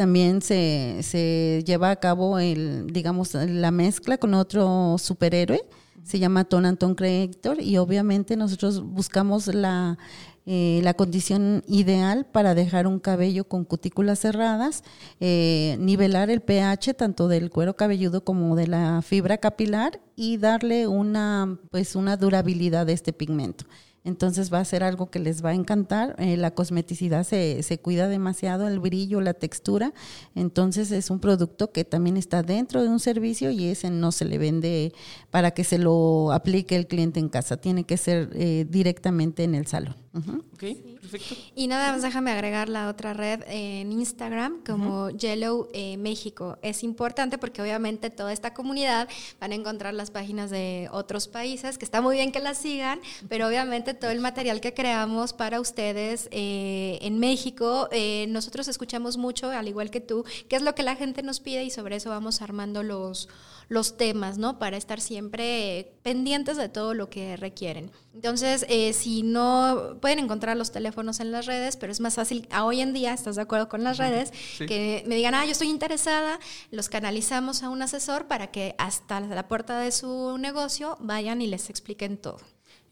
también 0.00 0.40
se, 0.40 1.00
se 1.02 1.62
lleva 1.66 1.90
a 1.90 1.96
cabo 1.96 2.38
el, 2.38 2.86
digamos, 2.90 3.34
la 3.34 3.70
mezcla 3.70 4.16
con 4.16 4.32
otro 4.32 4.96
superhéroe, 4.96 5.62
se 6.04 6.18
llama 6.18 6.44
Ton 6.44 6.64
Anton 6.64 6.94
Creator, 6.94 7.60
y 7.60 7.76
obviamente 7.76 8.34
nosotros 8.34 8.82
buscamos 8.82 9.48
la, 9.48 9.98
eh, 10.46 10.80
la 10.84 10.94
condición 10.94 11.62
ideal 11.68 12.24
para 12.24 12.54
dejar 12.54 12.86
un 12.86 12.98
cabello 12.98 13.44
con 13.44 13.66
cutículas 13.66 14.20
cerradas, 14.20 14.84
eh, 15.20 15.76
nivelar 15.78 16.30
el 16.30 16.40
pH 16.40 16.94
tanto 16.94 17.28
del 17.28 17.50
cuero 17.50 17.76
cabelludo 17.76 18.24
como 18.24 18.56
de 18.56 18.68
la 18.68 19.02
fibra 19.02 19.36
capilar 19.36 20.00
y 20.16 20.38
darle 20.38 20.86
una, 20.86 21.58
pues, 21.70 21.94
una 21.94 22.16
durabilidad 22.16 22.86
de 22.86 22.94
este 22.94 23.12
pigmento. 23.12 23.66
Entonces 24.04 24.52
va 24.52 24.60
a 24.60 24.64
ser 24.64 24.82
algo 24.82 25.10
que 25.10 25.18
les 25.18 25.44
va 25.44 25.50
a 25.50 25.54
encantar. 25.54 26.14
Eh, 26.18 26.36
la 26.36 26.52
cosmeticidad 26.52 27.24
se, 27.24 27.62
se, 27.62 27.78
cuida 27.78 28.08
demasiado, 28.08 28.66
el 28.66 28.80
brillo, 28.80 29.20
la 29.20 29.34
textura. 29.34 29.92
Entonces 30.34 30.90
es 30.90 31.10
un 31.10 31.20
producto 31.20 31.70
que 31.72 31.84
también 31.84 32.16
está 32.16 32.42
dentro 32.42 32.82
de 32.82 32.88
un 32.88 33.00
servicio 33.00 33.50
y 33.50 33.66
ese 33.66 33.90
no 33.90 34.12
se 34.12 34.24
le 34.24 34.38
vende 34.38 34.92
para 35.30 35.50
que 35.50 35.64
se 35.64 35.78
lo 35.78 36.32
aplique 36.32 36.76
el 36.76 36.86
cliente 36.86 37.20
en 37.20 37.28
casa. 37.28 37.58
Tiene 37.58 37.84
que 37.84 37.96
ser 37.96 38.30
eh, 38.34 38.66
directamente 38.68 39.44
en 39.44 39.54
el 39.54 39.66
salón. 39.66 39.96
Ok, 40.12 40.64
perfecto. 41.00 41.36
Y 41.54 41.68
nada 41.68 41.92
más 41.92 42.02
déjame 42.02 42.32
agregar 42.32 42.68
la 42.68 42.88
otra 42.88 43.14
red 43.14 43.42
en 43.46 43.92
Instagram 43.92 44.64
como 44.66 45.10
Yellow 45.10 45.68
eh, 45.72 45.96
México. 45.98 46.58
Es 46.62 46.82
importante 46.82 47.38
porque 47.38 47.62
obviamente 47.62 48.10
toda 48.10 48.32
esta 48.32 48.52
comunidad 48.52 49.08
van 49.38 49.52
a 49.52 49.54
encontrar 49.54 49.94
las 49.94 50.10
páginas 50.10 50.50
de 50.50 50.88
otros 50.90 51.28
países, 51.28 51.78
que 51.78 51.84
está 51.84 52.00
muy 52.00 52.16
bien 52.16 52.32
que 52.32 52.40
las 52.40 52.58
sigan, 52.58 53.00
pero 53.28 53.46
obviamente 53.46 53.94
todo 53.94 54.10
el 54.10 54.18
material 54.18 54.60
que 54.60 54.74
creamos 54.74 55.32
para 55.32 55.60
ustedes 55.60 56.28
eh, 56.32 56.98
en 57.02 57.20
México, 57.20 57.88
eh, 57.92 58.26
nosotros 58.30 58.66
escuchamos 58.66 59.16
mucho, 59.16 59.50
al 59.50 59.68
igual 59.68 59.90
que 59.90 60.00
tú, 60.00 60.24
qué 60.48 60.56
es 60.56 60.62
lo 60.62 60.74
que 60.74 60.82
la 60.82 60.96
gente 60.96 61.22
nos 61.22 61.38
pide 61.38 61.62
y 61.62 61.70
sobre 61.70 61.96
eso 61.96 62.10
vamos 62.10 62.42
armando 62.42 62.82
los 62.82 63.28
los 63.70 63.96
temas, 63.96 64.36
¿no? 64.36 64.58
Para 64.58 64.76
estar 64.76 65.00
siempre 65.00 65.92
pendientes 66.02 66.56
de 66.56 66.68
todo 66.68 66.92
lo 66.92 67.08
que 67.08 67.36
requieren. 67.36 67.92
Entonces, 68.12 68.66
eh, 68.68 68.92
si 68.92 69.22
no, 69.22 69.99
pueden 70.00 70.18
encontrar 70.18 70.56
los 70.56 70.72
teléfonos 70.72 71.20
en 71.20 71.32
las 71.32 71.46
redes, 71.46 71.76
pero 71.76 71.92
es 71.92 72.00
más 72.00 72.14
fácil, 72.14 72.48
a 72.50 72.64
hoy 72.64 72.80
en 72.80 72.92
día, 72.92 73.12
¿estás 73.12 73.36
de 73.36 73.42
acuerdo 73.42 73.68
con 73.68 73.84
las 73.84 73.98
redes? 73.98 74.32
Que 74.58 75.04
me 75.06 75.16
digan, 75.16 75.34
ah, 75.34 75.44
yo 75.44 75.52
estoy 75.52 75.68
interesada, 75.68 76.38
los 76.70 76.88
canalizamos 76.88 77.62
a 77.62 77.68
un 77.68 77.82
asesor 77.82 78.26
para 78.26 78.50
que 78.50 78.74
hasta 78.78 79.20
la 79.20 79.48
puerta 79.48 79.78
de 79.78 79.92
su 79.92 80.38
negocio 80.38 80.96
vayan 81.00 81.42
y 81.42 81.46
les 81.46 81.70
expliquen 81.70 82.16
todo. 82.16 82.38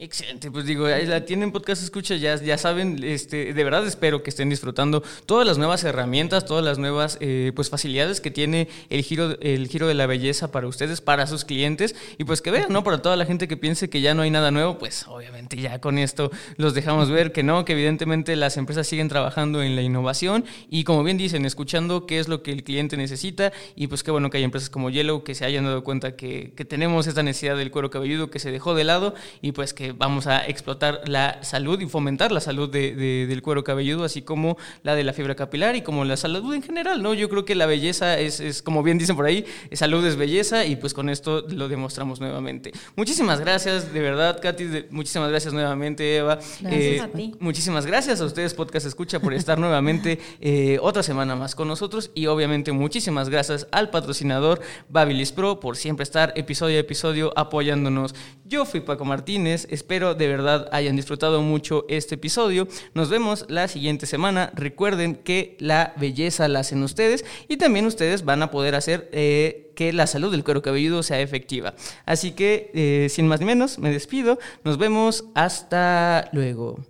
Excelente, 0.01 0.53
pues 0.53 0.64
digo, 0.64 0.86
la 0.86 1.24
tienen 1.24 1.51
podcast 1.51 1.82
escucha, 1.82 2.14
ya, 2.14 2.36
ya 2.36 2.57
saben, 2.57 3.03
este, 3.03 3.53
de 3.53 3.64
verdad 3.64 3.84
espero 3.84 4.22
que 4.22 4.30
estén 4.30 4.49
disfrutando 4.49 5.03
todas 5.26 5.44
las 5.44 5.59
nuevas 5.59 5.82
herramientas, 5.82 6.46
todas 6.46 6.64
las 6.64 6.78
nuevas 6.78 7.18
eh, 7.20 7.51
pues 7.57 7.68
facilidades 7.68 8.20
que 8.20 8.30
tiene 8.30 8.68
el 8.90 9.03
giro, 9.03 9.36
el 9.40 9.66
giro 9.66 9.88
de 9.88 9.94
la 9.94 10.07
belleza 10.07 10.53
para 10.53 10.68
ustedes, 10.68 11.01
para 11.01 11.26
sus 11.26 11.44
clientes, 11.44 11.96
y 12.16 12.22
pues 12.22 12.42
que 12.42 12.53
vean, 12.53 12.72
¿no? 12.72 12.84
Para 12.84 13.03
toda 13.03 13.16
la 13.16 13.26
gente 13.26 13.49
que 13.49 13.57
piense 13.57 13.90
que 13.90 14.01
ya 14.01 14.14
no 14.14 14.22
hay 14.22 14.30
nada 14.30 14.53
nuevo, 14.53 14.78
pues 14.78 15.05
obviamente 15.09 15.57
ya 15.57 15.80
con 15.80 15.99
esto 15.99 16.30
los 16.59 16.74
dejamos 16.74 17.11
ver 17.11 17.32
que 17.32 17.42
no, 17.42 17.64
que 17.64 17.72
evidentemente 17.72 18.36
las 18.36 18.57
empresas 18.57 18.86
siguen 18.86 19.09
trabajando 19.09 19.64
en 19.64 19.74
la 19.74 19.82
innovación 19.82 20.44
y 20.70 20.84
como 20.84 21.03
bien 21.03 21.18
dicen, 21.18 21.44
escuchando 21.44 22.07
qué 22.07 22.20
es 22.20 22.28
lo 22.28 22.44
que 22.44 22.53
el 22.53 22.62
cliente 22.62 22.96
necesita, 22.96 23.53
y 23.74 23.88
pues 23.88 24.05
qué 24.05 24.12
bueno 24.12 24.30
que 24.30 24.36
hay 24.38 24.44
empresas 24.44 24.70
como 24.70 24.90
Yellow 24.90 25.24
que 25.24 25.34
se 25.34 25.44
hayan 25.44 25.64
dado 25.64 25.82
cuenta 25.82 26.14
que, 26.14 26.53
que 26.57 26.64
tenemos 26.64 27.09
esta 27.09 27.24
necesidad 27.24 27.57
del 27.57 27.72
cuero 27.72 27.90
cabelludo 27.90 28.30
que 28.30 28.38
se 28.38 28.53
dejó 28.53 28.76
de 28.76 28.84
lado. 28.84 29.16
Y 29.42 29.51
pues 29.51 29.74
que 29.74 29.88
vamos 29.97 30.26
a 30.26 30.47
explotar 30.47 31.03
la 31.07 31.43
salud 31.43 31.80
y 31.80 31.86
fomentar 31.86 32.32
la 32.32 32.41
salud 32.41 32.68
del 32.68 33.43
cuero 33.43 33.64
cabelludo, 33.64 34.05
así 34.05 34.22
como 34.22 34.57
la 34.82 34.95
de 34.95 35.05
la 35.05 35.12
fibra 35.12 35.34
capilar 35.34 35.76
y 35.76 35.82
como 35.82 36.05
la 36.05 36.16
salud 36.16 36.55
en 36.55 36.62
general, 36.62 37.03
¿no? 37.03 37.14
Yo 37.14 37.28
creo 37.28 37.45
que 37.45 37.55
la 37.55 37.66
belleza 37.66 38.18
es, 38.18 38.62
como 38.62 38.82
bien 38.82 38.99
dicen 38.99 39.16
por 39.16 39.26
ahí, 39.26 39.45
salud 39.72 40.05
es 40.07 40.16
belleza 40.16 40.64
y 40.64 40.76
pues 40.76 40.95
con 40.95 41.09
esto 41.09 41.47
lo 41.49 41.68
demostramos 41.68 42.20
nuevamente. 42.20 42.72
Muchísimas 42.97 43.41
gracias, 43.41 43.93
de 43.93 44.01
verdad, 44.01 44.41
Katy, 44.41 44.86
muchísimas 44.91 45.30
gracias 45.30 45.53
nuevamente, 45.53 46.16
Eva. 46.16 46.36
Gracias 46.61 46.72
eh, 46.72 47.01
a 47.01 47.09
ti. 47.09 47.34
Muchísimas 47.41 47.86
gracias 47.86 48.20
a 48.20 48.24
ustedes, 48.24 48.55
Podcast 48.55 48.86
Escucha, 48.86 49.20
por 49.20 49.34
estar 49.34 49.59
nuevamente 49.59 50.18
eh, 50.41 50.78
otra 50.82 51.03
semana 51.03 51.36
más 51.36 51.55
con 51.55 51.68
nosotros 51.68 52.11
y 52.14 52.26
obviamente 52.26 52.72
muchísimas 52.72 53.28
gracias 53.28 53.66
al 53.70 53.91
patrocinador 53.91 54.61
Babilis 54.89 55.32
Pro 55.32 55.61
por 55.61 55.76
siempre 55.76 56.03
estar 56.03 56.32
episodio 56.36 56.76
a 56.76 56.80
episodio 56.80 57.32
apoyándonos. 57.36 58.14
Yo 58.45 58.64
fui 58.64 58.80
Paco 58.80 59.05
Martínez, 59.05 59.66
espero 59.79 60.14
de 60.14 60.26
verdad 60.26 60.68
hayan 60.72 60.97
disfrutado 60.97 61.41
mucho 61.41 61.85
este 61.89 62.16
episodio. 62.16 62.66
Nos 62.95 63.09
vemos 63.11 63.47
la 63.49 63.68
siguiente 63.68 64.07
semana. 64.07 64.51
Recuerden 64.55 65.14
que 65.14 65.57
la 65.61 65.95
belleza 65.97 66.49
la 66.49 66.61
hacen 66.61 66.83
ustedes 66.83 67.24
y 67.47 67.59
también 67.59 67.87
ustedes 67.87 68.24
van 68.24 68.43
a 68.43 68.51
poder 68.51 68.74
hacer 68.74 69.09
eh, 69.12 69.72
que 69.76 69.93
la 69.93 70.09
salud 70.09 70.33
del 70.33 70.43
cuero 70.43 70.62
cabelludo 70.62 71.05
sea 71.05 71.20
efectiva. 71.20 71.74
Así 72.05 72.33
que, 72.33 72.72
eh, 72.74 73.09
sin 73.09 73.29
más 73.29 73.39
ni 73.39 73.47
menos, 73.47 73.79
me 73.79 73.91
despido. 73.91 74.39
Nos 74.64 74.79
vemos. 74.79 75.24
Hasta 75.35 76.29
luego. 76.33 76.81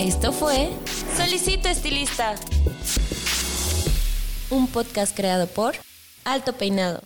Esto 0.00 0.32
fue 0.32 0.70
Solicito 1.16 1.68
Estilista, 1.68 2.36
un 4.48 4.68
podcast 4.68 5.14
creado 5.14 5.46
por 5.48 5.74
Alto 6.24 6.54
Peinado. 6.54 7.02